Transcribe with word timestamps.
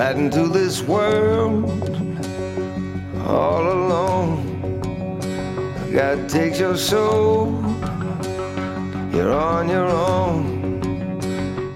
riding 0.00 0.30
through 0.30 0.48
this 0.48 0.80
world 0.80 1.68
all 3.26 3.64
alone. 3.70 4.40
God 5.92 6.26
takes 6.26 6.58
your 6.58 6.78
soul, 6.78 7.52
you're 9.12 9.34
on 9.34 9.68
your 9.68 9.88
own. 9.88 10.59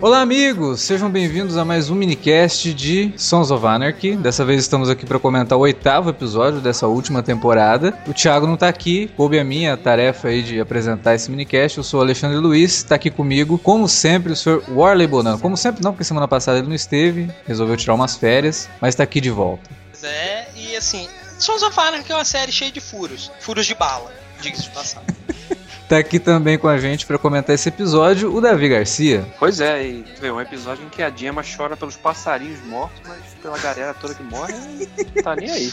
Olá, 0.05 0.21
amigos! 0.21 0.83
Sejam 0.83 1.09
bem-vindos 1.09 1.57
a 1.57 1.65
mais 1.65 1.89
um 1.89 1.95
minicast 1.95 2.75
de 2.75 3.15
Sons 3.17 3.51
of 3.51 3.65
Anarchy. 3.65 4.17
Dessa 4.17 4.45
vez 4.45 4.61
estamos 4.61 4.91
aqui 4.91 5.07
para 5.07 5.19
comentar 5.19 5.57
o 5.57 5.63
oitavo 5.63 6.11
episódio 6.11 6.61
dessa 6.61 6.87
última 6.87 7.23
temporada. 7.23 7.99
O 8.07 8.13
Thiago 8.13 8.47
não 8.47 8.53
está 8.53 8.69
aqui, 8.69 9.11
coube 9.17 9.39
a 9.39 9.45
minha 9.45 9.75
tarefa 9.79 10.29
aí 10.29 10.43
de 10.43 10.61
apresentar 10.61 11.15
esse 11.15 11.31
minicast. 11.31 11.79
Eu 11.79 11.85
sou 11.85 12.01
o 12.01 12.03
Alexandre 12.03 12.37
Luiz, 12.37 12.75
está 12.75 12.97
aqui 12.97 13.11
comigo, 13.11 13.57
como 13.57 13.89
sempre, 13.89 14.35
o 14.35 14.37
senhor 14.37 14.63
Warley 14.69 15.07
Bonan. 15.07 15.39
Como 15.39 15.57
sempre, 15.57 15.83
não, 15.83 15.93
porque 15.93 16.05
semana 16.05 16.29
passada 16.29 16.59
ele 16.59 16.69
não 16.69 16.75
esteve, 16.75 17.31
resolveu 17.47 17.75
tirar 17.75 17.95
umas 17.95 18.15
férias, 18.15 18.69
mas 18.83 18.91
está 18.93 19.05
aqui 19.05 19.23
de 19.23 19.31
volta. 19.31 19.71
É, 20.03 20.49
e 20.55 20.77
assim, 20.77 21.09
Sons 21.39 21.63
of 21.63 21.81
Anarchy 21.81 22.13
é 22.13 22.15
uma 22.15 22.27
série 22.27 22.53
cheia 22.53 22.71
de 22.71 22.79
furos, 22.79 23.33
furos 23.41 23.65
de 23.65 23.75
bala, 23.75 24.13
diga-se 24.43 24.65
de 24.65 24.71
passagem. 24.71 25.09
Tá 25.89 25.99
aqui 25.99 26.19
também 26.19 26.57
com 26.59 26.67
a 26.67 26.79
gente 26.79 27.07
para 27.07 27.19
comentar 27.19 27.55
esse 27.55 27.69
episódio 27.69 28.35
o 28.35 28.41
Davi 28.41 28.69
Garcia. 28.69 29.27
Pois 29.39 29.61
é, 29.61 29.87
e 29.87 30.05
vê, 30.19 30.31
um 30.31 30.41
episódio 30.41 30.85
em 30.85 30.89
que 30.89 31.03
a 31.03 31.11
Gemma 31.11 31.43
chora 31.43 31.77
pelos 31.77 31.97
passarinhos 31.97 32.65
mortos, 32.65 33.01
mas 33.07 33.21
pela 33.43 33.59
galera 33.59 33.93
toda 33.93 34.15
que 34.15 34.23
morre, 34.23 34.55
tá 35.23 35.37
nem 35.37 35.51
aí. 35.51 35.71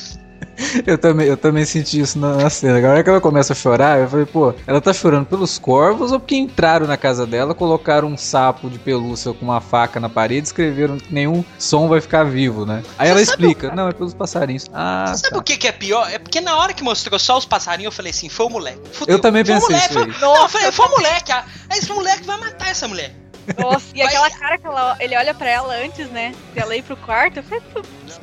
eu, 0.86 0.98
também, 0.98 1.28
eu 1.28 1.38
também 1.38 1.66
senti 1.66 2.00
isso 2.00 2.20
na, 2.20 2.50
cena. 2.50 2.78
Agora 2.78 3.04
que 3.04 3.10
ela 3.10 3.22
começa 3.22 3.54
a 3.54 3.56
chorar, 3.56 4.00
eu 4.00 4.08
falei, 4.08 4.26
pô, 4.26 4.54
ela 4.66 4.82
tá 4.82 4.94
chorando 4.94 5.26
pelos 5.26 5.58
corvos 5.58 6.12
ou 6.12 6.20
porque 6.20 6.36
entraram 6.36 6.88
na 6.88 6.98
casa 6.98 7.26
dela, 7.26 7.54
colocaram 7.54 8.08
um 8.08 8.18
sapo 8.18 8.70
de 8.70 8.80
pelúcia 8.80 9.34
com 9.34 9.46
uma 9.46 9.62
faca 9.62 10.00
na 10.00 10.10
parede 10.10 10.42
e 10.42 10.44
escreveram 10.44 10.98
que 10.98 11.14
nenhum 11.14 11.44
som 11.58 11.88
vai 11.88 12.02
ficar 12.02 12.24
vivo, 12.24 12.66
né? 12.66 12.84
Aí 12.98 13.08
Você 13.08 13.12
ela 13.12 13.22
explica, 13.22 13.72
o... 13.72 13.76
não, 13.76 13.88
é 13.88 13.92
pelos 13.94 14.14
passarinhos. 14.14 14.66
Ah, 14.74 15.06
Você 15.08 15.22
sabe 15.22 15.34
tá. 15.34 15.40
o 15.40 15.44
que, 15.44 15.58
que 15.58 15.68
é 15.68 15.72
pior? 15.72 16.10
É 16.12 16.20
porque 16.20 16.42
na 16.42 16.58
hora 16.58 16.74
que 16.74 16.84
mostrou 16.84 17.18
só 17.20 17.38
os 17.38 17.46
passarinhos, 17.46 17.92
eu 17.92 17.96
falei 17.96 18.12
assim, 18.12 18.30
foi 18.30 18.46
o 18.46 18.50
moleque. 18.50 18.82
Fudeu. 18.92 19.16
Eu 19.16 19.22
também 19.22 19.44
pensei 19.44 19.76
isso. 19.76 19.94
Foi, 19.94 20.08
não, 20.20 20.44
eu 20.44 20.50
falei, 20.50 20.72
foi 20.72 20.86
o 20.86 20.92
moleque. 20.92 21.32
Ah, 21.32 21.46
esse 21.72 21.90
moleque 21.92 22.26
vai 22.26 22.40
matar 22.40 22.70
essa 22.70 22.88
mulher. 22.88 23.14
Nossa, 23.58 23.88
e 23.94 24.02
aquela 24.02 24.30
cara 24.30 24.58
que 24.58 24.68
ela, 24.68 24.96
ele 25.00 25.16
olha 25.16 25.34
pra 25.34 25.50
ela 25.50 25.74
antes, 25.76 26.10
né? 26.10 26.34
De 26.54 26.60
ela 26.60 26.76
ir 26.76 26.84
pro 26.84 26.96
quarto. 26.98 27.38
Eu 27.38 27.44
falei, 27.44 27.64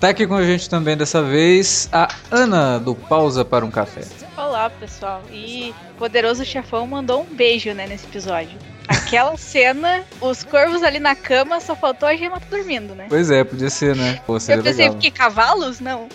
Tá 0.01 0.11
aqui 0.11 0.27
com 0.27 0.35
a 0.35 0.45
gente 0.45 0.71
também 0.71 0.97
dessa 0.97 1.23
vez 1.23 1.89
a 1.93 2.09
Ana 2.31 2.79
do 2.79 2.95
Pausa 2.95 3.45
para 3.45 3.65
um 3.65 3.71
Café. 3.71 4.03
Olá, 4.37 4.71
pessoal. 4.71 5.23
E 5.33 5.75
o 5.95 5.99
Poderoso 5.99 6.45
Chefão 6.45 6.87
mandou 6.87 7.23
um 7.23 7.35
beijo, 7.35 7.73
né, 7.73 7.87
nesse 7.87 8.07
episódio. 8.07 8.57
Aquela 8.87 9.35
cena, 9.37 10.05
os 10.21 10.45
corvos 10.45 10.83
ali 10.85 11.01
na 11.01 11.17
cama, 11.17 11.61
só 11.61 11.75
faltou 11.75 12.09
a 12.09 12.15
gema 12.15 12.39
tá 12.39 12.47
dormindo, 12.49 12.95
né? 12.95 13.07
Pois 13.09 13.31
é, 13.31 13.43
podia 13.43 13.69
ser, 13.71 13.97
né? 13.97 14.21
Pô, 14.25 14.35
Eu 14.37 14.63
pensei, 14.63 14.85
legal. 14.87 14.95
que 14.97 15.11
cavalos? 15.11 15.81
Não. 15.81 16.09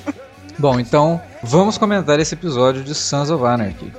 Bom, 0.57 0.79
então 0.79 1.21
vamos 1.41 1.77
comentar 1.77 2.19
esse 2.19 2.35
episódio 2.35 2.83
de 2.83 2.95
Sons 2.95 3.29
of 3.29 3.43
Anarchy. 3.43 3.91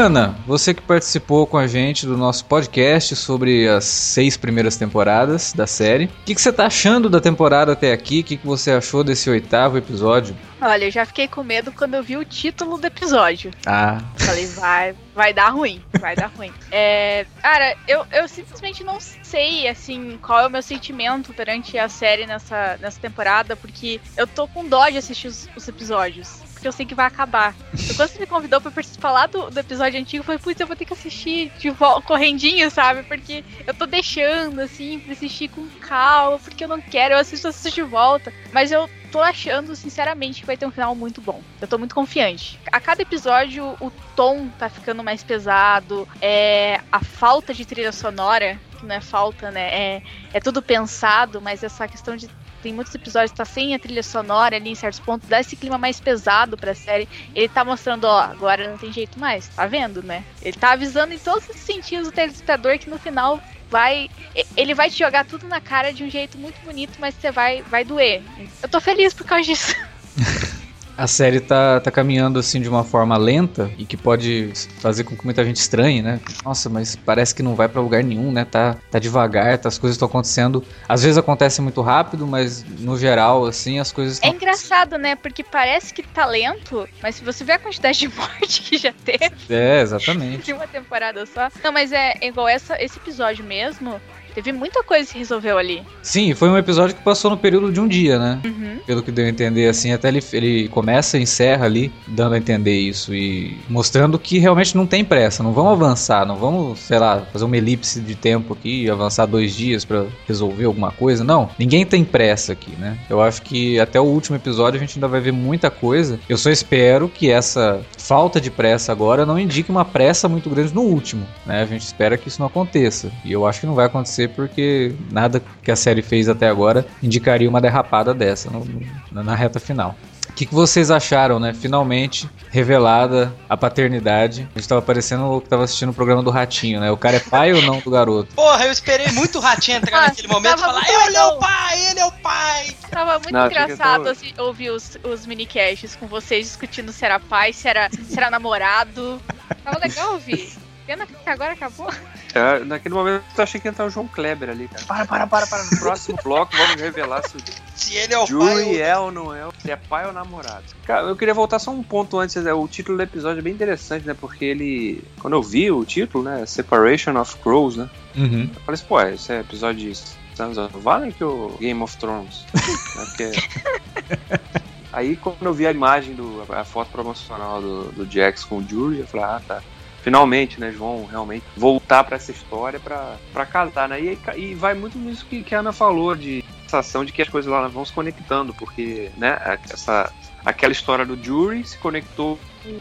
Ana, 0.00 0.34
você 0.46 0.72
que 0.72 0.80
participou 0.80 1.46
com 1.46 1.58
a 1.58 1.66
gente 1.66 2.06
do 2.06 2.16
nosso 2.16 2.46
podcast 2.46 3.14
sobre 3.14 3.68
as 3.68 3.84
seis 3.84 4.34
primeiras 4.34 4.74
temporadas 4.74 5.52
da 5.52 5.66
série, 5.66 6.06
o 6.06 6.24
que, 6.24 6.34
que, 6.34 6.40
você 6.40 6.50
tá 6.50 6.64
achando 6.64 7.10
da 7.10 7.20
temporada 7.20 7.72
até 7.72 7.92
aqui? 7.92 8.20
O 8.20 8.24
que, 8.24 8.38
que 8.38 8.46
você 8.46 8.70
achou 8.70 9.04
desse 9.04 9.28
oitavo 9.28 9.76
episódio? 9.76 10.34
Olha, 10.58 10.86
eu 10.86 10.90
já 10.90 11.04
fiquei 11.04 11.28
com 11.28 11.44
medo 11.44 11.70
quando 11.70 11.96
eu 11.96 12.02
vi 12.02 12.16
o 12.16 12.24
título 12.24 12.78
do 12.78 12.86
episódio. 12.86 13.50
Ah. 13.66 13.98
Falei, 14.16 14.46
vai, 14.46 14.94
vai 15.14 15.34
dar 15.34 15.50
ruim, 15.50 15.84
vai 16.00 16.16
dar 16.16 16.30
ruim. 16.34 16.50
É, 16.72 17.26
cara, 17.42 17.76
eu, 17.86 18.06
eu 18.12 18.28
simplesmente 18.28 18.82
não 18.82 18.98
sei, 19.00 19.68
assim, 19.68 20.18
qual 20.22 20.40
é 20.40 20.46
o 20.46 20.50
meu 20.50 20.62
sentimento 20.62 21.34
perante 21.34 21.76
a 21.76 21.90
série 21.90 22.26
nessa, 22.26 22.78
nessa 22.80 22.98
temporada, 22.98 23.54
porque 23.54 24.00
eu 24.16 24.26
tô 24.26 24.48
com 24.48 24.64
dó 24.64 24.88
de 24.88 24.96
assistir 24.96 25.26
os, 25.26 25.48
os 25.54 25.68
episódios 25.68 26.49
porque 26.60 26.68
eu 26.68 26.72
sei 26.72 26.84
que 26.84 26.94
vai 26.94 27.06
acabar. 27.06 27.54
Então, 27.72 27.96
quando 27.96 28.10
você 28.10 28.18
me 28.18 28.26
convidou 28.26 28.60
pra 28.60 28.70
participar 28.70 29.10
lá 29.10 29.26
do, 29.26 29.50
do 29.50 29.58
episódio 29.58 29.98
antigo, 29.98 30.22
foi 30.22 30.38
putz, 30.38 30.60
eu 30.60 30.66
vou 30.66 30.76
ter 30.76 30.84
que 30.84 30.92
assistir 30.92 31.50
de 31.58 31.70
volta, 31.70 32.06
correndinho, 32.06 32.70
sabe? 32.70 33.02
Porque 33.02 33.42
eu 33.66 33.72
tô 33.72 33.86
deixando, 33.86 34.60
assim, 34.60 35.00
pra 35.00 35.12
assistir 35.14 35.48
com 35.48 35.66
calma, 35.80 36.38
porque 36.38 36.64
eu 36.64 36.68
não 36.68 36.80
quero, 36.80 37.14
eu 37.14 37.18
assisto, 37.18 37.48
assisto 37.48 37.70
de 37.70 37.82
volta. 37.82 38.30
Mas 38.52 38.70
eu 38.70 38.90
tô 39.10 39.20
achando, 39.20 39.74
sinceramente, 39.74 40.40
que 40.40 40.46
vai 40.46 40.56
ter 40.56 40.66
um 40.66 40.70
final 40.70 40.94
muito 40.94 41.22
bom. 41.22 41.42
Eu 41.62 41.66
tô 41.66 41.78
muito 41.78 41.94
confiante. 41.94 42.60
A 42.70 42.78
cada 42.78 43.00
episódio, 43.00 43.74
o 43.80 43.90
tom 44.14 44.48
tá 44.58 44.68
ficando 44.68 45.02
mais 45.02 45.22
pesado, 45.22 46.06
é 46.20 46.78
a 46.92 47.00
falta 47.02 47.54
de 47.54 47.64
trilha 47.64 47.90
sonora, 47.90 48.60
que 48.78 48.84
não 48.84 48.94
é 48.94 49.00
falta, 49.00 49.50
né? 49.50 49.68
É, 49.72 50.02
é 50.34 50.40
tudo 50.40 50.60
pensado, 50.60 51.40
mas 51.40 51.62
essa 51.62 51.88
questão 51.88 52.16
de 52.16 52.28
tem 52.62 52.72
muitos 52.72 52.94
episódios 52.94 53.32
que 53.32 53.36
tá 53.36 53.44
sem 53.44 53.74
a 53.74 53.78
trilha 53.78 54.02
sonora 54.02 54.56
ali 54.56 54.70
em 54.70 54.74
certos 54.74 55.00
pontos, 55.00 55.28
dá 55.28 55.40
esse 55.40 55.56
clima 55.56 55.78
mais 55.78 56.00
pesado 56.00 56.56
pra 56.56 56.74
série. 56.74 57.08
Ele 57.34 57.48
tá 57.48 57.64
mostrando, 57.64 58.04
ó, 58.04 58.20
agora 58.20 58.70
não 58.70 58.78
tem 58.78 58.92
jeito 58.92 59.18
mais, 59.18 59.48
tá 59.48 59.66
vendo, 59.66 60.02
né? 60.02 60.24
Ele 60.42 60.56
tá 60.56 60.72
avisando 60.72 61.12
em 61.12 61.18
todos 61.18 61.48
os 61.48 61.56
sentidos 61.56 62.08
o 62.08 62.12
telespectador 62.12 62.78
que 62.78 62.90
no 62.90 62.98
final 62.98 63.40
vai. 63.70 64.10
Ele 64.56 64.74
vai 64.74 64.90
te 64.90 64.98
jogar 64.98 65.24
tudo 65.24 65.46
na 65.46 65.60
cara 65.60 65.92
de 65.92 66.04
um 66.04 66.10
jeito 66.10 66.36
muito 66.38 66.60
bonito, 66.64 66.98
mas 66.98 67.14
você 67.14 67.30
vai, 67.30 67.62
vai 67.62 67.84
doer. 67.84 68.22
Eu 68.62 68.68
tô 68.68 68.80
feliz 68.80 69.14
por 69.14 69.24
causa 69.24 69.44
disso. 69.44 69.74
a 71.00 71.06
série 71.06 71.40
tá, 71.40 71.80
tá 71.80 71.90
caminhando 71.90 72.38
assim 72.38 72.60
de 72.60 72.68
uma 72.68 72.84
forma 72.84 73.16
lenta 73.16 73.70
e 73.78 73.86
que 73.86 73.96
pode 73.96 74.52
fazer 74.80 75.02
com 75.04 75.16
que 75.16 75.24
muita 75.24 75.42
gente 75.42 75.56
estranhe, 75.56 76.02
né? 76.02 76.20
Nossa, 76.44 76.68
mas 76.68 76.94
parece 76.94 77.34
que 77.34 77.42
não 77.42 77.54
vai 77.54 77.70
para 77.70 77.80
lugar 77.80 78.04
nenhum, 78.04 78.30
né? 78.30 78.44
Tá, 78.44 78.76
tá 78.90 78.98
devagar, 78.98 79.56
tá, 79.56 79.66
as 79.70 79.78
coisas 79.78 79.94
estão 79.94 80.06
acontecendo. 80.06 80.62
Às 80.86 81.02
vezes 81.02 81.16
acontece 81.16 81.62
muito 81.62 81.80
rápido, 81.80 82.26
mas 82.26 82.62
no 82.80 82.98
geral, 82.98 83.46
assim, 83.46 83.78
as 83.78 83.90
coisas 83.90 84.20
É 84.22 84.28
engraçado, 84.28 84.98
né? 84.98 85.16
Porque 85.16 85.42
parece 85.42 85.94
que 85.94 86.02
tá 86.02 86.26
lento, 86.26 86.86
mas 87.02 87.14
se 87.14 87.24
você 87.24 87.44
vê 87.44 87.52
a 87.52 87.58
quantidade 87.58 87.98
de 87.98 88.08
morte 88.14 88.60
que 88.60 88.76
já 88.76 88.92
teve. 88.92 89.32
É, 89.48 89.80
exatamente. 89.80 90.44
De 90.50 90.52
uma 90.52 90.66
temporada 90.66 91.24
só. 91.24 91.48
Não, 91.64 91.72
mas 91.72 91.92
é 91.92 92.14
igual 92.20 92.46
essa, 92.46 92.76
esse 92.82 92.98
episódio 92.98 93.42
mesmo. 93.42 93.98
Teve 94.34 94.52
muita 94.52 94.82
coisa 94.82 95.04
que 95.04 95.12
se 95.12 95.18
resolveu 95.18 95.58
ali. 95.58 95.82
Sim, 96.02 96.34
foi 96.34 96.48
um 96.48 96.56
episódio 96.56 96.94
que 96.94 97.02
passou 97.02 97.30
no 97.30 97.36
período 97.36 97.72
de 97.72 97.80
um 97.80 97.88
dia, 97.88 98.18
né? 98.18 98.40
Uhum. 98.44 98.78
Pelo 98.86 99.02
que 99.02 99.10
deu 99.10 99.26
a 99.26 99.28
entender, 99.28 99.68
assim, 99.68 99.92
até 99.92 100.08
ele, 100.08 100.22
ele 100.32 100.68
começa 100.68 101.18
e 101.18 101.22
encerra 101.22 101.66
ali, 101.66 101.92
dando 102.06 102.34
a 102.34 102.38
entender 102.38 102.78
isso 102.78 103.14
e 103.14 103.58
mostrando 103.68 104.18
que 104.18 104.38
realmente 104.38 104.76
não 104.76 104.86
tem 104.86 105.04
pressa, 105.04 105.42
não 105.42 105.52
vamos 105.52 105.72
avançar, 105.72 106.26
não 106.26 106.36
vamos, 106.36 106.78
sei 106.80 106.98
lá, 106.98 107.22
fazer 107.32 107.44
uma 107.44 107.56
elipse 107.56 108.00
de 108.00 108.14
tempo 108.14 108.54
aqui 108.54 108.84
e 108.84 108.90
avançar 108.90 109.26
dois 109.26 109.54
dias 109.54 109.84
para 109.84 110.06
resolver 110.26 110.64
alguma 110.64 110.90
coisa. 110.90 111.24
Não, 111.24 111.50
ninguém 111.58 111.84
tem 111.84 112.04
pressa 112.04 112.52
aqui, 112.52 112.72
né? 112.78 112.98
Eu 113.08 113.20
acho 113.20 113.42
que 113.42 113.78
até 113.78 114.00
o 114.00 114.04
último 114.04 114.36
episódio 114.36 114.78
a 114.78 114.80
gente 114.80 114.96
ainda 114.96 115.08
vai 115.08 115.20
ver 115.20 115.32
muita 115.32 115.70
coisa. 115.70 116.18
Eu 116.28 116.36
só 116.36 116.50
espero 116.50 117.08
que 117.08 117.30
essa 117.30 117.80
falta 117.98 118.40
de 118.40 118.50
pressa 118.50 118.92
agora 118.92 119.26
não 119.26 119.38
indique 119.38 119.70
uma 119.70 119.84
pressa 119.84 120.28
muito 120.28 120.48
grande 120.50 120.74
no 120.74 120.82
último, 120.82 121.26
né? 121.46 121.62
A 121.62 121.66
gente 121.66 121.82
espera 121.82 122.16
que 122.16 122.28
isso 122.28 122.40
não 122.40 122.46
aconteça. 122.46 123.10
E 123.24 123.32
eu 123.32 123.46
acho 123.46 123.60
que 123.60 123.66
não 123.66 123.74
vai 123.74 123.86
acontecer 123.86 124.19
acontecer, 124.20 124.28
porque 124.28 124.94
nada 125.10 125.42
que 125.62 125.70
a 125.70 125.76
série 125.76 126.02
fez 126.02 126.28
até 126.28 126.48
agora 126.48 126.86
indicaria 127.02 127.48
uma 127.48 127.60
derrapada 127.60 128.12
dessa 128.12 128.50
no, 128.50 128.64
no, 129.10 129.22
na 129.22 129.34
reta 129.34 129.58
final. 129.58 129.96
O 130.28 130.32
que, 130.32 130.46
que, 130.46 130.54
vocês 130.54 130.90
acharam, 130.90 131.40
né? 131.40 131.52
Finalmente 131.52 132.30
revelada 132.50 133.34
a 133.48 133.56
paternidade. 133.56 134.48
A 134.54 134.58
gente 134.58 134.68
tava 134.68 134.80
parecendo 134.80 135.24
o 135.24 135.40
que 135.40 135.48
tava 135.48 135.64
assistindo 135.64 135.90
o 135.90 135.94
programa 135.94 136.22
do 136.22 136.30
Ratinho, 136.30 136.80
né? 136.80 136.90
O 136.90 136.96
cara 136.96 137.16
é 137.16 137.20
pai 137.20 137.52
ou 137.52 137.60
não 137.62 137.80
do 137.80 137.90
garoto? 137.90 138.32
Porra, 138.34 138.64
eu 138.64 138.72
esperei 138.72 139.08
muito 139.08 139.38
o 139.38 139.40
Ratinho 139.40 139.78
entrar 139.78 140.02
naquele 140.02 140.28
momento 140.28 140.58
e 140.58 140.60
falar: 140.60 140.82
ele 140.88 141.16
é 141.16 141.24
o 141.24 141.36
pai, 141.38 141.86
ele 141.90 142.00
é 142.00 142.06
o 142.06 142.12
pai. 142.12 142.76
Tava 142.90 143.14
muito 143.14 143.32
não, 143.32 143.46
engraçado 143.46 144.04
tô... 144.04 144.10
assim, 144.10 144.32
ouvir 144.38 144.70
os, 144.70 144.96
os 145.02 145.26
minicasts 145.26 145.96
com 145.96 146.06
vocês 146.06 146.46
discutindo 146.46 146.92
se 146.92 147.04
era 147.04 147.18
pai, 147.18 147.52
se 147.52 147.68
era, 147.68 147.90
se 147.90 148.16
era 148.16 148.30
namorado. 148.30 149.20
Tava 149.64 149.78
legal 149.78 150.12
ouvir. 150.12 150.52
Pena 150.86 151.06
que 151.06 151.28
agora 151.28 151.52
acabou. 151.52 151.90
É, 152.34 152.64
naquele 152.64 152.94
momento 152.94 153.24
eu 153.36 153.42
achei 153.42 153.60
que 153.60 153.66
ia 153.66 153.70
entrar 153.70 153.86
o 153.86 153.90
João 153.90 154.06
Kleber 154.06 154.50
ali, 154.50 154.68
cara. 154.68 154.84
Para, 154.84 155.06
para, 155.06 155.26
para, 155.26 155.46
para. 155.46 155.64
No 155.64 155.78
próximo 155.78 156.18
bloco 156.22 156.56
vamos 156.56 156.80
revelar 156.80 157.22
se, 157.28 157.36
se 157.74 157.94
ele 157.94 158.14
é 158.14 158.18
o 158.18 158.26
Julie 158.26 158.54
pai. 158.54 158.64
Ou... 158.64 158.80
é 158.80 158.98
ou 158.98 159.12
não 159.12 159.34
é, 159.34 159.48
se 159.58 159.70
é 159.70 159.76
pai 159.76 160.06
ou 160.06 160.12
namorado. 160.12 160.64
Cara, 160.84 161.08
eu 161.08 161.16
queria 161.16 161.34
voltar 161.34 161.58
só 161.58 161.70
um 161.70 161.82
ponto 161.82 162.18
antes. 162.18 162.36
Né? 162.36 162.52
O 162.52 162.68
título 162.68 162.96
do 162.98 163.02
episódio 163.02 163.40
é 163.40 163.42
bem 163.42 163.52
interessante, 163.52 164.06
né? 164.06 164.14
Porque 164.18 164.44
ele. 164.44 165.02
Quando 165.20 165.34
eu 165.34 165.42
vi 165.42 165.70
o 165.70 165.84
título, 165.84 166.24
né? 166.24 166.46
Separation 166.46 167.16
of 167.16 167.36
Crows, 167.38 167.76
né? 167.76 167.90
Uhum. 168.16 168.48
Eu 168.54 168.60
falei 168.60 168.74
assim, 168.74 168.84
pô, 168.86 169.00
esse 169.00 169.32
é 169.32 169.40
episódio 169.40 169.92
de 169.92 169.96
Sons 170.36 170.56
of 170.56 170.72
que 171.16 171.24
o 171.24 171.56
Game 171.60 171.82
of 171.82 171.96
Thrones. 171.96 172.44
Porque... 172.94 173.30
Aí 174.92 175.14
quando 175.14 175.42
eu 175.42 175.54
vi 175.54 175.66
a 175.66 175.70
imagem 175.70 176.14
do. 176.14 176.44
a 176.48 176.64
foto 176.64 176.90
promocional 176.90 177.60
do, 177.60 177.92
do 177.92 178.10
Jax 178.10 178.44
com 178.44 178.58
o 178.58 178.68
Julie, 178.68 179.00
eu 179.00 179.06
falei, 179.06 179.26
ah, 179.26 179.42
tá 179.46 179.62
finalmente, 180.02 180.60
né, 180.60 180.70
vão 180.70 181.06
realmente 181.06 181.44
voltar 181.56 182.04
para 182.04 182.16
essa 182.16 182.30
história 182.30 182.80
para 182.80 183.46
casar, 183.46 183.88
né? 183.88 184.00
E, 184.00 184.18
e 184.36 184.54
vai 184.54 184.74
muito 184.74 184.98
nisso 184.98 185.26
que, 185.26 185.42
que 185.42 185.54
a 185.54 185.60
Ana 185.60 185.72
falou 185.72 186.14
de 186.14 186.44
sensação 186.70 187.04
de 187.04 187.12
que 187.12 187.20
as 187.20 187.28
coisas 187.28 187.50
lá 187.50 187.66
vão 187.66 187.84
se 187.84 187.92
conectando, 187.92 188.54
porque, 188.54 189.10
né, 189.16 189.58
essa, 189.68 190.12
aquela 190.44 190.72
história 190.72 191.04
do 191.04 191.20
Jury 191.22 191.66
se 191.66 191.76
conectou 191.78 192.38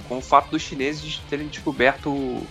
com 0.07 0.17
o 0.17 0.21
fato 0.21 0.51
dos 0.51 0.61
chineses 0.61 1.01
de 1.01 1.21
terem 1.21 1.47
descoberto 1.47 2.09
o, 2.09 2.47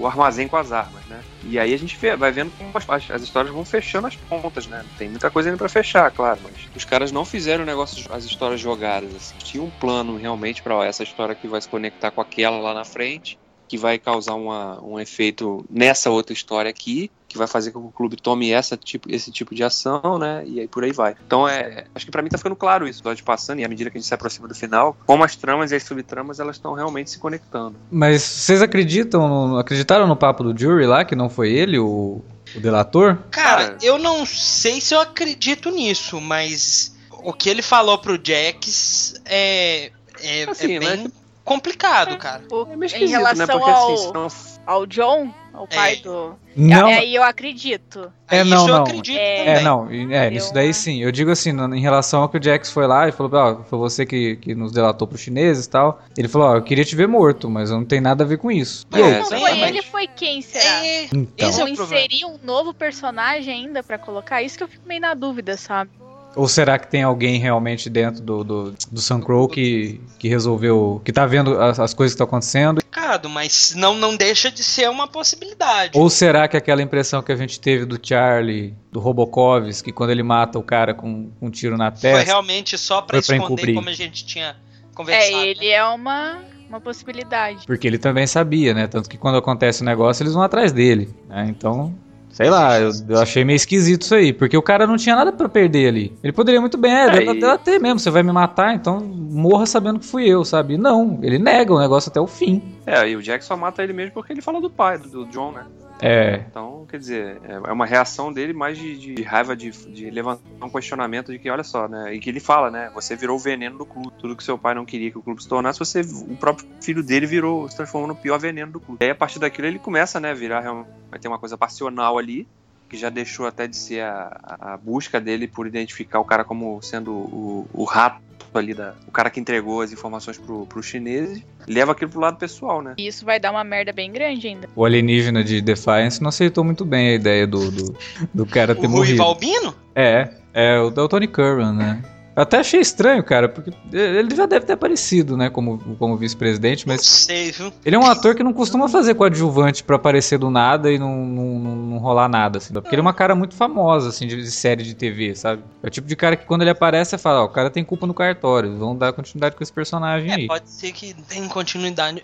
o 0.00 0.06
armazém 0.06 0.48
com 0.48 0.56
as 0.56 0.72
armas, 0.72 1.04
né? 1.06 1.22
E 1.44 1.58
aí 1.58 1.72
a 1.72 1.78
gente 1.78 1.96
vê, 1.96 2.16
vai 2.16 2.32
vendo 2.32 2.50
como 2.58 2.72
as, 2.76 3.10
as, 3.10 3.22
histórias 3.22 3.54
vão 3.54 3.64
fechando 3.64 4.06
as 4.06 4.16
pontas, 4.16 4.66
né? 4.66 4.84
Tem 4.98 5.08
muita 5.08 5.30
coisa 5.30 5.48
ainda 5.48 5.58
para 5.58 5.68
fechar, 5.68 6.10
claro, 6.10 6.40
mas 6.42 6.52
os 6.74 6.84
caras 6.84 7.12
não 7.12 7.24
fizeram 7.24 7.62
o 7.62 7.66
negócio, 7.66 8.04
as 8.12 8.24
histórias 8.24 8.60
jogadas, 8.60 9.14
assim. 9.14 9.36
Tinha 9.38 9.62
um 9.62 9.70
plano 9.70 10.16
realmente 10.16 10.62
para 10.62 10.84
essa 10.84 11.02
história 11.02 11.34
que 11.34 11.48
vai 11.48 11.60
se 11.60 11.68
conectar 11.68 12.10
com 12.10 12.20
aquela 12.20 12.58
lá 12.58 12.74
na 12.74 12.84
frente 12.84 13.38
que 13.68 13.76
vai 13.76 13.98
causar 13.98 14.34
uma, 14.34 14.82
um 14.82 14.98
efeito 14.98 15.64
nessa 15.68 16.10
outra 16.10 16.32
história 16.32 16.70
aqui, 16.70 17.10
que 17.28 17.36
vai 17.36 17.46
fazer 17.46 17.72
com 17.72 17.80
que 17.80 17.88
o 17.88 17.90
clube 17.90 18.16
tome 18.16 18.50
essa 18.50 18.76
tipo, 18.76 19.10
esse 19.12 19.30
tipo 19.30 19.54
de 19.54 19.62
ação, 19.62 20.18
né? 20.18 20.42
E 20.46 20.60
aí 20.60 20.68
por 20.68 20.84
aí 20.84 20.92
vai. 20.92 21.14
Então 21.26 21.48
é. 21.48 21.84
Acho 21.94 22.04
que 22.04 22.12
para 22.12 22.22
mim 22.22 22.28
tá 22.28 22.38
ficando 22.38 22.56
claro 22.56 22.86
isso, 22.86 23.02
do 23.02 23.22
passando, 23.24 23.60
e 23.60 23.64
à 23.64 23.68
medida 23.68 23.90
que 23.90 23.98
a 23.98 24.00
gente 24.00 24.08
se 24.08 24.14
aproxima 24.14 24.48
do 24.48 24.54
final, 24.54 24.96
como 25.06 25.24
as 25.24 25.36
tramas 25.36 25.72
e 25.72 25.76
as 25.76 25.82
subtramas 25.82 26.40
elas 26.40 26.56
estão 26.56 26.74
realmente 26.74 27.10
se 27.10 27.18
conectando. 27.18 27.76
Mas 27.90 28.22
vocês 28.22 28.62
acreditam, 28.62 29.58
acreditaram 29.58 30.06
no 30.06 30.16
papo 30.16 30.44
do 30.44 30.58
Jury 30.58 30.86
lá, 30.86 31.04
que 31.04 31.16
não 31.16 31.28
foi 31.28 31.52
ele, 31.52 31.78
o, 31.78 32.22
o 32.54 32.60
delator? 32.60 33.18
Cara, 33.30 33.56
Cara, 33.56 33.78
eu 33.82 33.98
não 33.98 34.24
sei 34.24 34.80
se 34.80 34.94
eu 34.94 35.00
acredito 35.00 35.70
nisso, 35.70 36.20
mas 36.20 36.94
o 37.10 37.32
que 37.32 37.48
ele 37.48 37.62
falou 37.62 37.98
pro 37.98 38.20
Jax 38.22 39.14
é. 39.24 39.90
É, 40.20 40.44
assim, 40.48 40.76
é 40.76 40.78
bem. 40.78 40.96
Né? 40.96 41.10
Complicado, 41.46 42.14
é, 42.14 42.16
cara. 42.16 42.42
O, 42.50 42.84
é 42.84 42.98
em 42.98 43.08
relação 43.08 43.46
né? 43.46 43.52
Porque, 43.52 43.70
ao, 43.70 43.94
assim, 43.94 44.06
senão... 44.08 44.28
ao 44.66 44.86
John, 44.86 45.32
o 45.54 45.66
pai 45.66 45.94
é. 45.94 45.96
do. 45.96 46.34
Não. 46.56 46.86
Aí 46.88 47.14
eu 47.14 47.22
acredito. 47.22 48.12
É, 48.28 48.42
não, 48.42 48.56
Isso 48.56 48.66
não. 48.66 48.76
eu 48.76 48.82
acredito 48.82 49.16
é, 49.16 49.46
é 49.46 49.60
não. 49.60 49.88
É, 49.90 50.28
nisso 50.28 50.52
daí 50.52 50.74
sim. 50.74 51.02
Eu 51.02 51.12
digo 51.12 51.30
assim, 51.30 51.50
em 51.50 51.80
relação 51.80 52.22
ao 52.22 52.28
que 52.28 52.36
o 52.36 52.42
Jax 52.42 52.70
foi 52.70 52.86
lá 52.86 53.08
e 53.08 53.12
falou, 53.12 53.30
ó, 53.34 53.62
foi 53.62 53.78
você 53.78 54.04
que, 54.04 54.36
que 54.36 54.54
nos 54.54 54.72
delatou 54.72 55.06
pros 55.06 55.20
chineses 55.20 55.66
e 55.66 55.70
tal. 55.70 56.02
Ele 56.16 56.26
falou, 56.26 56.48
ó, 56.48 56.56
eu 56.56 56.62
queria 56.62 56.84
te 56.84 56.96
ver 56.96 57.06
morto, 57.06 57.48
mas 57.48 57.70
não 57.70 57.84
tem 57.84 58.00
nada 58.00 58.24
a 58.24 58.26
ver 58.26 58.38
com 58.38 58.50
isso. 58.50 58.84
É, 58.92 59.20
não 59.20 59.24
foi 59.24 59.60
ele, 59.60 59.82
foi 59.82 60.08
quem, 60.08 60.42
será? 60.42 60.84
É, 60.84 61.04
então. 61.04 61.48
Esse 61.48 61.62
é 61.62 61.70
inserir 61.70 62.24
um 62.24 62.38
novo 62.42 62.74
personagem 62.74 63.54
ainda 63.54 63.82
para 63.82 63.98
colocar? 63.98 64.42
Isso 64.42 64.58
que 64.58 64.64
eu 64.64 64.68
fico 64.68 64.86
meio 64.88 65.00
na 65.00 65.14
dúvida, 65.14 65.56
sabe? 65.56 65.90
Ou 66.36 66.46
será 66.46 66.78
que 66.78 66.86
tem 66.86 67.02
alguém 67.02 67.38
realmente 67.38 67.88
dentro 67.88 68.22
do, 68.22 68.44
do, 68.44 68.74
do 68.92 69.00
Sun 69.00 69.20
Crow 69.20 69.48
que, 69.48 70.00
que 70.18 70.28
resolveu. 70.28 71.00
que 71.04 71.10
tá 71.12 71.24
vendo 71.24 71.60
as, 71.60 71.80
as 71.80 71.94
coisas 71.94 72.12
que 72.12 72.16
estão 72.16 72.26
acontecendo? 72.26 72.82
Cado, 72.90 73.28
mas 73.28 73.74
não, 73.74 73.94
não 73.94 74.14
deixa 74.14 74.50
de 74.50 74.62
ser 74.62 74.90
uma 74.90 75.08
possibilidade. 75.08 75.98
Ou 75.98 76.10
será 76.10 76.46
que 76.46 76.56
aquela 76.56 76.82
impressão 76.82 77.22
que 77.22 77.32
a 77.32 77.36
gente 77.36 77.58
teve 77.58 77.86
do 77.86 77.98
Charlie, 78.00 78.74
do 78.92 79.00
Robokovs, 79.00 79.80
que 79.80 79.90
quando 79.90 80.10
ele 80.10 80.22
mata 80.22 80.58
o 80.58 80.62
cara 80.62 80.92
com, 80.92 81.30
com 81.40 81.46
um 81.46 81.50
tiro 81.50 81.76
na 81.76 81.90
testa. 81.90 82.10
Foi 82.10 82.22
realmente 82.22 82.76
só 82.76 83.00
pra 83.00 83.18
esconder 83.18 83.44
encobrir. 83.44 83.74
como 83.74 83.88
a 83.88 83.94
gente 83.94 84.26
tinha 84.26 84.56
conversado. 84.94 85.42
É, 85.42 85.48
ele 85.48 85.68
né? 85.68 85.72
é 85.72 85.84
uma 85.84 86.38
uma 86.68 86.80
possibilidade. 86.80 87.64
Porque 87.66 87.86
ele 87.86 87.98
também 87.98 88.26
sabia, 88.26 88.74
né? 88.74 88.86
Tanto 88.86 89.08
que 89.08 89.16
quando 89.16 89.38
acontece 89.38 89.82
o 89.82 89.84
negócio, 89.84 90.22
eles 90.22 90.34
vão 90.34 90.42
atrás 90.42 90.72
dele. 90.72 91.08
Né? 91.28 91.46
Então, 91.48 91.94
Sei 92.36 92.50
lá, 92.50 92.78
eu, 92.78 92.90
eu, 93.08 93.18
achei 93.18 93.46
meio 93.46 93.56
esquisito 93.56 94.02
isso 94.02 94.14
aí, 94.14 94.30
porque 94.30 94.54
o 94.58 94.60
cara 94.60 94.86
não 94.86 94.98
tinha 94.98 95.16
nada 95.16 95.32
para 95.32 95.48
perder 95.48 95.88
ali. 95.88 96.14
Ele 96.22 96.34
poderia 96.34 96.60
muito 96.60 96.76
bem, 96.76 96.92
é, 96.92 97.08
deve, 97.08 97.40
deve 97.40 97.58
ter 97.64 97.80
mesmo, 97.80 97.98
você 97.98 98.10
vai 98.10 98.22
me 98.22 98.30
matar, 98.30 98.74
então 98.74 99.00
morra 99.00 99.64
sabendo 99.64 100.00
que 100.00 100.04
fui 100.04 100.28
eu, 100.28 100.44
sabe? 100.44 100.76
Não, 100.76 101.18
ele 101.22 101.38
nega 101.38 101.72
o 101.72 101.80
negócio 101.80 102.10
até 102.10 102.20
o 102.20 102.26
fim. 102.26 102.60
É, 102.84 103.08
e 103.08 103.16
o 103.16 103.22
Jack 103.22 103.42
só 103.42 103.56
mata 103.56 103.82
ele 103.82 103.94
mesmo 103.94 104.12
porque 104.12 104.34
ele 104.34 104.42
fala 104.42 104.60
do 104.60 104.68
pai, 104.68 104.98
do, 104.98 105.08
do 105.08 105.26
John, 105.28 105.50
né? 105.50 105.64
É. 106.00 106.44
Então, 106.48 106.86
quer 106.88 106.98
dizer, 106.98 107.40
é, 107.44 107.54
é 107.54 107.72
uma 107.72 107.86
reação 107.86 108.32
dele 108.32 108.52
mais 108.52 108.76
de, 108.76 109.14
de 109.14 109.22
raiva, 109.22 109.56
de, 109.56 109.70
de, 109.70 110.10
levantar 110.10 110.42
um 110.62 110.68
questionamento 110.68 111.32
de 111.32 111.38
que, 111.38 111.50
olha 111.50 111.64
só, 111.64 111.88
né? 111.88 112.14
E 112.14 112.20
que 112.20 112.28
ele 112.28 112.40
fala, 112.40 112.70
né? 112.70 112.90
Você 112.94 113.16
virou 113.16 113.36
o 113.36 113.40
veneno 113.40 113.78
do 113.78 113.86
clube. 113.86 114.12
Tudo 114.18 114.36
que 114.36 114.44
seu 114.44 114.58
pai 114.58 114.74
não 114.74 114.84
queria 114.84 115.10
que 115.10 115.18
o 115.18 115.22
clube 115.22 115.42
se 115.42 115.48
tornasse, 115.48 115.78
você, 115.78 116.00
o 116.00 116.36
próprio 116.36 116.66
filho 116.80 117.02
dele 117.02 117.26
virou, 117.26 117.68
se 117.68 117.76
transformou 117.76 118.08
no 118.08 118.16
pior 118.16 118.38
veneno 118.38 118.72
do 118.72 118.80
clube. 118.80 118.98
E 119.00 119.04
aí, 119.04 119.10
a 119.10 119.14
partir 119.14 119.38
daquilo, 119.38 119.66
ele 119.66 119.78
começa, 119.78 120.20
né? 120.20 120.34
Virar. 120.34 120.62
Vai 121.10 121.18
ter 121.18 121.28
uma 121.28 121.38
coisa 121.38 121.56
passional 121.56 122.18
ali 122.18 122.46
que 122.88 122.96
já 122.96 123.08
deixou 123.10 123.46
até 123.46 123.66
de 123.66 123.76
ser 123.76 124.02
a, 124.02 124.56
a 124.60 124.76
busca 124.76 125.20
dele 125.20 125.46
por 125.46 125.66
identificar 125.66 126.20
o 126.20 126.24
cara 126.24 126.44
como 126.44 126.80
sendo 126.82 127.12
o, 127.12 127.68
o 127.72 127.84
rato 127.84 128.26
ali 128.54 128.72
da, 128.72 128.94
o 129.06 129.10
cara 129.10 129.28
que 129.28 129.38
entregou 129.38 129.82
as 129.82 129.92
informações 129.92 130.38
pro, 130.38 130.66
pro 130.66 130.82
chineses, 130.82 131.42
leva 131.66 131.92
aquilo 131.92 132.10
pro 132.10 132.20
lado 132.20 132.38
pessoal, 132.38 132.80
né? 132.80 132.94
E 132.96 133.06
isso 133.06 133.24
vai 133.24 133.38
dar 133.38 133.50
uma 133.50 133.64
merda 133.64 133.92
bem 133.92 134.10
grande 134.10 134.48
ainda. 134.48 134.68
O 134.74 134.84
alienígena 134.84 135.44
de 135.44 135.60
Defiance 135.60 136.22
não 136.22 136.28
aceitou 136.28 136.64
muito 136.64 136.84
bem 136.84 137.08
a 137.08 137.14
ideia 137.14 137.46
do, 137.46 137.70
do, 137.70 137.96
do 138.32 138.46
cara 138.46 138.74
ter 138.74 138.86
o 138.86 138.90
morrido. 138.90 139.22
O 139.22 139.26
Albino? 139.26 139.74
É, 139.94 140.30
é 140.54 140.78
o, 140.78 140.86
o 140.86 141.08
Tony 141.08 141.28
Curran, 141.28 141.72
né? 141.72 142.02
Eu 142.36 142.42
até 142.42 142.58
achei 142.58 142.80
estranho, 142.80 143.24
cara, 143.24 143.48
porque 143.48 143.72
ele 143.90 144.36
já 144.36 144.44
deve 144.44 144.66
ter 144.66 144.74
aparecido, 144.74 145.38
né, 145.38 145.48
como, 145.48 145.78
como 145.98 146.18
vice-presidente, 146.18 146.86
mas. 146.86 146.98
Não 146.98 147.04
sei, 147.04 147.50
viu? 147.50 147.72
Ele 147.82 147.96
é 147.96 147.98
um 147.98 148.04
ator 148.04 148.34
que 148.34 148.42
não 148.42 148.52
costuma 148.52 148.90
fazer 148.90 149.14
coadjuvante 149.14 149.82
para 149.82 149.96
aparecer 149.96 150.38
do 150.38 150.50
nada 150.50 150.92
e 150.92 150.98
não, 150.98 151.24
não, 151.24 151.58
não, 151.58 151.76
não, 151.76 151.98
rolar 151.98 152.28
nada, 152.28 152.58
assim. 152.58 152.74
Porque 152.74 152.94
ele 152.94 153.00
é 153.00 153.02
uma 153.02 153.14
cara 153.14 153.34
muito 153.34 153.54
famosa, 153.54 154.10
assim, 154.10 154.26
de, 154.26 154.36
de, 154.36 154.50
série 154.50 154.84
de 154.84 154.94
TV, 154.94 155.34
sabe? 155.34 155.62
É 155.82 155.86
o 155.86 155.90
tipo 155.90 156.06
de 156.06 156.14
cara 156.14 156.36
que 156.36 156.44
quando 156.44 156.60
ele 156.60 156.70
aparece, 156.70 157.12
você 157.12 157.18
fala, 157.18 157.40
ó, 157.40 157.46
o 157.46 157.48
cara 157.48 157.70
tem 157.70 157.82
culpa 157.82 158.06
no 158.06 158.12
cartório, 158.12 158.76
vamos 158.76 158.98
dar 158.98 159.14
continuidade 159.14 159.56
com 159.56 159.62
esse 159.62 159.72
personagem 159.72 160.30
é, 160.30 160.34
aí. 160.34 160.46
Pode 160.46 160.68
ser 160.68 160.92
que 160.92 161.14
tenha 161.14 161.48
continuidade. 161.48 162.22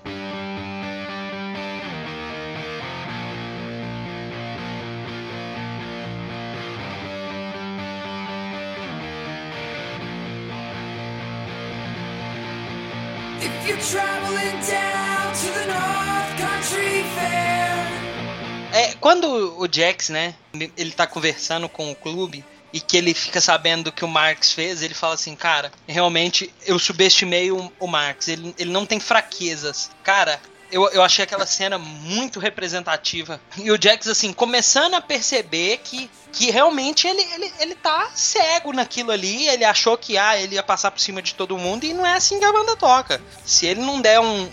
É, 18.73 18.95
quando 19.01 19.27
o 19.59 19.69
Jax, 19.71 20.09
né, 20.09 20.35
ele 20.77 20.93
tá 20.93 21.07
conversando 21.07 21.69
com 21.69 21.91
o 21.91 21.95
clube 21.97 22.45
e 22.73 22.81
que 22.81 22.97
ele 22.97 23.13
fica 23.13 23.41
sabendo 23.41 23.85
do 23.85 23.93
que 23.93 24.05
o 24.05 24.09
Marx 24.09 24.53
fez, 24.53 24.83
ele 24.83 24.95
fala 24.95 25.15
assim, 25.15 25.35
cara, 25.35 25.71
realmente 25.87 26.53
eu 26.65 26.79
subestimei 26.79 27.51
o, 27.51 27.71
o 27.79 27.87
Marx, 27.87 28.29
ele, 28.29 28.55
ele 28.59 28.71
não 28.71 28.87
tem 28.87 28.99
fraquezas. 28.99 29.91
Cara, 30.03 30.41
eu, 30.73 30.89
eu 30.91 31.03
achei 31.03 31.23
aquela 31.23 31.47
cena 31.47 31.79
muito 31.79 32.41
representativa. 32.41 33.41
E 33.59 33.71
o 33.71 33.79
Jax, 33.81 34.09
assim, 34.09 34.33
começando 34.33 34.95
a 34.95 35.01
perceber 35.01 35.79
que 35.85 36.11
que 36.33 36.51
realmente 36.51 37.07
ele, 37.07 37.23
ele, 37.35 37.53
ele 37.61 37.75
tá 37.75 38.09
cego 38.15 38.73
naquilo 38.73 39.11
ali. 39.11 39.47
Ele 39.49 39.65
achou 39.65 39.97
que 39.97 40.17
ah, 40.17 40.41
ele 40.41 40.55
ia 40.55 40.63
passar 40.63 40.91
por 40.91 41.01
cima 41.01 41.21
de 41.21 41.35
todo 41.35 41.59
mundo 41.59 41.85
e 41.85 41.93
não 41.93 42.07
é 42.07 42.15
assim 42.15 42.39
que 42.39 42.45
a 42.45 42.53
banda 42.53 42.75
toca. 42.75 43.21
Se 43.45 43.67
ele 43.67 43.83
não 43.83 44.01
der 44.01 44.19
um, 44.19 44.49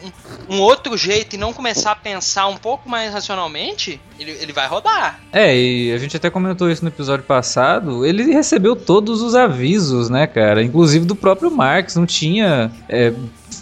um, 0.49 0.59
outro 0.59 0.97
jeito 0.97 1.35
e 1.35 1.39
não 1.39 1.53
começar 1.53 1.91
a 1.91 1.95
pensar 1.95 2.47
um 2.47 2.57
pouco 2.57 2.89
mais 2.89 3.13
racionalmente, 3.13 3.99
ele, 4.19 4.31
ele 4.31 4.51
vai 4.51 4.67
rodar. 4.67 5.21
É, 5.31 5.55
e 5.55 5.93
a 5.93 5.97
gente 5.97 6.17
até 6.17 6.29
comentou 6.29 6.69
isso 6.69 6.83
no 6.83 6.89
episódio 6.89 7.25
passado. 7.25 8.05
Ele 8.05 8.23
recebeu 8.33 8.75
todos 8.75 9.21
os 9.21 9.33
avisos, 9.33 10.09
né, 10.09 10.27
cara? 10.27 10.61
Inclusive 10.61 11.05
do 11.05 11.15
próprio 11.15 11.49
Marx. 11.49 11.95
Não 11.95 12.05
tinha. 12.05 12.71
É, 12.89 13.13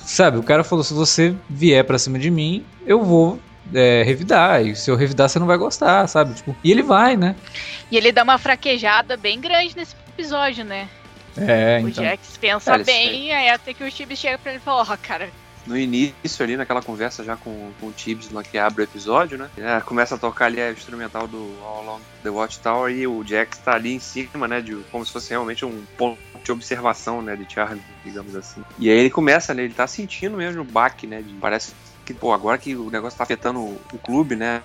sabe, 0.08 0.38
o 0.38 0.44
cara 0.44 0.64
falou: 0.64 0.84
se 0.84 0.94
você 0.94 1.36
vier 1.50 1.84
pra 1.84 2.00
cima 2.00 2.18
de 2.18 2.32
mim, 2.32 2.66
eu 2.86 3.04
vou 3.04 3.40
é, 3.74 4.04
revidar. 4.04 4.66
E 4.66 4.76
se 4.76 4.90
eu 4.90 4.96
revidar, 4.96 5.30
você 5.30 5.40
não 5.40 5.48
vai 5.48 5.58
gostar, 5.58 6.08
sabe? 6.08 6.34
Tipo, 6.34 6.56
e 6.64 6.72
ele 6.72 6.82
vai, 6.82 7.18
né? 7.18 7.36
E 7.92 7.98
ele 7.98 8.12
dá 8.12 8.24
uma 8.24 8.38
fraquejada 8.38 9.18
bem 9.18 9.40
grande 9.40 9.76
nesse 9.76 9.96
episódio, 10.14 10.64
né? 10.64 10.88
É, 11.38 11.82
o 11.84 11.90
então. 11.90 12.04
Jax 12.04 12.38
pensa 12.38 12.72
cara, 12.72 12.84
bem, 12.84 13.32
aí 13.32 13.50
até 13.50 13.74
que 13.74 13.84
o 13.84 13.92
Tibbs 13.92 14.18
chega 14.18 14.38
pra 14.40 14.52
ele 14.52 14.60
e 14.60 14.64
fala, 14.64 14.82
ó, 14.82 14.94
oh, 14.94 14.98
cara. 14.98 15.30
No 15.68 15.78
início 15.78 16.44
ali, 16.44 16.56
naquela 16.56 16.82
conversa 16.82 17.24
já 17.24 17.36
com, 17.36 17.72
com 17.80 17.88
o 17.88 17.92
Tibbs 17.92 18.32
lá 18.32 18.42
que 18.42 18.58
abre 18.58 18.82
o 18.82 18.86
episódio, 18.86 19.38
né? 19.38 19.50
É, 19.58 19.80
começa 19.82 20.16
a 20.16 20.18
tocar 20.18 20.46
ali 20.46 20.62
a 20.62 20.72
instrumental 20.72 21.28
do 21.28 21.38
All 21.62 21.82
Along 21.82 22.02
the 22.24 22.30
Watchtower 22.30 22.92
e 22.92 23.06
o 23.06 23.24
Jax 23.24 23.58
tá 23.60 23.74
ali 23.74 23.94
em 23.94 24.00
cima, 24.00 24.48
né? 24.48 24.62
De, 24.62 24.76
como 24.92 25.06
se 25.06 25.12
fosse 25.12 25.30
realmente 25.30 25.66
um 25.66 25.84
ponto 25.98 26.18
de 26.44 26.52
observação, 26.52 27.22
né? 27.22 27.36
De 27.36 27.52
Charlie, 27.54 27.84
digamos 28.04 28.36
assim. 28.36 28.64
E 28.80 28.90
aí 28.90 28.98
ele 28.98 29.10
começa, 29.10 29.54
né? 29.54 29.64
Ele 29.64 29.74
tá 29.74 29.86
sentindo 29.86 30.38
mesmo 30.38 30.62
o 30.62 30.66
baque, 30.66 31.06
né? 31.06 31.22
De, 31.22 31.34
parece 31.34 31.74
que, 32.06 32.14
pô, 32.14 32.32
agora 32.32 32.58
que 32.58 32.74
o 32.76 32.90
negócio 32.90 33.18
tá 33.18 33.26
afetando 33.26 33.60
o 33.60 34.00
clube, 34.02 34.36
né? 34.36 34.64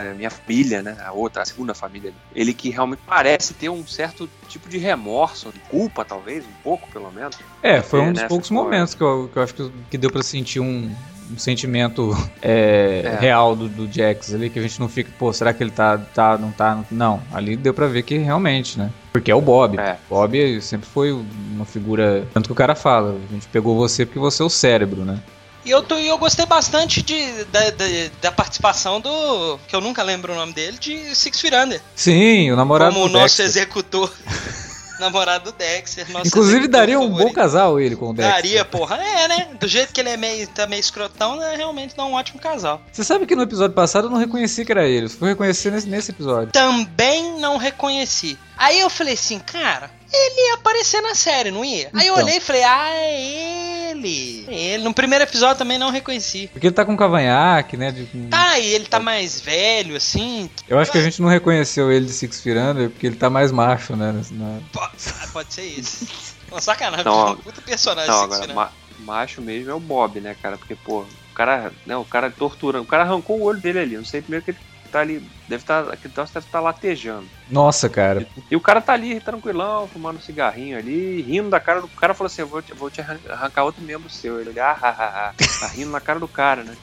É, 0.00 0.14
minha 0.14 0.30
família, 0.30 0.82
né? 0.82 0.96
A 1.04 1.12
outra, 1.12 1.42
a 1.42 1.44
segunda 1.44 1.74
família. 1.74 2.12
Ele 2.34 2.54
que 2.54 2.70
realmente 2.70 3.00
parece 3.06 3.54
ter 3.54 3.68
um 3.68 3.86
certo 3.86 4.28
tipo 4.48 4.68
de 4.68 4.78
remorso, 4.78 5.50
de 5.52 5.60
culpa, 5.60 6.04
talvez, 6.04 6.44
um 6.44 6.62
pouco, 6.62 6.88
pelo 6.90 7.10
menos. 7.10 7.38
É, 7.62 7.82
foi 7.82 8.00
um 8.00 8.12
dos 8.12 8.22
poucos 8.24 8.50
momentos 8.50 8.94
que 8.94 9.02
eu, 9.02 9.28
que 9.32 9.38
eu 9.38 9.42
acho 9.42 9.54
que, 9.54 9.70
que 9.90 9.98
deu 9.98 10.10
para 10.10 10.22
sentir 10.22 10.60
um, 10.60 10.90
um 11.30 11.38
sentimento 11.38 12.10
é, 12.42 13.02
é. 13.04 13.18
real 13.20 13.54
do, 13.54 13.68
do 13.68 13.90
Jax 13.90 14.34
ali, 14.34 14.50
que 14.50 14.58
a 14.58 14.62
gente 14.62 14.80
não 14.80 14.88
fica, 14.88 15.10
pô, 15.18 15.32
será 15.32 15.52
que 15.52 15.62
ele 15.62 15.70
tá, 15.70 15.98
tá, 15.98 16.36
não 16.36 16.50
tá? 16.50 16.82
Não, 16.90 17.22
ali 17.32 17.56
deu 17.56 17.72
pra 17.72 17.86
ver 17.86 18.02
que 18.02 18.16
realmente, 18.18 18.78
né? 18.78 18.90
Porque 19.12 19.30
é 19.30 19.34
o 19.34 19.40
Bob. 19.40 19.78
É. 19.78 19.96
Bob 20.08 20.60
sempre 20.60 20.88
foi 20.88 21.12
uma 21.12 21.64
figura. 21.64 22.26
Tanto 22.32 22.48
que 22.48 22.52
o 22.52 22.56
cara 22.56 22.74
fala, 22.74 23.16
a 23.28 23.32
gente 23.32 23.48
pegou 23.48 23.76
você 23.76 24.06
porque 24.06 24.18
você 24.18 24.42
é 24.42 24.46
o 24.46 24.50
cérebro, 24.50 25.04
né? 25.04 25.20
E 25.70 25.72
eu, 25.72 25.84
tô, 25.84 25.96
eu 25.96 26.18
gostei 26.18 26.44
bastante 26.46 27.00
de, 27.00 27.44
da, 27.44 27.70
da, 27.70 27.84
da, 28.20 28.32
participação 28.32 29.00
do. 29.00 29.56
que 29.68 29.76
eu 29.76 29.80
nunca 29.80 30.02
lembro 30.02 30.32
o 30.32 30.34
nome 30.34 30.52
dele, 30.52 30.76
de 30.76 31.14
Six 31.14 31.40
Feet 31.40 31.54
Under. 31.54 31.80
Sim, 31.94 32.50
o 32.50 32.56
namorado 32.56 32.92
Como 32.92 33.06
o 33.06 33.08
nosso 33.08 33.40
executor. 33.40 34.12
namorado 34.98 35.52
do 35.52 35.56
Dexter. 35.56 36.06
Inclusive 36.26 36.66
daria 36.66 36.98
um 36.98 37.08
bom 37.08 37.18
favorito. 37.18 37.34
casal 37.36 37.78
ele 37.78 37.94
com 37.94 38.10
o 38.10 38.12
Dexter. 38.12 38.34
Daria, 38.34 38.64
porra. 38.64 38.96
É, 38.96 39.28
né? 39.28 39.48
Do 39.60 39.68
jeito 39.68 39.92
que 39.92 40.00
ele 40.00 40.10
é 40.10 40.16
meio, 40.16 40.48
tá 40.48 40.66
meio 40.66 40.80
escrotão, 40.80 41.40
é 41.40 41.54
realmente 41.54 41.96
dá 41.96 42.04
um 42.04 42.14
ótimo 42.14 42.40
casal. 42.40 42.82
Você 42.90 43.04
sabe 43.04 43.24
que 43.24 43.36
no 43.36 43.42
episódio 43.42 43.74
passado 43.74 44.08
eu 44.08 44.10
não 44.10 44.18
reconheci 44.18 44.64
que 44.64 44.72
era 44.72 44.88
ele. 44.88 45.08
Fui 45.08 45.28
reconhecer 45.28 45.70
nesse, 45.70 45.88
nesse 45.88 46.10
episódio. 46.10 46.52
Também 46.52 47.38
não 47.38 47.56
reconheci. 47.56 48.36
Aí 48.58 48.80
eu 48.80 48.90
falei 48.90 49.14
assim, 49.14 49.38
cara, 49.38 49.88
ele 50.12 50.48
ia 50.48 50.54
aparecer 50.54 51.00
na 51.00 51.14
série, 51.14 51.50
não 51.50 51.64
ia? 51.64 51.90
Aí 51.94 52.06
eu 52.06 52.14
Então. 52.14 52.24
olhei 52.24 52.36
e 52.38 52.40
falei, 52.40 52.62
ah, 52.64 52.88
é 52.90 53.90
ele. 53.90 54.44
É 54.48 54.54
ele. 54.74 54.84
No 54.84 54.92
primeiro 54.94 55.24
episódio 55.24 55.56
também 55.58 55.78
não 55.78 55.90
reconheci. 55.90 56.48
Porque 56.52 56.66
ele 56.66 56.74
tá 56.74 56.84
com 56.84 56.96
cavanhaque, 56.96 57.76
né? 57.76 57.90
de- 57.92 58.06
Tá, 58.28 58.58
e 58.58 58.66
ele 58.74 58.86
tá 58.86 58.98
mais 59.00 59.40
velho, 59.40 59.96
assim. 59.96 60.50
Eu 60.68 60.78
acho 60.78 60.90
que 60.90 60.98
a 60.98 61.02
gente 61.02 61.20
não 61.22 61.28
reconheceu 61.28 61.90
ele 61.92 62.06
de 62.06 62.12
Six 62.12 62.40
Feet 62.40 62.56
Under 62.56 62.90
porque 62.90 63.06
ele 63.06 63.16
tá 63.16 63.28
mais 63.30 63.50
macho, 63.52 63.94
né? 63.96 64.12
na- 64.32 64.60
Po- 64.72 64.80
ah, 64.80 65.28
Pode 65.32 65.52
ser 65.54 65.64
isso. 65.64 66.06
Uma 66.50 66.60
sacanagem, 66.60 67.04
Não, 67.04 67.36
puta 67.36 67.60
personagem. 67.60 68.10
Não, 68.10 68.22
Six 68.22 68.34
agora, 68.34 68.54
ma- 68.54 68.72
macho 69.00 69.40
mesmo 69.40 69.70
é 69.70 69.74
o 69.74 69.78
Bob, 69.80 70.20
né, 70.20 70.34
cara? 70.42 70.58
Porque, 70.58 70.74
pô, 70.74 71.02
o 71.02 71.34
cara, 71.34 71.72
né, 71.86 71.96
o 71.96 72.04
cara 72.04 72.28
torturando, 72.30 72.82
o 72.84 72.86
cara 72.88 73.04
arrancou 73.04 73.38
o 73.38 73.42
olho 73.44 73.60
dele 73.60 73.78
ali. 73.78 73.96
Não 73.96 74.04
sei 74.04 74.20
primeiro 74.20 74.44
que 74.44 74.50
ele 74.50 74.58
tá 74.90 75.00
ali, 75.00 75.18
deve 75.48 75.62
estar, 75.62 75.84
tá, 75.84 75.92
aquele 75.94 76.12
troço 76.12 76.34
deve 76.34 76.46
estar 76.46 76.60
latejando. 76.60 77.26
Nossa, 77.50 77.88
cara. 77.88 78.26
E 78.50 78.56
o 78.56 78.60
cara 78.60 78.80
tá 78.80 78.92
ali, 78.92 79.20
tranquilão, 79.20 79.88
fumando 79.88 80.18
um 80.18 80.20
cigarrinho 80.22 80.76
ali, 80.78 81.22
rindo 81.22 81.50
da 81.50 81.60
cara 81.60 81.80
do 81.80 81.86
o 81.86 81.90
cara. 81.90 82.14
falou 82.14 82.26
assim: 82.26 82.42
Eu 82.42 82.48
vou 82.48 82.60
te, 82.62 82.72
vou 82.74 82.90
te 82.90 83.00
arran- 83.00 83.18
arrancar 83.28 83.64
outro 83.64 83.82
membro 83.82 84.08
seu. 84.10 84.40
Ele, 84.40 84.58
ah, 84.60 84.76
ah, 84.80 84.88
ah, 84.98 85.30
ah. 85.30 85.34
Tá 85.60 85.66
rindo 85.68 85.90
na 85.90 86.00
cara 86.00 86.18
do 86.18 86.28
cara, 86.28 86.62
né? 86.64 86.76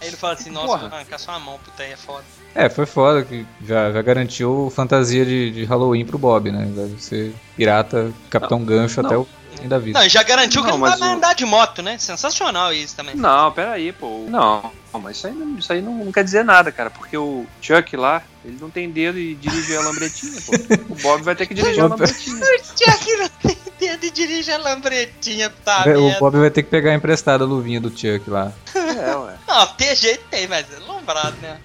Aí 0.00 0.06
ele 0.08 0.16
fala 0.16 0.34
assim, 0.34 0.50
nossa, 0.50 0.66
Porra. 0.78 0.96
arrancar 0.96 1.18
sua 1.18 1.38
mão, 1.40 1.58
puta 1.64 1.82
aí 1.82 1.90
é 1.92 1.96
foda. 1.96 2.22
É, 2.54 2.68
foi 2.68 2.86
foda 2.86 3.24
que 3.24 3.44
já, 3.66 3.90
já 3.90 4.00
garantiu 4.00 4.72
fantasia 4.74 5.24
de, 5.26 5.50
de 5.50 5.64
Halloween 5.64 6.04
pro 6.06 6.16
Bob, 6.18 6.52
né? 6.52 6.70
Vai 6.74 6.88
ser 6.98 7.34
pirata, 7.56 8.12
Capitão 8.30 8.64
Gancho 8.64 9.00
até 9.00 9.14
Não. 9.14 9.22
o 9.22 9.28
fim 9.60 9.66
da 9.66 9.76
vida. 9.78 9.98
Não, 9.98 10.06
e 10.06 10.08
já 10.08 10.22
garantiu 10.22 10.62
que 10.62 10.68
Não, 10.68 10.76
ele 10.76 10.84
não 10.86 10.98
vai 10.98 11.08
o- 11.08 11.12
andar 11.16 11.34
de 11.34 11.44
moto, 11.44 11.82
né? 11.82 11.98
Sensacional 11.98 12.72
isso 12.72 12.94
também. 12.94 13.16
Não, 13.16 13.50
peraí, 13.50 13.92
pô. 13.92 14.24
Não, 14.28 14.70
não, 14.92 15.00
mas 15.00 15.16
isso 15.16 15.26
aí, 15.26 15.32
não, 15.34 15.58
isso 15.58 15.72
aí 15.72 15.82
não, 15.82 16.04
não 16.04 16.12
quer 16.12 16.24
dizer 16.24 16.44
nada, 16.44 16.72
cara. 16.72 16.90
Porque 16.90 17.16
o 17.16 17.46
Chuck 17.60 17.96
lá, 17.96 18.22
ele 18.44 18.56
não 18.60 18.70
tem 18.70 18.90
dedo 18.90 19.18
e 19.18 19.34
dirige 19.34 19.76
a 19.76 19.80
lambretinha, 19.80 20.40
pô. 20.40 20.52
O 20.92 20.96
Bob 20.96 21.22
vai 21.22 21.36
ter 21.36 21.46
que 21.46 21.54
dirigir 21.54 21.82
a 21.82 21.86
lambretinha. 21.86 22.36
O 22.36 22.76
Jack 22.76 23.16
não 23.16 23.28
tem 23.28 23.58
dedo 23.78 24.06
e 24.06 24.10
dirige 24.10 24.50
a 24.50 24.58
lambretinha, 24.58 25.50
tá 25.64 25.84
o. 25.86 26.18
Bob 26.18 26.38
vai 26.38 26.50
ter 26.50 26.62
que 26.62 26.70
pegar 26.70 26.94
emprestada 26.94 27.44
a 27.44 27.46
luvinha 27.46 27.80
do 27.80 27.90
Chuck 27.90 28.28
lá. 28.28 28.52
É, 28.74 29.14
ué. 29.14 29.36
Não, 29.46 29.66
ter 29.74 29.94
jeito 29.94 30.24
tem, 30.30 30.48
mas 30.48 30.66
é 30.72 30.78
lombrado, 30.86 31.36
né? 31.42 31.58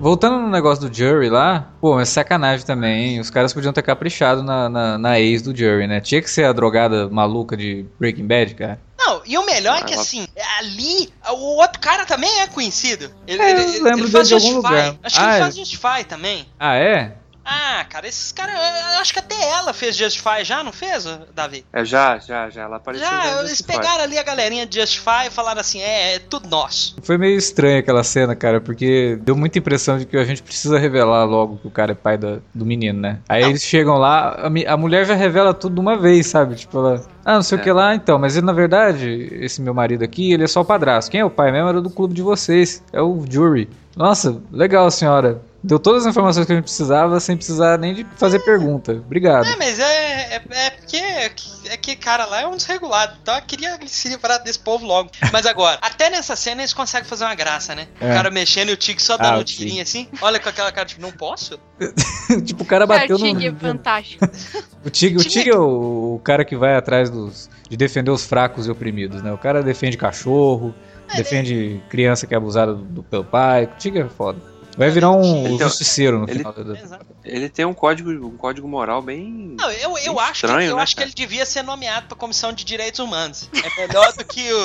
Voltando 0.00 0.38
no 0.40 0.48
negócio 0.48 0.88
do 0.88 0.94
Jury 0.94 1.28
lá, 1.28 1.68
pô, 1.80 1.94
mas 1.94 2.08
sacanagem 2.08 2.64
também, 2.64 3.10
hein? 3.14 3.20
Os 3.20 3.28
caras 3.30 3.52
podiam 3.52 3.72
ter 3.72 3.82
caprichado 3.82 4.42
na, 4.42 4.68
na, 4.68 4.98
na 4.98 5.20
ex 5.20 5.42
do 5.42 5.54
Jury, 5.54 5.86
né? 5.86 6.00
Tinha 6.00 6.22
que 6.22 6.30
ser 6.30 6.44
a 6.44 6.52
drogada 6.52 7.08
maluca 7.10 7.56
de 7.56 7.84
Breaking 7.98 8.26
Bad, 8.26 8.54
cara. 8.54 8.80
Não, 8.98 9.20
e 9.26 9.36
o 9.36 9.44
melhor 9.44 9.78
é 9.78 9.82
que 9.82 9.94
Ah, 9.94 10.00
assim, 10.00 10.26
ali, 10.58 11.08
o 11.30 11.56
outro 11.60 11.80
cara 11.80 12.04
também 12.06 12.40
é 12.40 12.46
conhecido. 12.46 13.10
Ele, 13.26 13.42
É, 13.42 13.50
ele, 13.50 13.60
eu 13.60 13.68
ele- 13.68 13.80
lembro 13.82 14.04
ele 14.04 14.10
faz 14.10 14.28
de 14.28 14.34
algum 14.34 14.46
Justify. 14.46 14.68
lugar. 14.68 14.94
Acho 15.02 15.16
que 15.16 15.22
Ah, 15.22 15.26
ele 15.28 15.36
é. 15.36 15.40
faz 15.40 15.56
Justify 15.56 16.04
também. 16.08 16.46
Ah, 16.58 16.76
é? 16.76 17.16
Ah, 17.44 17.84
cara, 17.88 18.06
esses 18.06 18.30
caras. 18.32 18.54
eu 18.54 19.00
Acho 19.00 19.12
que 19.12 19.18
até 19.18 19.34
ela 19.50 19.72
fez 19.72 19.96
Justify 19.96 20.44
já, 20.44 20.62
não 20.62 20.72
fez, 20.72 21.04
Davi? 21.34 21.64
É, 21.72 21.84
já, 21.84 22.18
já, 22.18 22.50
já. 22.50 22.62
Ela 22.62 22.76
apareceu. 22.76 23.06
Já, 23.06 23.34
no 23.36 23.40
eles 23.40 23.62
pegaram 23.62 24.04
ali 24.04 24.18
a 24.18 24.22
galerinha 24.22 24.66
de 24.66 24.78
Justify 24.80 25.26
e 25.26 25.30
falaram 25.30 25.60
assim: 25.60 25.80
é, 25.80 26.14
é 26.14 26.18
tudo 26.18 26.48
nosso. 26.48 26.96
Foi 27.02 27.16
meio 27.16 27.36
estranho 27.38 27.78
aquela 27.80 28.04
cena, 28.04 28.36
cara, 28.36 28.60
porque 28.60 29.18
deu 29.22 29.34
muita 29.34 29.58
impressão 29.58 29.98
de 29.98 30.04
que 30.04 30.16
a 30.16 30.24
gente 30.24 30.42
precisa 30.42 30.78
revelar 30.78 31.24
logo 31.24 31.56
que 31.58 31.66
o 31.66 31.70
cara 31.70 31.92
é 31.92 31.94
pai 31.94 32.18
da- 32.18 32.38
do 32.54 32.66
menino, 32.66 33.00
né? 33.00 33.18
Aí 33.28 33.42
eles 33.42 33.62
chegam 33.62 33.96
lá, 33.96 34.36
a, 34.66 34.72
a 34.74 34.76
mulher 34.76 35.06
já 35.06 35.14
revela 35.14 35.54
tudo 35.54 35.74
de 35.74 35.80
uma 35.80 35.96
vez, 35.96 36.26
sabe? 36.26 36.54
Tipo, 36.56 36.78
ela. 36.78 37.04
Ah, 37.24 37.34
não 37.34 37.42
sei 37.42 37.58
o 37.58 37.60
É. 37.60 37.64
que 37.64 37.72
lá, 37.72 37.94
então, 37.94 38.18
mas 38.18 38.36
ele, 38.36 38.46
na 38.46 38.52
verdade, 38.52 39.28
esse 39.40 39.60
meu 39.60 39.74
marido 39.74 40.02
aqui, 40.04 40.32
ele 40.32 40.44
é 40.44 40.46
só 40.46 40.60
o 40.60 40.64
padrasto. 40.64 41.10
Quem 41.10 41.20
é 41.20 41.24
o 41.24 41.30
pai 41.30 41.50
mesmo 41.52 41.68
era 41.68 41.80
do 41.80 41.90
clube 41.90 42.14
de 42.14 42.22
vocês. 42.22 42.82
É 42.92 43.00
o 43.00 43.24
Jury. 43.28 43.68
Nossa, 43.96 44.40
legal, 44.52 44.90
senhora. 44.90 45.42
Deu 45.62 45.78
todas 45.78 46.06
as 46.06 46.10
informações 46.10 46.46
que 46.46 46.52
a 46.52 46.54
gente 46.54 46.64
precisava 46.64 47.20
sem 47.20 47.36
precisar 47.36 47.78
nem 47.78 47.92
de 47.94 48.06
fazer 48.16 48.38
pergunta. 48.40 48.92
Obrigado. 48.92 49.46
É, 49.46 49.56
mas 49.56 49.78
é, 49.78 50.36
é, 50.36 50.42
é 50.50 50.70
porque 50.70 50.96
é 50.96 51.76
que 51.76 51.94
cara 51.96 52.24
lá 52.24 52.40
é 52.40 52.46
um 52.46 52.56
desregulado. 52.56 53.18
Então 53.20 53.34
eu 53.36 53.42
queria 53.42 53.78
se 53.86 54.08
livrar 54.08 54.42
desse 54.42 54.58
povo 54.58 54.86
logo. 54.86 55.10
Mas 55.30 55.44
agora, 55.44 55.78
até 55.82 56.08
nessa 56.08 56.34
cena 56.34 56.62
eles 56.62 56.72
conseguem 56.72 57.06
fazer 57.06 57.24
uma 57.24 57.34
graça, 57.34 57.74
né? 57.74 57.88
O 58.00 58.04
É. 58.06 58.14
cara 58.14 58.30
mexendo 58.30 58.70
e 58.70 58.72
o 58.72 58.76
Tig 58.76 59.02
só 59.02 59.18
dando 59.18 59.34
Ah, 59.36 59.38
um 59.40 59.44
tirinho 59.44 59.82
assim. 59.82 60.08
Olha 60.22 60.40
com 60.40 60.48
aquela 60.48 60.72
cara 60.72 60.86
de 60.86 60.98
não 60.98 61.12
posso. 61.12 61.58
tipo, 62.46 62.62
o 62.62 62.66
cara 62.66 62.86
bateu 62.86 63.18
no. 63.18 63.24
Tig, 63.24 63.54
fantástico. 63.60 64.26
O 64.82 64.88
Tig, 64.88 65.14
o 65.14 65.20
Tig- 65.20 65.30
Tig 65.42 65.50
é 65.50 65.54
o, 65.58 66.14
o 66.14 66.20
cara 66.24 66.42
que 66.42 66.56
vai 66.56 66.74
atrás 66.74 67.10
dos, 67.10 67.50
de 67.68 67.76
defender 67.76 68.10
os 68.10 68.24
fracos 68.24 68.66
e 68.66 68.70
oprimidos, 68.70 69.22
né? 69.22 69.30
O 69.30 69.36
cara 69.36 69.62
defende 69.62 69.98
cachorro, 69.98 70.74
É, 71.12 71.18
defende 71.18 71.82
criança 71.90 72.26
que 72.26 72.32
é 72.32 72.38
abusada 72.38 72.72
do, 72.72 72.82
do- 72.82 73.02
pelo 73.02 73.24
pai. 73.24 73.64
O 73.64 73.76
Tig 73.78 73.98
é 73.98 74.08
foda. 74.08 74.40
Vai 74.80 74.88
virar 74.88 75.10
um 75.10 75.44
Ele 75.44 75.58
tem- 75.58 75.58
justiceiro 75.58 76.20
no 76.20 76.24
ele- 76.24 76.38
final 76.38 76.52
da. 76.54 77.00
Ele 77.22 77.48
tem 77.50 77.66
um 77.66 77.74
código, 77.74 78.10
um 78.10 78.34
código 78.38 78.66
moral 78.66 79.02
bem. 79.02 79.54
Não, 79.58 79.70
eu, 79.72 79.98
eu 79.98 80.14
Bem 80.14 80.22
acho, 80.24 80.40
que, 80.40 80.46
estranho, 80.46 80.70
eu 80.70 80.76
né, 80.76 80.82
acho 80.82 80.96
que 80.96 81.02
ele 81.02 81.12
devia 81.12 81.44
ser 81.44 81.62
nomeado 81.62 82.06
pra 82.06 82.16
Comissão 82.16 82.50
de 82.50 82.64
Direitos 82.64 82.98
Humanos. 82.98 83.46
É 83.52 83.86
melhor 83.86 84.10
do 84.14 84.24
que 84.24 84.50
o, 84.50 84.64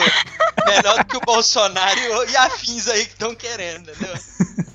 melhor 0.65 0.99
do 0.99 1.05
que 1.05 1.17
o 1.17 1.19
Bolsonaro 1.19 1.99
e, 1.99 2.31
e 2.31 2.37
afins 2.37 2.87
aí 2.87 3.03
que 3.05 3.11
estão 3.11 3.35
querendo, 3.35 3.91
entendeu? 3.91 4.15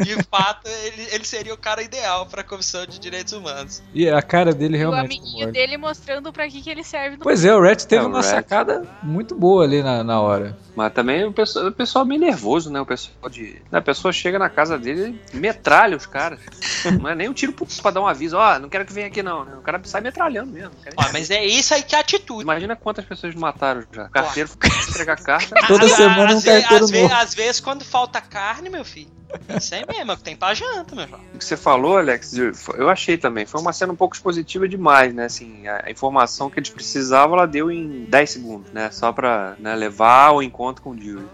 De 0.04 0.22
fato, 0.24 0.66
ele, 0.68 1.08
ele 1.12 1.24
seria 1.24 1.52
o 1.54 1.56
cara 1.56 1.82
ideal 1.82 2.26
pra 2.26 2.42
Comissão 2.42 2.86
de 2.86 2.98
Direitos 2.98 3.32
Humanos. 3.32 3.82
E 3.94 4.08
a 4.08 4.22
cara 4.22 4.52
dele 4.52 4.74
E 4.74 4.76
o 4.76 4.78
realmente. 4.90 5.18
amiguinho 5.18 5.52
dele 5.52 5.76
mostrando 5.76 6.32
pra 6.32 6.48
que, 6.48 6.62
que 6.62 6.70
ele 6.70 6.82
serve 6.84 7.16
no 7.16 7.22
Pois 7.22 7.44
é, 7.44 7.54
o 7.54 7.60
Rat 7.62 7.84
teve 7.84 8.02
É, 8.02 8.06
o 8.06 8.08
uma 8.10 8.20
Rat. 8.22 8.30
sacada 8.30 8.86
muito 9.02 9.34
boa 9.34 9.64
ali 9.64 9.82
na, 9.82 10.02
na 10.02 10.20
hora. 10.20 10.56
Mas 10.74 10.92
também 10.92 11.24
o 11.24 11.32
pessoal, 11.32 11.66
o 11.66 11.72
pessoal 11.72 12.04
meio 12.04 12.20
nervoso, 12.20 12.70
né? 12.70 12.80
O 12.80 12.86
pessoal 12.86 13.28
de. 13.28 13.60
A 13.70 13.80
pessoa 13.82 14.12
chega 14.12 14.38
na 14.38 14.48
casa 14.48 14.78
dele 14.78 15.20
e 15.34 15.36
metralha 15.36 15.96
os 15.96 16.06
caras. 16.06 16.40
Não 17.00 17.10
é 17.10 17.14
nem 17.14 17.28
um 17.28 17.32
tiro 17.34 17.52
pro- 17.52 17.66
pra 17.82 17.90
dar 17.90 18.00
um 18.00 18.06
aviso, 18.06 18.36
ó, 18.38 18.58
não 18.58 18.68
quero 18.70 18.86
que 18.86 18.92
venha 18.92 19.08
aqui 19.08 19.22
não. 19.22 19.44
né? 19.44 19.52
O 19.56 19.60
cara 19.60 19.78
sai 19.84 20.00
metralhando 20.00 20.50
mesmo. 20.52 20.70
Ó, 20.96 21.04
mas 21.12 21.30
é 21.30 21.44
isso 21.44 21.74
aí 21.74 21.82
que 21.82 21.94
é 21.94 21.98
atitude. 21.98 22.42
Imagina 22.42 22.74
quantas 22.74 23.04
pessoas 23.04 23.34
mataram 23.34 23.82
já. 23.92 24.04
O 24.06 24.10
carteiro 24.10 24.48
entregar 24.88 25.16
carta. 25.20 25.54
Toda 25.66 25.84
Às- 25.84 25.92
semana 25.92 26.32
um 26.32 26.38
às 26.38 26.44
carteiro 26.44 26.84
às, 26.84 26.90
ve- 26.90 27.02
novo. 27.02 27.14
às 27.14 27.34
vezes, 27.34 27.60
quando 27.60 27.84
falta 27.84 28.20
carne, 28.20 28.70
meu 28.70 28.84
filho, 28.84 29.10
isso 29.56 29.74
aí 29.74 29.84
mesmo, 29.86 30.10
é 30.10 30.14
o 30.14 30.16
que 30.16 30.22
tem 30.24 30.36
pra 30.36 30.54
janta, 30.54 30.94
meu 30.94 31.06
filho. 31.06 31.20
O 31.34 31.38
que 31.38 31.44
você 31.44 31.56
falou, 31.56 31.96
Alex, 31.98 32.32
eu- 32.36 32.88
achei 32.88 33.16
também. 33.16 33.46
Foi 33.46 33.60
uma 33.60 33.72
cena 33.72 33.92
um 33.92 33.96
pouco 33.96 34.14
expositiva 34.14 34.68
demais, 34.68 35.14
né? 35.14 35.24
Assim, 35.26 35.66
a 35.68 35.90
informação 35.90 36.50
que 36.50 36.58
eles 36.58 36.70
precisavam, 36.70 37.36
ela 37.36 37.46
deu 37.46 37.70
em 37.70 38.04
10 38.08 38.30
segundos, 38.30 38.70
né? 38.72 38.90
Só 38.90 39.12
pra 39.12 39.54
né, 39.58 39.74
levar 39.76 40.26
ao 40.28 40.42
encontro 40.42 40.82
com 40.82 40.90
o 40.90 40.98
Jury. 41.00 41.26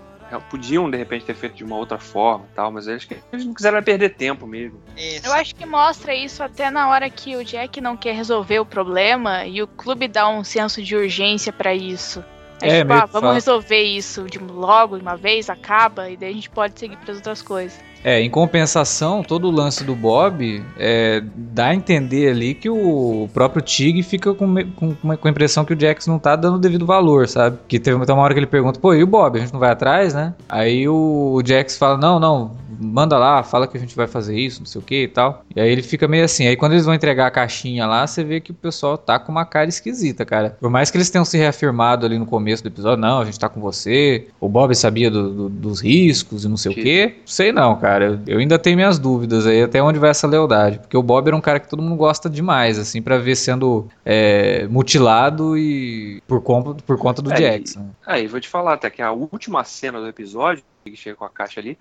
Podiam, 0.50 0.90
de 0.90 0.96
repente, 0.96 1.24
ter 1.24 1.34
feito 1.36 1.54
de 1.54 1.62
uma 1.62 1.76
outra 1.76 1.98
forma 1.98 2.46
e 2.50 2.54
tal, 2.56 2.72
mas 2.72 2.88
eles, 2.88 3.06
eles 3.32 3.46
não 3.46 3.54
quiseram 3.54 3.80
perder 3.80 4.16
tempo 4.16 4.44
mesmo. 4.44 4.80
Isso. 4.96 5.24
Eu 5.24 5.32
acho 5.32 5.54
que 5.54 5.64
mostra 5.64 6.12
isso 6.12 6.42
até 6.42 6.68
na 6.68 6.88
hora 6.88 7.08
que 7.08 7.36
o 7.36 7.44
Jack 7.44 7.80
não 7.80 7.96
quer 7.96 8.12
resolver 8.12 8.58
o 8.58 8.66
problema 8.66 9.46
e 9.46 9.62
o 9.62 9.68
clube 9.68 10.08
dá 10.08 10.28
um 10.28 10.42
senso 10.42 10.82
de 10.82 10.96
urgência 10.96 11.52
pra 11.52 11.72
isso. 11.72 12.24
É, 12.60 12.78
É, 12.78 12.80
tipo, 12.80 12.92
ah, 12.92 13.04
vamos 13.06 13.34
resolver 13.34 13.82
isso 13.82 14.24
de 14.24 14.38
logo, 14.38 14.96
de 14.96 15.02
uma 15.02 15.16
vez, 15.16 15.48
acaba, 15.48 16.10
e 16.10 16.16
daí 16.16 16.30
a 16.30 16.34
gente 16.34 16.50
pode 16.50 16.76
seguir 16.80 16.96
para 16.96 17.14
outras 17.14 17.40
coisas. 17.40 17.78
É, 18.04 18.20
em 18.20 18.30
compensação, 18.30 19.22
todo 19.22 19.48
o 19.48 19.50
lance 19.50 19.82
do 19.82 19.94
Bob 19.96 20.62
é, 20.78 21.22
dá 21.34 21.68
a 21.68 21.74
entender 21.74 22.30
ali 22.30 22.54
que 22.54 22.70
o 22.70 23.28
próprio 23.34 23.60
Tig 23.60 24.00
fica 24.04 24.32
com, 24.32 24.54
com, 24.76 24.94
com 24.94 25.28
a- 25.28 25.30
impressão 25.30 25.64
que 25.64 25.74
o 25.74 25.80
Jax 25.80 26.06
não 26.06 26.18
tá 26.18 26.36
dando 26.36 26.54
o 26.56 26.60
devido 26.60 26.86
valor, 26.86 27.26
sabe? 27.26 27.58
Que 27.66 27.80
teve 27.80 27.96
uma 27.96 28.22
hora 28.22 28.32
que 28.32 28.38
ele 28.38 28.46
pergunta, 28.46 28.78
pô, 28.78 28.94
e 28.94 29.02
o 29.02 29.06
Bob? 29.06 29.36
A 29.36 29.40
gente 29.40 29.52
não 29.52 29.58
vai 29.58 29.70
atrás, 29.72 30.14
né? 30.14 30.34
Aí 30.48 30.88
o, 30.88 31.32
o 31.34 31.42
Jax 31.44 31.76
fala, 31.76 31.98
não, 31.98 32.20
não, 32.20 32.52
manda 32.80 33.18
lá, 33.18 33.42
fala 33.42 33.66
que 33.66 33.76
a 33.76 33.80
gente 33.80 33.94
vai 33.96 34.06
fazer 34.06 34.38
isso, 34.38 34.60
não 34.60 34.66
sei 34.66 34.80
o 34.80 34.84
que 34.84 35.02
e 35.04 35.08
tal. 35.08 35.44
E 35.54 35.60
aí 35.60 35.70
ele 35.70 35.82
fica 35.82 36.06
meio 36.08 36.24
assim. 36.24 36.46
Aí 36.46 36.56
quando 36.56 36.72
eles 36.72 36.84
vão 36.84 36.94
entregar 36.94 37.26
a 37.26 37.30
caixinha 37.30 37.86
lá, 37.86 38.06
você 38.06 38.22
vê 38.24 38.40
que 38.40 38.50
o 38.50 38.54
pessoal 38.54 38.96
tá 38.98 39.18
com 39.18 39.30
uma 39.32 39.44
cara 39.44 39.68
esquisita, 39.68 40.24
cara. 40.24 40.56
Por 40.60 40.70
mais 40.70 40.90
que 40.90 40.96
eles 40.96 41.10
tenham 41.10 41.24
se 41.24 41.36
reafirmado 41.38 42.04
ali 42.06 42.18
no 42.18 42.26
começo 42.26 42.62
do 42.62 42.68
episódio, 42.68 43.00
não, 43.00 43.20
a 43.20 43.24
gente 43.24 43.38
tá 43.38 43.48
com 43.48 43.60
você, 43.60 44.26
o 44.40 44.48
Bob 44.48 44.74
sabia 44.74 45.10
do- 45.10 45.32
do- 45.32 45.48
dos 45.48 45.80
riscos 45.80 46.44
e 46.44 46.48
não 46.48 46.56
sei 46.56 46.72
o 46.72 46.74
Que- 46.74 46.82
que. 46.82 47.14
Sei 47.24 47.52
não, 47.52 47.76
cara. 47.76 48.20
Eu, 48.26 48.38
ainda 48.38 48.58
tenho 48.58 48.76
minhas 48.76 48.98
dúvidas 48.98 49.46
aí 49.46 49.62
até 49.62 49.82
onde 49.82 49.98
vai 49.98 50.10
essa 50.10 50.26
lealdade. 50.26 50.78
Porque 50.78 50.96
o 50.96 51.02
Bob 51.02 51.26
era 51.26 51.36
um 51.36 51.40
cara 51.40 51.60
que 51.60 51.68
todo 51.68 51.82
mundo 51.82 51.96
gosta 51.96 52.28
demais, 52.28 52.78
assim, 52.78 53.00
pra 53.02 53.18
ver 53.18 53.36
sendo 53.36 53.86
é, 54.04 54.66
mutilado 54.68 55.56
e 55.58 56.20
por 56.26 56.40
conta, 56.42 56.82
por 56.86 56.98
conta 56.98 57.20
do 57.22 57.32
É, 57.32 57.36
Jackson. 57.36 57.90
Aí, 58.06 58.26
vou 58.26 58.40
te 58.40 58.48
falar 58.48 58.74
até 58.74 58.88
que 58.90 59.02
a 59.02 59.12
última 59.12 59.64
cena 59.64 60.00
do 60.00 60.06
episódio 60.08 60.62
chega 60.94 61.16
com 61.16 61.24
a 61.24 61.30
caixa 61.30 61.58
ali. 61.58 61.78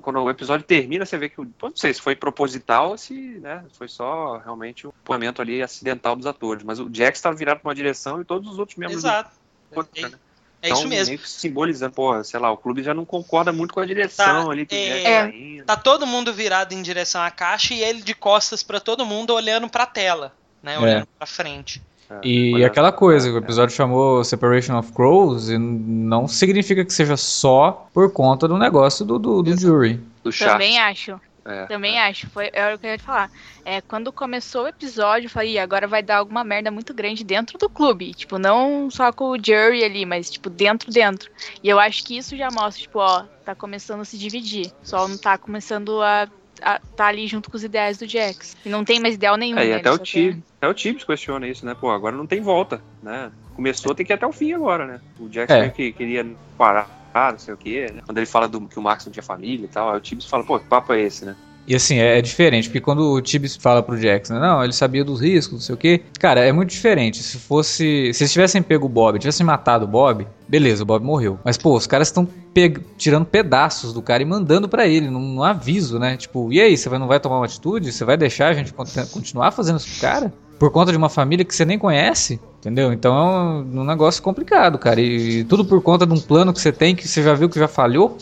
Quando 0.00 0.20
o 0.22 0.30
episódio 0.30 0.64
termina, 0.64 1.04
você 1.04 1.18
vê 1.18 1.28
que, 1.28 1.36
não 1.38 1.72
sei 1.74 1.92
se 1.92 2.00
foi 2.00 2.14
proposital 2.16 2.90
ou 2.90 2.98
se 2.98 3.12
né, 3.40 3.64
foi 3.76 3.88
só 3.88 4.38
realmente 4.38 4.86
um 4.86 4.92
momento 5.06 5.42
ali 5.42 5.60
acidental 5.62 6.16
dos 6.16 6.26
atores. 6.26 6.62
Mas 6.64 6.78
o 6.78 6.88
Jax 6.90 7.18
estava 7.18 7.36
virado 7.36 7.60
para 7.60 7.68
uma 7.68 7.74
direção 7.74 8.20
e 8.20 8.24
todos 8.24 8.50
os 8.50 8.58
outros 8.58 8.78
membros 8.78 8.98
Exato. 9.00 9.30
do 9.72 9.76
outro, 9.78 9.92
É, 9.96 10.08
né? 10.08 10.18
é 10.62 10.66
Então, 10.68 10.78
isso 10.78 10.88
mesmo. 10.88 11.06
meio 11.08 11.18
que 11.18 11.28
simbolizando, 11.28 11.92
pô, 11.94 12.24
sei 12.24 12.40
lá, 12.40 12.50
o 12.50 12.56
clube 12.56 12.82
já 12.82 12.94
não 12.94 13.04
concorda 13.04 13.52
muito 13.52 13.74
com 13.74 13.80
a 13.80 13.84
direção 13.86 14.46
Tá, 14.46 14.52
ali 14.52 14.64
que 14.64 14.74
o 14.74 14.78
é. 14.78 15.02
É. 15.58 15.62
tá. 15.64 15.76
Tá 15.76 15.82
todo 15.82 16.06
mundo 16.06 16.32
virado 16.32 16.72
em 16.72 16.80
direção 16.80 17.20
à 17.20 17.30
caixa 17.30 17.74
e 17.74 17.82
ele 17.82 18.00
de 18.00 18.14
costas 18.14 18.62
pra 18.62 18.80
todo 18.80 19.04
mundo 19.04 19.34
olhando 19.34 19.68
pra 19.68 19.84
tela, 19.84 20.32
né? 20.62 20.78
Olhando 20.78 21.06
pra 21.18 21.26
frente. 21.26 21.82
É, 22.10 22.20
E 22.22 22.64
aquela 22.64 22.92
coisa, 22.92 23.30
o 23.30 23.34
é. 23.34 23.38
episódio 23.38 23.74
chamou 23.74 24.22
Separation 24.24 24.78
of 24.78 24.92
Crows 24.92 25.48
e 25.48 25.58
não 25.58 26.28
significa 26.28 26.84
que 26.84 26.92
seja 26.92 27.16
só 27.16 27.88
por 27.92 28.12
conta 28.12 28.46
do 28.46 28.56
negócio 28.58 29.04
do, 29.04 29.18
do, 29.18 29.42
do 29.42 29.56
jury. 29.58 30.00
do 30.22 30.30
chat. 30.30 30.52
Também 30.52 30.78
acho. 30.78 31.20
É, 31.48 31.64
Também 31.66 31.96
acho, 32.00 32.28
foi 32.30 32.50
é 32.52 32.74
o 32.74 32.78
que 32.78 32.86
eu 32.86 32.90
ia 32.90 32.98
te 32.98 33.04
falar. 33.04 33.30
É, 33.64 33.80
quando 33.80 34.12
começou 34.12 34.64
o 34.64 34.68
episódio, 34.68 35.26
eu 35.26 35.30
falei, 35.30 35.52
"Ih, 35.52 35.58
agora 35.60 35.86
vai 35.86 36.02
dar 36.02 36.16
alguma 36.16 36.42
merda 36.42 36.72
muito 36.72 36.92
grande 36.92 37.22
dentro 37.22 37.56
do 37.56 37.68
clube. 37.68 38.12
Tipo, 38.14 38.36
não 38.36 38.90
só 38.90 39.12
com 39.12 39.26
o 39.30 39.36
Jury 39.36 39.84
ali, 39.84 40.04
mas, 40.04 40.28
tipo, 40.28 40.50
dentro, 40.50 40.90
dentro. 40.90 41.30
E 41.62 41.68
eu 41.68 41.78
acho 41.78 42.04
que 42.04 42.18
isso 42.18 42.36
já 42.36 42.48
mostra, 42.50 42.82
tipo, 42.82 42.98
ó, 42.98 43.22
tá 43.44 43.54
começando 43.54 44.00
a 44.00 44.04
se 44.04 44.18
dividir. 44.18 44.72
Só 44.82 45.06
não 45.06 45.16
tá 45.16 45.38
começando 45.38 46.02
a, 46.02 46.26
a 46.62 46.78
tá 46.96 47.06
ali 47.06 47.26
junto 47.26 47.50
com 47.50 47.56
os 47.56 47.64
ideais 47.64 47.98
do 47.98 48.06
Jax. 48.06 48.56
E 48.64 48.68
não 48.68 48.84
tem 48.84 49.00
mais 49.00 49.14
ideal 49.14 49.36
nenhum, 49.36 49.58
É, 49.58 49.66
e 49.66 49.74
até 49.74 49.90
o 49.90 49.94
até 49.94 50.68
o 50.68 50.74
Tibbs 50.74 51.04
questiona 51.04 51.46
isso, 51.46 51.64
né? 51.64 51.74
Pô, 51.74 51.90
agora 51.90 52.16
não 52.16 52.26
tem 52.26 52.40
volta, 52.40 52.80
né? 53.02 53.30
Começou, 53.54 53.94
tem 53.94 54.04
que 54.04 54.12
ir 54.12 54.14
até 54.14 54.26
o 54.26 54.32
fim 54.32 54.52
agora, 54.52 54.86
né? 54.86 55.00
O 55.18 55.28
Jackson 55.28 55.56
É. 55.56 55.60
meio 55.60 55.72
que 55.72 55.92
queria 55.92 56.26
parar, 56.58 56.88
não 57.14 57.38
sei 57.38 57.54
o 57.54 57.56
quê, 57.56 57.86
né? 57.92 58.02
Quando 58.04 58.18
ele 58.18 58.26
fala 58.26 58.48
do, 58.48 58.66
que 58.68 58.78
o 58.78 58.82
Max 58.82 59.04
não 59.06 59.12
tinha 59.12 59.22
família 59.22 59.64
e 59.64 59.68
tal, 59.68 59.90
aí 59.90 59.96
o 59.96 60.00
Tibbs 60.00 60.26
fala, 60.26 60.44
pô, 60.44 60.58
que 60.58 60.68
papo 60.68 60.92
é 60.92 61.00
esse, 61.00 61.24
né? 61.24 61.36
E 61.66 61.74
assim, 61.74 61.96
é, 61.98 62.18
é 62.18 62.22
diferente, 62.22 62.68
porque 62.68 62.80
quando 62.80 63.00
o 63.12 63.20
Tibbs 63.20 63.56
fala 63.56 63.82
pro 63.82 63.98
Jackson, 63.98 64.34
não, 64.34 64.62
ele 64.62 64.72
sabia 64.72 65.04
dos 65.04 65.20
riscos, 65.20 65.54
não 65.54 65.60
sei 65.60 65.74
o 65.74 65.78
quê. 65.78 66.02
Cara, 66.18 66.40
é 66.40 66.52
muito 66.52 66.70
diferente. 66.70 67.22
Se 67.22 67.38
fosse. 67.38 68.12
Se 68.14 68.22
eles 68.22 68.32
tivessem 68.32 68.62
pego 68.62 68.86
o 68.86 68.88
Bob, 68.88 69.18
tivessem 69.18 69.44
matado 69.44 69.84
o 69.84 69.88
Bob, 69.88 70.26
beleza, 70.48 70.82
o 70.82 70.86
Bob 70.86 71.04
morreu. 71.04 71.38
Mas, 71.44 71.56
pô, 71.56 71.74
os 71.76 71.86
caras 71.86 72.08
estão 72.08 72.28
tirando 72.96 73.26
pedaços 73.26 73.92
do 73.92 74.00
cara 74.00 74.22
e 74.22 74.26
mandando 74.26 74.68
pra 74.68 74.86
ele, 74.86 75.10
num, 75.10 75.20
num 75.20 75.42
aviso, 75.42 75.98
né? 75.98 76.16
Tipo, 76.16 76.52
e 76.52 76.60
aí, 76.60 76.76
você 76.76 76.88
vai- 76.88 76.98
não 76.98 77.06
vai 77.08 77.20
tomar 77.20 77.36
uma 77.38 77.44
atitude? 77.46 77.92
Você 77.92 78.04
vai 78.04 78.16
deixar 78.16 78.48
a 78.48 78.54
gente 78.54 78.72
cont- 78.72 79.10
continuar 79.12 79.50
fazendo 79.50 79.76
isso 79.78 79.88
com 79.90 79.96
o 79.98 80.00
cara? 80.00 80.32
Por 80.58 80.70
conta 80.70 80.90
de 80.90 80.96
uma 80.96 81.10
família 81.10 81.44
que 81.44 81.54
você 81.54 81.66
nem 81.66 81.78
conhece? 81.78 82.40
Entendeu? 82.60 82.90
Então 82.92 83.14
é 83.14 83.22
um, 83.22 83.80
um 83.80 83.84
negócio 83.84 84.22
complicado, 84.22 84.78
cara. 84.78 85.00
E 85.00 85.44
tudo 85.44 85.64
por 85.66 85.82
conta 85.82 86.06
de 86.06 86.14
um 86.14 86.20
plano 86.20 86.52
que 86.52 86.60
você 86.60 86.72
tem 86.72 86.94
que 86.96 87.06
você 87.06 87.22
já 87.22 87.34
viu 87.34 87.48
que 87.50 87.58
já 87.58 87.68
falhou. 87.68 88.16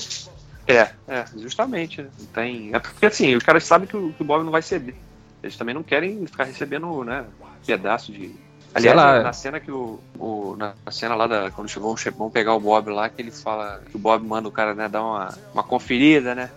É, 0.66 0.90
é, 1.06 1.24
justamente, 1.36 2.02
né? 2.02 2.08
Tem... 2.32 2.70
É 2.74 2.78
porque 2.78 3.06
assim, 3.06 3.34
os 3.34 3.42
caras 3.42 3.64
sabem 3.64 3.86
que 3.86 3.96
o, 3.96 4.12
que 4.12 4.22
o 4.22 4.24
Bob 4.24 4.44
não 4.44 4.50
vai 4.52 4.62
ceder. 4.62 4.94
Eles 5.42 5.56
também 5.56 5.74
não 5.74 5.82
querem 5.82 6.26
ficar 6.26 6.44
recebendo, 6.44 7.04
né, 7.04 7.24
pedaço 7.66 8.12
de. 8.12 8.34
Aliás, 8.74 8.96
lá. 8.96 9.22
na 9.22 9.32
cena 9.32 9.60
que 9.60 9.70
o. 9.70 10.00
o- 10.18 10.56
na 10.56 10.74
na 10.84 10.90
cena 10.90 11.14
lá 11.14 11.26
da. 11.26 11.50
Quando 11.50 11.68
chegou, 11.68 11.94
vão 12.16 12.30
pegar 12.30 12.54
o 12.54 12.60
Bob 12.60 12.90
lá, 12.90 13.08
que 13.08 13.20
ele 13.20 13.30
fala. 13.30 13.82
Que 13.90 13.96
o 13.96 13.98
Bob 14.00 14.26
manda 14.26 14.48
o 14.48 14.52
cara, 14.52 14.74
né, 14.74 14.88
dar 14.88 15.02
uma, 15.02 15.38
uma 15.52 15.62
conferida, 15.62 16.34
né? 16.34 16.50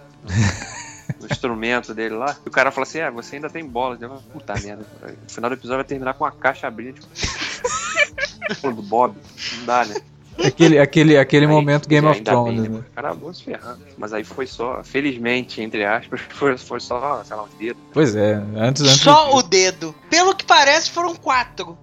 No, 1.20 1.26
instrumento 1.30 1.94
dele 1.94 2.16
lá. 2.16 2.36
E 2.46 2.50
o 2.50 2.52
cara 2.52 2.72
fala 2.72 2.88
assim: 2.88 3.00
é, 3.00 3.12
você 3.12 3.36
ainda 3.36 3.50
tem 3.50 3.66
bola. 3.66 3.98
Eu 4.00 4.10
Puta 4.34 4.54
merda. 4.54 4.86
No 5.02 5.30
final 5.30 5.50
do 5.50 5.56
episódio 5.56 5.78
vai 5.78 5.86
terminar 5.86 6.14
com 6.14 6.24
uma 6.24 6.32
caixa 6.32 6.66
abrindo. 6.66 7.02
Tipo, 8.50 8.72
do 8.74 8.82
Bob. 8.82 9.16
Não 9.58 9.66
dá, 9.66 9.86
né? 9.86 9.96
Aquele, 10.46 10.80
aquele, 10.80 11.18
aquele 11.18 11.46
Aí, 11.46 11.52
momento 11.52 11.88
Game 11.88 12.08
of 12.08 12.22
Thrones, 12.22 12.62
bem, 12.62 12.70
né? 12.70 12.78
né? 12.78 12.84
Cara, 12.96 13.10
acabou 13.10 13.34
se 13.34 13.44
ferrando. 13.44 13.80
Mas 13.98 14.14
aí 14.14 14.24
foi 14.24 14.46
só, 14.46 14.82
felizmente, 14.84 15.62
entre 15.62 15.84
aspas, 15.84 16.22
foi, 16.30 16.58
foi 16.58 16.80
só, 16.80 17.24
sei 17.24 17.36
lá, 17.36 17.44
um 17.44 17.58
dedo. 17.58 17.80
Pois 17.92 18.16
é, 18.16 18.42
antes, 18.56 18.84
antes 18.84 19.02
Só 19.02 19.36
o 19.36 19.42
dedo. 19.42 19.96
Pelo 20.10 20.36
que 20.36 20.46
parece, 20.46 20.92
foram 20.92 21.16
quatro. 21.16 21.78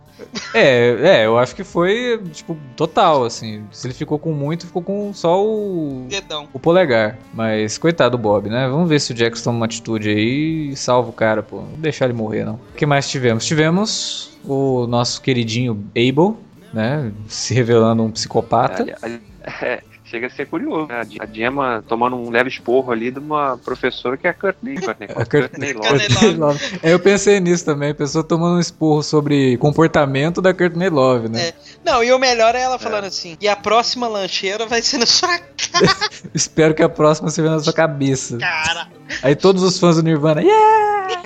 É, 0.52 1.22
é, 1.22 1.26
eu 1.26 1.36
acho 1.36 1.56
que 1.56 1.64
foi, 1.64 2.20
tipo, 2.32 2.56
total, 2.76 3.24
assim. 3.24 3.64
Se 3.72 3.86
ele 3.86 3.94
ficou 3.94 4.18
com 4.18 4.32
muito, 4.32 4.66
ficou 4.66 4.82
com 4.82 5.12
só 5.12 5.44
o, 5.44 6.06
Dedão. 6.08 6.48
o 6.52 6.58
polegar. 6.58 7.18
Mas, 7.32 7.76
coitado 7.76 8.16
do 8.16 8.22
Bob, 8.22 8.48
né? 8.48 8.68
Vamos 8.68 8.88
ver 8.88 9.00
se 9.00 9.12
o 9.12 9.16
Jax 9.16 9.42
toma 9.42 9.56
uma 9.56 9.66
atitude 9.66 10.08
aí 10.08 10.70
e 10.70 10.76
salva 10.76 11.10
o 11.10 11.12
cara, 11.12 11.42
pô. 11.42 11.56
Não 11.56 11.78
deixar 11.78 12.04
ele 12.04 12.14
morrer, 12.14 12.44
não. 12.44 12.54
O 12.54 12.76
que 12.76 12.86
mais 12.86 13.08
tivemos? 13.08 13.44
Tivemos 13.44 14.30
o 14.44 14.86
nosso 14.86 15.20
queridinho 15.20 15.84
Abel, 15.90 16.36
né? 16.74 17.12
Se 17.28 17.54
revelando 17.54 18.02
um 18.02 18.10
psicopata. 18.10 18.82
Ali- 19.02 19.20
é, 19.62 19.82
chega 20.04 20.26
a 20.26 20.30
ser 20.30 20.46
curioso. 20.46 20.86
né? 20.88 21.02
A 21.20 21.26
Gemma 21.26 21.84
tomando 21.88 22.16
um 22.16 22.30
leve 22.30 22.48
esporro 22.48 22.90
ali 22.92 23.10
de 23.10 23.18
uma 23.18 23.58
professora 23.58 24.16
que 24.16 24.26
é 24.26 24.30
a 24.30 24.34
Courtney. 24.34 24.74
Courtney, 24.80 25.08
A 25.14 25.24
Courtney- 25.26 25.74
Courtney 25.74 26.34
Love. 26.34 26.60
É, 26.82 26.92
eu 26.92 26.98
pensei 26.98 27.40
nisso 27.40 27.64
também, 27.64 27.90
a 27.90 27.94
pessoa 27.94 28.22
tomando 28.24 28.56
um 28.56 28.60
esporro 28.60 29.02
sobre 29.02 29.56
comportamento 29.58 30.40
da 30.42 30.52
Courtney 30.54 30.88
Love, 30.90 31.28
né? 31.28 31.48
É. 31.48 31.54
Não, 31.84 32.02
e 32.02 32.12
o 32.12 32.18
melhor 32.18 32.54
é 32.54 32.60
ela 32.62 32.78
falando 32.78 33.04
assim: 33.04 33.36
e 33.40 33.46
a 33.48 33.56
próxima 33.56 34.08
lancheira 34.08 34.66
vai 34.66 34.80
ser 34.82 34.98
na 34.98 35.06
sua 35.06 35.38
Espero 36.34 36.74
que 36.74 36.82
a 36.82 36.88
próxima 36.88 37.28
seja 37.30 37.50
na 37.50 37.60
sua 37.60 37.72
cabeça. 37.72 38.38
cara. 38.38 38.88
Aí 39.22 39.34
todos 39.36 39.62
os 39.62 39.78
fãs 39.78 39.96
do 39.96 40.02
Nirvana, 40.02 40.40
yeah! 40.42 41.22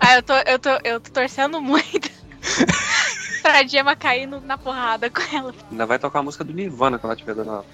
Ah, 0.00 0.16
eu 0.16 0.22
tô, 0.22 0.32
eu 0.34 0.58
tô, 0.58 0.70
eu 0.84 1.00
tô 1.00 1.10
torcendo 1.10 1.60
muito 1.60 2.08
pra 3.54 3.66
Gemma 3.66 3.96
no- 4.26 4.40
na 4.40 4.58
porrada 4.58 5.08
com 5.08 5.22
ela. 5.36 5.54
Ainda 5.70 5.86
vai 5.86 5.98
tocar 5.98 6.18
a 6.18 6.22
música 6.22 6.42
do 6.42 6.52
Nirvana 6.52 6.98
quando 6.98 7.12
ela 7.12 7.14
estiver 7.14 7.34
dando 7.36 7.50
uma 7.50 7.64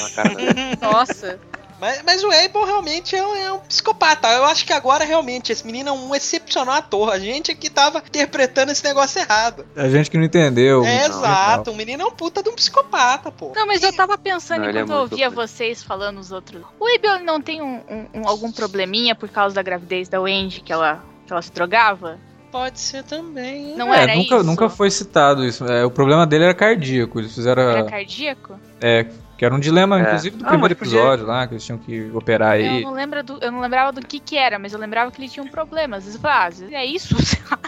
na 0.00 0.10
cara 0.10 0.34
dela. 0.34 0.54
Nossa. 0.80 1.38
Mas, 1.78 2.00
mas 2.04 2.22
o 2.22 2.28
Abel 2.28 2.64
realmente 2.64 3.16
é 3.16 3.26
um, 3.26 3.34
é 3.34 3.52
um 3.52 3.58
psicopata. 3.58 4.28
Eu 4.28 4.44
acho 4.44 4.64
que 4.64 4.72
agora 4.72 5.04
realmente 5.04 5.50
esse 5.50 5.66
menino 5.66 5.88
é 5.88 5.92
um 5.92 6.14
excepcional 6.14 6.76
ator. 6.76 7.10
A 7.12 7.18
gente 7.18 7.50
aqui 7.50 7.68
tava 7.68 7.98
interpretando 7.98 8.70
esse 8.70 8.84
negócio 8.84 9.20
errado. 9.20 9.66
A 9.76 9.88
gente 9.88 10.08
que 10.08 10.16
não 10.16 10.24
entendeu. 10.24 10.84
é 10.84 11.08
Não, 11.08 11.18
exato. 11.18 11.72
O 11.72 11.74
menino 11.76 12.04
é 12.04 12.06
um 12.06 12.12
puta 12.12 12.40
de 12.40 12.48
um 12.48 12.54
psicopata, 12.54 13.32
pô. 13.32 13.52
Não, 13.54 13.66
mas 13.66 13.82
eu 13.82 13.92
tava 13.92 14.16
pensando 14.16 14.60
Não, 14.60 14.66
é 14.66 14.70
enquanto 14.70 14.90
eu 14.90 14.96
muito 14.98 15.10
ouvia 15.12 15.28
vocês 15.28 15.82
falando 15.82 16.18
os 16.20 16.30
outros. 16.30 16.62
O 16.78 16.86
Abel 16.86 17.18
não 17.24 17.40
tem 17.40 17.60
um, 17.60 17.82
um- 17.90 18.08
um- 18.20 18.28
algum 18.28 18.52
probleminha 18.52 19.16
por 19.16 19.28
causa 19.28 19.52
da 19.56 19.62
gravidez 19.62 20.08
da 20.08 20.20
Wendy 20.20 20.60
que 20.60 20.72
ela, 20.72 21.04
que 21.26 21.32
ela 21.32 21.42
se 21.42 21.50
drogava? 21.50 22.18
Pode 22.52 22.78
ser 22.78 23.02
também. 23.02 23.74
Não 23.76 23.92
É, 23.92 24.02
era 24.02 24.14
nunca, 24.14 24.36
isso? 24.36 24.44
nunca 24.44 24.68
foi 24.68 24.90
citado 24.90 25.42
isso. 25.44 25.64
É, 25.64 25.84
o 25.86 25.90
problema 25.90 26.26
dele 26.26 26.44
era 26.44 26.54
cardíaco. 26.54 27.18
Eles 27.18 27.34
fizeram. 27.34 27.62
Era 27.62 27.84
cardíaco? 27.84 28.60
É, 28.80 29.06
que 29.38 29.44
era 29.44 29.54
um 29.54 29.58
dilema, 29.58 29.98
É. 29.98 30.02
inclusive, 30.02 30.36
do 30.36 30.44
Ah, 30.44 30.48
primeiro 30.48 30.76
mas 30.78 30.78
podia- 30.78 30.98
episódio 31.00 31.26
lá, 31.26 31.46
que 31.46 31.54
eles 31.54 31.64
tinham 31.64 31.78
que 31.78 32.10
operar 32.12 32.60
Eu 32.60 32.70
aí. 32.70 32.82
não, 32.82 32.92
lembro 32.92 33.22
do, 33.24 33.38
eu 33.40 33.50
não 33.50 33.60
lembrava 33.60 33.90
do 33.90 34.06
que 34.06 34.20
que 34.20 34.36
era, 34.36 34.58
mas 34.58 34.72
eu 34.74 34.78
lembrava 34.78 35.10
que 35.10 35.18
ele 35.20 35.28
tinha 35.30 35.42
um 35.42 35.48
problema. 35.48 35.96
Às 35.96 36.04
vezes 36.04 36.16
eu 36.16 36.20
falava, 36.22 36.54
ah, 36.70 36.74
é 36.74 36.84
isso, 36.84 37.16
sei 37.24 37.40
lá. 37.50 37.58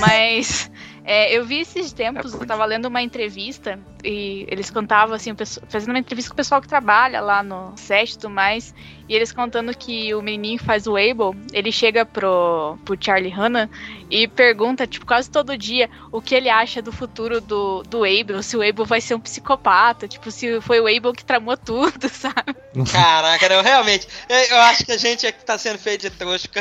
Mas 0.00 0.70
é, 1.06 1.32
eu 1.36 1.44
vi 1.44 1.60
esses 1.60 1.92
tempos, 1.92 2.34
É, 2.34 2.36
eu 2.36 2.46
tava 2.46 2.64
lendo 2.64 2.86
uma 2.86 3.00
entrevista 3.00 3.78
e 4.04 4.44
eles 4.48 4.70
contavam 4.70 5.14
assim, 5.14 5.34
pessoal- 5.34 5.66
fazendo 5.68 5.90
uma 5.90 5.98
entrevista 5.98 6.30
com 6.30 6.34
o 6.34 6.36
pessoal 6.36 6.60
que 6.60 6.68
trabalha 6.68 7.20
lá 7.20 7.42
no 7.42 7.72
set 7.76 8.12
e 8.12 8.18
tudo 8.18 8.30
mais, 8.30 8.74
e 9.08 9.14
eles 9.14 9.32
contando 9.32 9.76
que 9.76 10.14
o 10.14 10.20
menininho 10.20 10.58
que 10.58 10.64
faz 10.64 10.86
o 10.86 10.96
Abel, 10.96 11.34
ele 11.52 11.70
chega 11.72 12.04
pro, 12.04 12.76
pro 12.84 12.96
Charlie 13.00 13.30
Hanna 13.30 13.70
e 14.10 14.26
pergunta, 14.28 14.86
tipo, 14.86 15.06
quase 15.06 15.30
todo 15.30 15.56
dia 15.56 15.88
o 16.12 16.20
que 16.20 16.34
ele 16.34 16.48
acha 16.48 16.82
do 16.82 16.92
futuro 16.92 17.40
do, 17.40 17.82
do 17.84 18.04
Abel, 18.04 18.42
se 18.42 18.56
o 18.56 18.68
Abel 18.68 18.84
vai 18.84 19.00
ser 19.00 19.14
um 19.14 19.20
psicopata, 19.20 20.06
tipo, 20.08 20.30
se 20.30 20.60
foi 20.60 20.80
o 20.80 20.86
Abel 20.86 21.12
que 21.12 21.24
tramou 21.24 21.56
tudo, 21.56 22.08
sabe? 22.10 22.54
Caraca, 22.92 23.48
não, 23.48 23.62
realmente. 23.62 24.06
Eu, 24.28 24.56
acho 24.58 24.84
que 24.84 24.92
a 24.92 24.96
gente 24.98 25.26
é 25.26 25.32
que 25.32 25.44
tá 25.44 25.56
sendo 25.56 25.78
feito 25.78 26.02
de 26.02 26.10
trouxa, 26.10 26.48
porque 26.48 26.58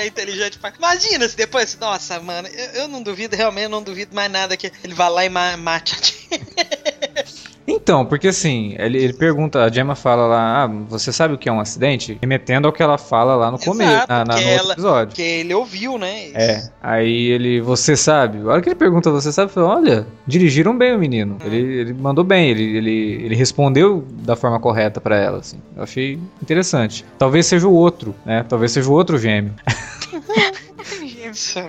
é 0.00 0.06
inteligente 0.06 0.58
pra. 0.58 0.72
Imagina 0.76 1.28
se 1.28 1.36
depois. 1.36 1.76
Nossa, 1.78 2.20
mano, 2.20 2.48
eu, 2.48 2.82
eu 2.82 2.88
não 2.88 3.02
duvido, 3.02 3.36
realmente 3.36 3.68
não 3.68 3.79
duvido 3.82 4.14
mais 4.14 4.30
nada 4.30 4.56
que 4.56 4.70
ele 4.84 4.94
vá 4.94 5.08
lá 5.08 5.24
e 5.24 5.28
ma 5.28 5.56
mate 5.56 5.94
a. 5.94 7.40
Então, 7.72 8.04
porque 8.04 8.28
assim, 8.28 8.74
ele, 8.78 8.98
ele 8.98 9.12
pergunta, 9.12 9.62
a 9.62 9.70
Gemma 9.70 9.94
fala 9.94 10.26
lá, 10.26 10.64
ah, 10.64 10.66
você 10.66 11.12
sabe 11.12 11.34
o 11.34 11.38
que 11.38 11.48
é 11.48 11.52
um 11.52 11.60
acidente? 11.60 12.18
Remetendo 12.20 12.66
ao 12.66 12.72
que 12.72 12.82
ela 12.82 12.98
fala 12.98 13.36
lá 13.36 13.48
no 13.48 13.58
Exato, 13.58 13.70
começo, 13.70 14.06
na, 14.08 14.24
na, 14.24 14.34
no 14.34 14.40
ela- 14.40 14.72
episódio. 14.72 15.06
Porque 15.08 15.22
ele 15.22 15.54
ouviu, 15.54 15.96
né? 15.96 16.26
isso. 16.28 16.36
É, 16.36 16.70
aí 16.82 17.28
ele, 17.28 17.60
você 17.60 17.96
sabe? 17.96 18.38
A 18.40 18.46
hora 18.52 18.60
que 18.60 18.68
ele 18.68 18.74
pergunta, 18.74 19.08
você 19.12 19.30
sabe? 19.30 19.52
Fala, 19.52 19.76
olha, 19.76 20.06
dirigiram 20.26 20.76
bem 20.76 20.96
o 20.96 20.98
menino. 20.98 21.36
Uhum. 21.40 21.46
Ele, 21.46 21.72
ele 21.80 21.92
mandou 21.92 22.24
bem, 22.24 22.50
ele, 22.50 22.76
ele, 22.76 23.24
ele 23.26 23.34
respondeu 23.36 24.04
da 24.10 24.34
forma 24.34 24.58
correta 24.58 25.00
pra 25.00 25.16
ela, 25.16 25.38
assim. 25.38 25.60
Eu 25.76 25.84
achei 25.84 26.18
interessante. 26.42 27.04
Talvez 27.18 27.46
seja 27.46 27.68
o 27.68 27.72
outro, 27.72 28.16
né? 28.26 28.44
Talvez 28.48 28.72
seja 28.72 28.88
o 28.88 28.92
outro 28.92 29.16
gêmeo. 29.16 29.54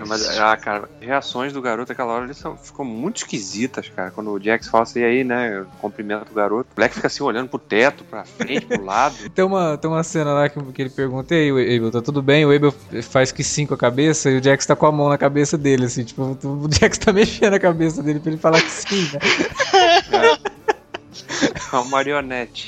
Mas, 0.07 0.39
ah, 0.39 0.57
cara, 0.57 0.89
as 0.99 1.05
reações 1.05 1.53
do 1.53 1.61
garoto 1.61 1.91
aquela 1.91 2.13
hora 2.13 2.25
ali 2.25 2.33
são, 2.33 2.57
ficam 2.57 2.85
muito 2.85 3.17
esquisitas, 3.17 3.89
cara. 3.89 4.11
Quando 4.11 4.31
o 4.31 4.39
Jax 4.39 4.67
fala 4.67 4.83
assim, 4.83 4.99
e 4.99 5.03
aí, 5.03 5.23
né, 5.23 5.65
cumprimenta 5.79 6.27
o 6.31 6.35
garoto. 6.35 6.69
O 6.71 6.79
moleque 6.79 6.95
fica 6.95 7.07
assim, 7.07 7.23
olhando 7.23 7.49
pro 7.49 7.59
teto, 7.59 8.03
pra 8.03 8.23
frente, 8.25 8.65
pro 8.65 8.83
lado. 8.83 9.15
Tem 9.33 9.45
uma, 9.45 9.77
tem 9.77 9.89
uma 9.89 10.03
cena 10.03 10.33
lá 10.33 10.49
que, 10.49 10.59
que 10.71 10.81
ele 10.81 10.89
pergunta, 10.89 11.33
e 11.33 11.51
aí, 11.51 11.77
Abel, 11.77 11.91
tá 11.91 12.01
tudo 12.01 12.21
bem? 12.21 12.45
O 12.45 12.53
Abel 12.53 12.73
faz 13.03 13.31
que 13.31 13.43
sim 13.43 13.65
com 13.65 13.73
a 13.73 13.77
cabeça 13.77 14.29
e 14.29 14.37
o 14.37 14.43
Jax 14.43 14.65
tá 14.65 14.75
com 14.75 14.85
a 14.85 14.91
mão 14.91 15.09
na 15.09 15.17
cabeça 15.17 15.57
dele, 15.57 15.85
assim, 15.85 16.03
tipo, 16.03 16.21
o 16.23 16.69
Jax 16.71 16.97
tá 16.97 17.11
mexendo 17.13 17.53
a 17.53 17.59
cabeça 17.59 18.03
dele 18.03 18.19
pra 18.19 18.31
ele 18.31 18.39
falar 18.39 18.61
que 18.61 18.69
sim, 18.69 19.09
né? 19.13 19.19
Uma 21.71 21.85
marionete. 21.85 22.67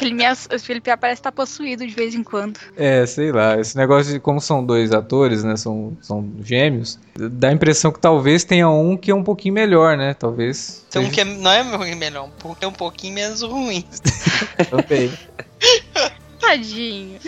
Felipe, 0.00 0.24
o 0.54 0.58
Felipe 0.58 0.96
parece 0.96 1.20
estar 1.20 1.30
possuído 1.30 1.86
de 1.86 1.94
vez 1.94 2.14
em 2.14 2.22
quando. 2.22 2.58
É, 2.74 3.04
sei 3.04 3.30
lá. 3.30 3.60
Esse 3.60 3.76
negócio 3.76 4.10
de 4.10 4.18
como 4.18 4.40
são 4.40 4.64
dois 4.64 4.92
atores, 4.92 5.44
né? 5.44 5.56
São, 5.56 5.96
são 6.00 6.26
gêmeos. 6.42 6.98
Dá 7.14 7.48
a 7.48 7.52
impressão 7.52 7.92
que 7.92 8.00
talvez 8.00 8.42
tenha 8.42 8.68
um 8.70 8.96
que 8.96 9.10
é 9.10 9.14
um 9.14 9.22
pouquinho 9.22 9.52
melhor, 9.52 9.98
né? 9.98 10.14
Talvez. 10.14 10.86
Tem 10.90 11.04
um 11.04 11.10
que 11.10 11.20
é, 11.20 11.24
não 11.24 11.52
é 11.52 11.94
melhor, 11.94 12.30
porque 12.38 12.64
é 12.64 12.68
um 12.68 12.72
pouquinho 12.72 13.14
menos 13.14 13.42
ruim. 13.42 13.84
Também. 14.70 15.12
Tadinho. 16.40 17.18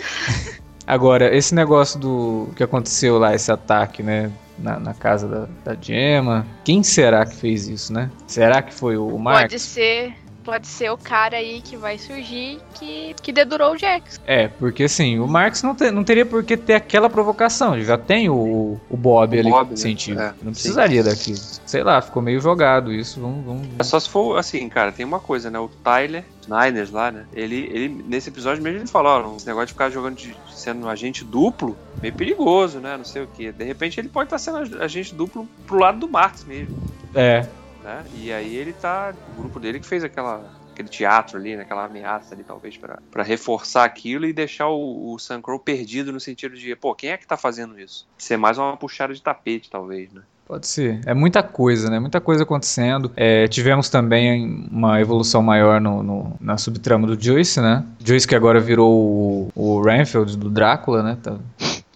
Agora, 0.87 1.35
esse 1.35 1.53
negócio 1.53 1.99
do 1.99 2.49
que 2.55 2.63
aconteceu 2.63 3.19
lá, 3.19 3.35
esse 3.35 3.51
ataque, 3.51 4.01
né? 4.01 4.31
Na, 4.57 4.79
na 4.79 4.93
casa 4.93 5.27
da, 5.27 5.47
da 5.63 5.79
Gemma. 5.79 6.45
Quem 6.63 6.83
será 6.83 7.25
que 7.25 7.35
fez 7.35 7.67
isso, 7.67 7.91
né? 7.91 8.09
Será 8.27 8.61
que 8.61 8.73
foi 8.73 8.97
o 8.97 9.17
Mark? 9.17 9.41
Pode 9.41 9.59
ser 9.59 10.13
pode 10.43 10.67
ser 10.67 10.91
o 10.91 10.97
cara 10.97 11.37
aí 11.37 11.61
que 11.61 11.77
vai 11.77 11.97
surgir 11.97 12.59
que, 12.75 13.15
que 13.21 13.31
dedurou 13.31 13.73
o 13.73 13.77
Jax. 13.77 14.19
É, 14.25 14.47
porque 14.47 14.83
assim, 14.83 15.19
o 15.19 15.27
Marx 15.27 15.63
não, 15.63 15.73
te, 15.73 15.89
não 15.89 16.03
teria 16.03 16.25
por 16.25 16.43
que 16.43 16.57
ter 16.57 16.73
aquela 16.73 17.09
provocação. 17.09 17.75
Ele 17.75 17.85
já 17.85 17.97
tem 17.97 18.29
o, 18.29 18.79
o 18.89 18.97
Bob 18.97 19.35
o 19.35 19.39
ali 19.39 19.49
Bob, 19.49 19.77
científico. 19.77 20.19
Né? 20.19 20.33
É, 20.39 20.45
não 20.45 20.51
precisaria 20.51 21.03
sim. 21.03 21.09
daquilo. 21.09 21.37
Sei 21.65 21.83
lá, 21.83 22.01
ficou 22.01 22.21
meio 22.21 22.39
jogado 22.39 22.91
isso. 22.91 23.19
Vamos, 23.19 23.45
vamos... 23.45 23.67
É 23.79 23.83
só 23.83 23.99
se 23.99 24.09
for 24.09 24.37
assim, 24.37 24.67
cara, 24.69 24.91
tem 24.91 25.05
uma 25.05 25.19
coisa, 25.19 25.49
né? 25.49 25.59
O 25.59 25.67
Tyler 25.67 26.23
Niners 26.47 26.91
lá, 26.91 27.11
né? 27.11 27.25
Ele, 27.33 27.69
ele, 27.71 28.03
nesse 28.07 28.29
episódio 28.29 28.61
mesmo, 28.61 28.79
ele 28.79 28.87
falou, 28.87 29.33
ó, 29.33 29.37
esse 29.37 29.47
negócio 29.47 29.67
de 29.67 29.73
ficar 29.73 29.89
jogando 29.89 30.17
de, 30.17 30.35
sendo 30.51 30.85
um 30.85 30.89
agente 30.89 31.23
duplo, 31.23 31.77
meio 32.01 32.13
perigoso, 32.13 32.79
né? 32.79 32.97
Não 32.97 33.05
sei 33.05 33.23
o 33.23 33.27
que. 33.27 33.51
De 33.51 33.63
repente 33.63 33.99
ele 33.99 34.09
pode 34.09 34.27
estar 34.27 34.37
sendo 34.37 34.81
agente 34.81 35.15
duplo 35.15 35.47
pro 35.65 35.79
lado 35.79 35.99
do 35.99 36.09
Marx 36.09 36.43
mesmo. 36.43 36.77
É, 37.15 37.47
né? 37.83 38.03
E 38.15 38.31
aí 38.31 38.55
ele 38.55 38.73
tá. 38.73 39.13
O 39.33 39.41
grupo 39.41 39.59
dele 39.59 39.79
que 39.79 39.85
fez 39.85 40.03
aquela, 40.03 40.43
aquele 40.71 40.89
teatro 40.89 41.37
ali, 41.37 41.55
né? 41.55 41.63
aquela 41.63 41.85
ameaça 41.85 42.33
ali, 42.33 42.43
talvez, 42.43 42.77
para 42.77 43.23
reforçar 43.23 43.83
aquilo 43.83 44.25
e 44.25 44.33
deixar 44.33 44.67
o, 44.69 45.13
o 45.13 45.19
Sam 45.19 45.41
Crow 45.41 45.59
perdido 45.59 46.11
no 46.11 46.19
sentido 46.19 46.55
de, 46.55 46.75
pô, 46.75 46.95
quem 46.95 47.11
é 47.11 47.17
que 47.17 47.27
tá 47.27 47.37
fazendo 47.37 47.79
isso? 47.79 48.07
Ser 48.17 48.37
mais 48.37 48.57
uma 48.57 48.77
puxada 48.77 49.13
de 49.13 49.21
tapete, 49.21 49.69
talvez, 49.69 50.11
né? 50.11 50.21
Pode 50.45 50.67
ser. 50.67 50.99
É 51.05 51.13
muita 51.13 51.41
coisa, 51.41 51.89
né? 51.89 51.99
Muita 51.99 52.19
coisa 52.19 52.43
acontecendo. 52.43 53.11
É, 53.15 53.47
tivemos 53.47 53.89
também 53.89 54.67
uma 54.69 54.99
evolução 54.99 55.41
maior 55.41 55.79
no, 55.79 56.03
no, 56.03 56.35
na 56.39 56.57
subtrama 56.57 57.07
do 57.07 57.21
Joyce, 57.21 57.61
né? 57.61 57.83
Joyce 58.03 58.27
que 58.27 58.35
agora 58.35 58.59
virou 58.59 58.93
o, 58.93 59.51
o 59.55 59.81
Renfield 59.81 60.37
do 60.37 60.49
Drácula, 60.49 61.01
né? 61.01 61.17
Tá 61.21 61.37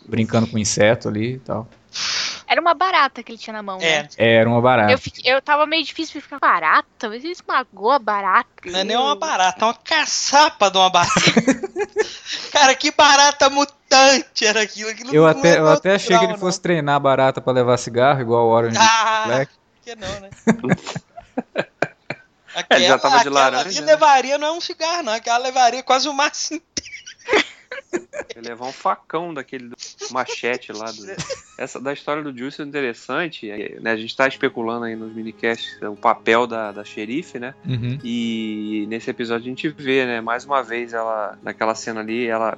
brincando 0.08 0.48
com 0.48 0.58
inseto 0.58 1.10
ali 1.10 1.34
e 1.34 1.40
tal. 1.40 1.68
Era 2.48 2.62
uma 2.62 2.74
barata 2.74 3.22
que 3.22 3.32
ele 3.34 3.38
tinha 3.38 3.54
na 3.54 3.62
mão, 3.62 3.78
é. 3.82 4.04
né? 4.04 4.10
Era 4.18 4.50
uma 4.50 4.62
barata. 4.62 4.92
Eu, 4.92 4.98
fiquei, 4.98 5.34
eu 5.34 5.42
tava 5.42 5.66
meio 5.66 5.84
difícil 5.84 6.14
de 6.14 6.22
ficar 6.22 6.40
barata. 6.40 6.88
Talvez 6.98 7.22
ele 7.24 7.34
esmagou 7.34 7.92
a 7.92 8.00
barata. 8.00 8.48
Não 8.66 8.80
é 8.80 8.84
nem 8.86 8.96
uma 8.96 9.16
barata, 9.16 9.66
é 9.66 9.68
uma 9.68 9.74
caçapa 9.74 10.72
de 10.72 10.78
uma 10.78 10.90
barata. 10.90 11.20
Cara, 12.54 12.74
que 12.74 12.90
barata 12.92 13.50
mutante 13.50 14.46
era 14.46 14.62
aquilo. 14.62 14.90
aquilo 14.90 15.14
eu 15.14 15.28
até, 15.28 15.56
é 15.56 15.60
eu 15.60 15.68
até 15.68 15.96
achei 15.96 16.18
que 16.18 16.24
ele 16.24 16.38
fosse 16.38 16.62
treinar 16.62 16.96
a 16.96 17.00
barata 17.00 17.42
pra 17.42 17.52
levar 17.52 17.78
cigarro, 17.78 18.22
igual 18.22 18.48
o 18.48 18.52
Orange 18.52 18.78
ah, 18.80 19.24
Black. 19.28 19.52
Que 19.84 19.96
não, 19.96 20.20
né? 20.20 20.30
Aquela, 22.56 22.80
é, 22.84 22.88
já 22.88 22.98
tava 22.98 23.24
de 23.24 23.30
laranja. 23.30 23.70
Que 23.70 23.82
né? 23.82 23.88
levaria 23.88 24.38
não 24.38 24.48
é 24.48 24.52
um 24.52 24.62
cigarro, 24.62 25.04
não. 25.04 25.14
Aquela 25.14 25.38
levaria 25.38 25.84
quase 25.84 26.08
o 26.08 26.14
maço 26.14 26.54
inteiro. 26.56 26.97
Ele 28.36 28.50
levar 28.50 28.66
um 28.66 28.72
facão 28.72 29.34
daquele 29.34 29.72
machete 30.12 30.72
lá. 30.72 30.86
Do... 30.86 31.06
Essa 31.58 31.80
da 31.80 31.94
história 31.94 32.22
do 32.22 32.36
Juice 32.36 32.62
é 32.62 32.66
interessante. 32.66 33.48
Né? 33.82 33.92
A 33.92 33.96
gente 33.96 34.16
tá 34.16 34.28
especulando 34.28 34.86
aí 34.86 34.96
nos 34.96 35.14
minicasts 35.14 35.82
o 35.82 35.96
papel 35.96 36.46
da, 36.46 36.72
da 36.72 36.84
xerife, 36.84 37.40
né? 37.40 37.54
Uhum. 37.66 37.98
E 38.04 38.86
nesse 38.90 39.10
episódio 39.10 39.46
a 39.46 39.50
gente 39.50 39.70
vê, 39.70 40.06
né? 40.06 40.22
Mais 40.22 40.46
uma 40.46 40.62
vez 40.62 40.94
ela, 40.94 41.38
naquela 41.42 41.74
cena 41.74 42.02
ali, 42.02 42.28
ela 42.28 42.58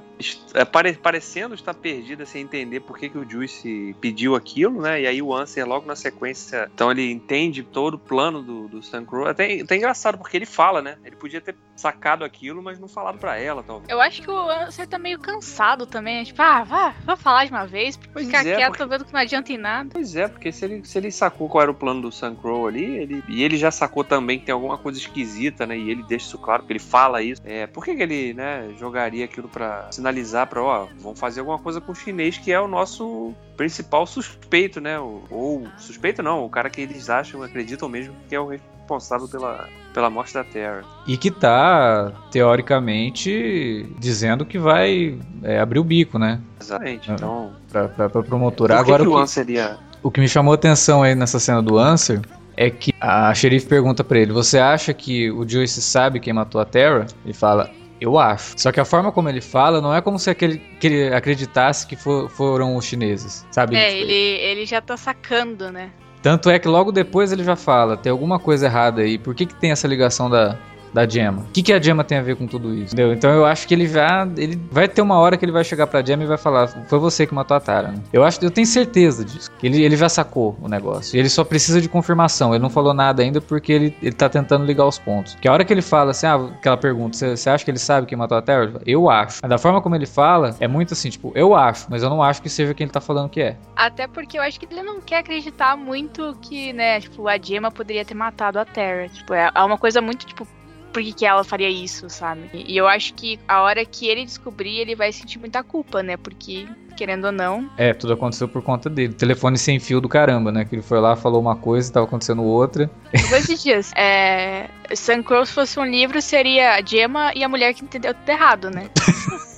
é, 0.54 0.64
pare, 0.64 0.92
parecendo 0.94 1.54
estar 1.54 1.74
perdida 1.74 2.26
sem 2.26 2.42
entender 2.42 2.80
por 2.80 2.98
que, 2.98 3.08
que 3.08 3.18
o 3.18 3.28
Juice 3.28 3.96
pediu 4.00 4.34
aquilo, 4.34 4.82
né? 4.82 5.02
E 5.02 5.06
aí 5.06 5.22
o 5.22 5.34
Answer 5.34 5.66
logo 5.66 5.86
na 5.86 5.96
sequência, 5.96 6.70
então 6.74 6.90
ele 6.90 7.10
entende 7.10 7.62
todo 7.62 7.94
o 7.94 7.98
plano 7.98 8.42
do, 8.42 8.68
do 8.68 8.82
Sam 8.82 9.04
Crow. 9.04 9.26
Até, 9.26 9.60
até 9.60 9.76
engraçado, 9.76 10.18
porque 10.18 10.36
ele 10.36 10.46
fala, 10.46 10.82
né? 10.82 10.96
Ele 11.04 11.16
podia 11.16 11.40
ter 11.40 11.54
sacado 11.76 12.24
aquilo, 12.24 12.62
mas 12.62 12.78
não 12.78 12.88
falado 12.88 13.18
para 13.18 13.38
ela, 13.38 13.62
talvez. 13.62 13.88
Eu 13.88 14.00
acho 14.00 14.22
que 14.22 14.30
o 14.30 14.50
Answer 14.50 14.86
tá 14.86 14.98
meio 15.10 15.18
cansado 15.18 15.86
também. 15.86 16.18
Né? 16.18 16.24
Tipo, 16.24 16.42
ah, 16.42 16.62
vá, 16.62 16.94
vou 17.04 17.16
falar 17.16 17.44
de 17.44 17.50
uma 17.50 17.66
vez, 17.66 17.96
porque 17.96 18.24
ficar 18.24 18.46
é, 18.46 18.56
quieto, 18.56 18.76
porque... 18.76 18.86
vendo 18.86 19.04
que 19.04 19.12
não 19.12 19.20
adianta 19.20 19.52
em 19.52 19.58
nada. 19.58 19.90
Pois 19.92 20.14
é, 20.14 20.28
porque 20.28 20.52
se 20.52 20.64
ele, 20.64 20.84
se 20.84 20.98
ele 20.98 21.10
sacou 21.10 21.48
qual 21.48 21.62
era 21.62 21.70
o 21.70 21.74
plano 21.74 22.02
do 22.02 22.12
Sun 22.12 22.34
Crow 22.36 22.66
ali, 22.66 22.84
ele, 22.84 23.24
e 23.28 23.42
ele 23.42 23.56
já 23.56 23.70
sacou 23.70 24.04
também 24.04 24.38
que 24.38 24.46
tem 24.46 24.52
alguma 24.52 24.78
coisa 24.78 24.98
esquisita, 24.98 25.66
né? 25.66 25.76
E 25.76 25.90
ele 25.90 26.02
deixa 26.04 26.26
isso 26.26 26.38
claro, 26.38 26.62
porque 26.62 26.74
ele 26.74 26.80
fala 26.80 27.22
isso. 27.22 27.42
É, 27.44 27.66
por 27.66 27.84
que, 27.84 27.94
que 27.94 28.02
ele, 28.02 28.34
né, 28.34 28.70
jogaria 28.78 29.24
aquilo 29.24 29.48
para 29.48 29.90
sinalizar 29.90 30.46
para, 30.46 30.62
ó, 30.62 30.86
vamos 30.98 31.18
fazer 31.18 31.40
alguma 31.40 31.58
coisa 31.58 31.80
com 31.80 31.92
o 31.92 31.94
chinês, 31.94 32.38
que 32.38 32.52
é 32.52 32.60
o 32.60 32.68
nosso 32.68 33.34
principal 33.60 34.06
suspeito, 34.06 34.80
né? 34.80 34.98
Ou, 34.98 35.22
ou 35.30 35.68
suspeito 35.76 36.22
não, 36.22 36.46
o 36.46 36.48
cara 36.48 36.70
que 36.70 36.80
eles 36.80 37.10
acham, 37.10 37.42
acreditam 37.42 37.90
mesmo 37.90 38.14
que 38.26 38.34
é 38.34 38.40
o 38.40 38.46
responsável 38.46 39.28
pela, 39.28 39.68
pela 39.92 40.08
morte 40.08 40.32
da 40.32 40.42
Terra. 40.42 40.82
E 41.06 41.14
que 41.18 41.30
tá, 41.30 42.10
teoricamente, 42.30 43.86
dizendo 43.98 44.46
que 44.46 44.58
vai 44.58 45.20
é, 45.42 45.60
abrir 45.60 45.78
o 45.78 45.84
bico, 45.84 46.18
né? 46.18 46.40
Exatamente. 46.58 47.12
Então. 47.12 47.52
Pra, 47.70 47.86
pra, 47.86 48.08
pra 48.08 48.22
promotora. 48.22 48.76
Que 48.76 48.80
Agora, 48.80 49.02
que 49.02 49.10
o, 49.10 49.20
que, 49.20 49.26
seria... 49.28 49.76
o 50.02 50.10
que 50.10 50.20
me 50.20 50.28
chamou 50.28 50.52
a 50.52 50.54
atenção 50.54 51.02
aí 51.02 51.14
nessa 51.14 51.38
cena 51.38 51.60
do 51.60 51.76
Answer 51.76 52.22
é 52.56 52.70
que 52.70 52.94
a 52.98 53.34
xerife 53.34 53.66
pergunta 53.66 54.02
para 54.02 54.20
ele: 54.20 54.32
Você 54.32 54.58
acha 54.58 54.94
que 54.94 55.30
o 55.30 55.46
Joyce 55.46 55.82
sabe 55.82 56.18
quem 56.18 56.32
matou 56.32 56.62
a 56.62 56.64
Terra? 56.64 57.06
Ele 57.26 57.34
fala: 57.34 57.70
eu 58.00 58.18
acho. 58.18 58.54
Só 58.56 58.72
que 58.72 58.80
a 58.80 58.84
forma 58.84 59.12
como 59.12 59.28
ele 59.28 59.40
fala 59.40 59.80
não 59.80 59.94
é 59.94 60.00
como 60.00 60.18
se 60.18 60.30
aquele, 60.30 60.58
que 60.58 60.86
ele 60.86 61.14
acreditasse 61.14 61.86
que 61.86 61.96
for, 61.96 62.28
foram 62.30 62.76
os 62.76 62.84
chineses, 62.84 63.46
sabe? 63.50 63.76
É, 63.76 63.96
ele, 63.96 64.12
ele 64.12 64.66
já 64.66 64.80
tá 64.80 64.96
sacando, 64.96 65.70
né? 65.70 65.90
Tanto 66.22 66.50
é 66.50 66.58
que 66.58 66.68
logo 66.68 66.92
depois 66.92 67.32
ele 67.32 67.44
já 67.44 67.56
fala, 67.56 67.96
tem 67.96 68.10
alguma 68.10 68.38
coisa 68.38 68.66
errada 68.66 69.02
aí. 69.02 69.18
Por 69.18 69.34
que, 69.34 69.46
que 69.46 69.54
tem 69.54 69.70
essa 69.70 69.88
ligação 69.88 70.28
da, 70.28 70.58
da 70.92 71.08
Gemma. 71.08 71.42
O 71.42 71.52
que, 71.52 71.62
que 71.62 71.72
a 71.72 71.80
Gemma 71.80 72.04
tem 72.04 72.18
a 72.18 72.22
ver 72.22 72.36
com 72.36 72.46
tudo 72.46 72.74
isso? 72.74 72.94
Entendeu? 72.94 73.12
Então 73.12 73.30
eu 73.30 73.44
acho 73.44 73.66
que 73.66 73.74
ele 73.74 73.86
já. 73.86 74.28
Ele 74.36 74.60
vai 74.70 74.88
ter 74.88 75.02
uma 75.02 75.18
hora 75.18 75.36
que 75.36 75.44
ele 75.44 75.52
vai 75.52 75.64
chegar 75.64 75.86
pra 75.86 76.04
Gemma 76.04 76.24
e 76.24 76.26
vai 76.26 76.38
falar: 76.38 76.68
Foi 76.88 76.98
você 76.98 77.26
que 77.26 77.34
matou 77.34 77.56
a 77.56 77.60
Tara, 77.60 77.88
né? 77.88 78.02
Eu 78.12 78.24
acho 78.24 78.42
eu 78.44 78.50
tenho 78.50 78.66
certeza 78.66 79.24
disso. 79.24 79.50
Ele, 79.62 79.82
ele 79.82 79.96
já 79.96 80.08
sacou 80.08 80.56
o 80.60 80.68
negócio. 80.68 81.18
Ele 81.18 81.28
só 81.28 81.44
precisa 81.44 81.80
de 81.80 81.88
confirmação. 81.88 82.54
Ele 82.54 82.62
não 82.62 82.70
falou 82.70 82.94
nada 82.94 83.22
ainda 83.22 83.40
porque 83.40 83.72
ele, 83.72 83.96
ele 84.02 84.12
tá 84.12 84.28
tentando 84.28 84.64
ligar 84.64 84.86
os 84.86 84.98
pontos. 84.98 85.36
Que 85.40 85.48
a 85.48 85.52
hora 85.52 85.64
que 85.64 85.72
ele 85.72 85.82
fala 85.82 86.10
assim, 86.10 86.26
ah, 86.26 86.36
aquela 86.36 86.76
pergunta, 86.76 87.16
você 87.16 87.50
acha 87.50 87.64
que 87.64 87.70
ele 87.70 87.78
sabe 87.78 88.06
quem 88.06 88.16
matou 88.16 88.36
a 88.36 88.42
Tara? 88.42 88.80
Eu 88.86 89.10
acho. 89.10 89.40
Mas 89.42 89.48
da 89.48 89.58
forma 89.58 89.80
como 89.80 89.94
ele 89.94 90.06
fala, 90.06 90.56
é 90.60 90.66
muito 90.66 90.94
assim, 90.94 91.10
tipo, 91.10 91.32
eu 91.34 91.54
acho, 91.54 91.86
mas 91.90 92.02
eu 92.02 92.10
não 92.10 92.22
acho 92.22 92.42
que 92.42 92.48
seja 92.48 92.74
quem 92.74 92.84
ele 92.84 92.92
tá 92.92 93.00
falando 93.00 93.28
que 93.28 93.40
é. 93.40 93.56
Até 93.76 94.06
porque 94.06 94.38
eu 94.38 94.42
acho 94.42 94.58
que 94.58 94.66
ele 94.70 94.82
não 94.82 95.00
quer 95.00 95.18
acreditar 95.18 95.76
muito 95.76 96.36
que, 96.40 96.72
né, 96.72 97.00
tipo, 97.00 97.28
a 97.28 97.38
Gemma 97.38 97.70
poderia 97.70 98.04
ter 98.04 98.14
matado 98.14 98.58
a 98.58 98.64
Terra. 98.64 99.08
Tipo, 99.08 99.34
é, 99.34 99.50
é 99.54 99.62
uma 99.62 99.78
coisa 99.78 100.00
muito, 100.00 100.26
tipo, 100.26 100.46
por 100.92 101.02
que, 101.02 101.12
que 101.12 101.26
ela 101.26 101.44
faria 101.44 101.68
isso, 101.68 102.08
sabe? 102.08 102.50
E 102.52 102.76
eu 102.76 102.86
acho 102.86 103.14
que 103.14 103.38
a 103.46 103.62
hora 103.62 103.84
que 103.84 104.08
ele 104.08 104.24
descobrir, 104.24 104.78
ele 104.78 104.94
vai 104.94 105.12
sentir 105.12 105.38
muita 105.38 105.62
culpa, 105.62 106.02
né? 106.02 106.16
Porque, 106.16 106.66
querendo 106.96 107.26
ou 107.26 107.32
não. 107.32 107.70
É, 107.76 107.94
tudo 107.94 108.12
aconteceu 108.12 108.48
por 108.48 108.62
conta 108.62 108.90
dele. 108.90 109.14
Telefone 109.14 109.56
sem 109.56 109.78
fio 109.78 110.00
do 110.00 110.08
caramba, 110.08 110.52
né? 110.52 110.64
Que 110.64 110.74
ele 110.74 110.82
foi 110.82 111.00
lá, 111.00 111.16
falou 111.16 111.40
uma 111.40 111.56
coisa 111.56 111.88
e 111.88 111.92
tava 111.92 112.06
acontecendo 112.06 112.42
outra. 112.42 112.90
Dois 113.28 113.62
dias. 113.62 113.92
É. 113.96 114.68
Sun 114.94 115.22
Crow, 115.22 115.44
se 115.46 115.52
fosse 115.52 115.78
um 115.78 115.84
livro, 115.84 116.20
seria 116.20 116.74
a 116.74 116.82
Gemma 116.84 117.32
e 117.34 117.44
a 117.44 117.48
mulher 117.48 117.74
que 117.74 117.84
entendeu 117.84 118.14
tudo 118.14 118.28
errado, 118.28 118.70
né? 118.70 118.90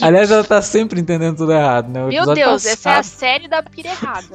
Aliás, 0.06 0.30
ela 0.30 0.44
tá 0.44 0.60
sempre 0.62 1.00
entendendo 1.00 1.36
tudo 1.36 1.52
errado, 1.52 1.88
né? 1.88 2.04
O 2.04 2.08
Meu 2.08 2.34
Deus, 2.34 2.62
passado... 2.62 2.72
essa 2.72 2.90
é 2.90 2.96
a 2.98 3.02
série 3.02 3.48
da 3.48 3.62
pira 3.62 3.90
errada. 3.90 4.28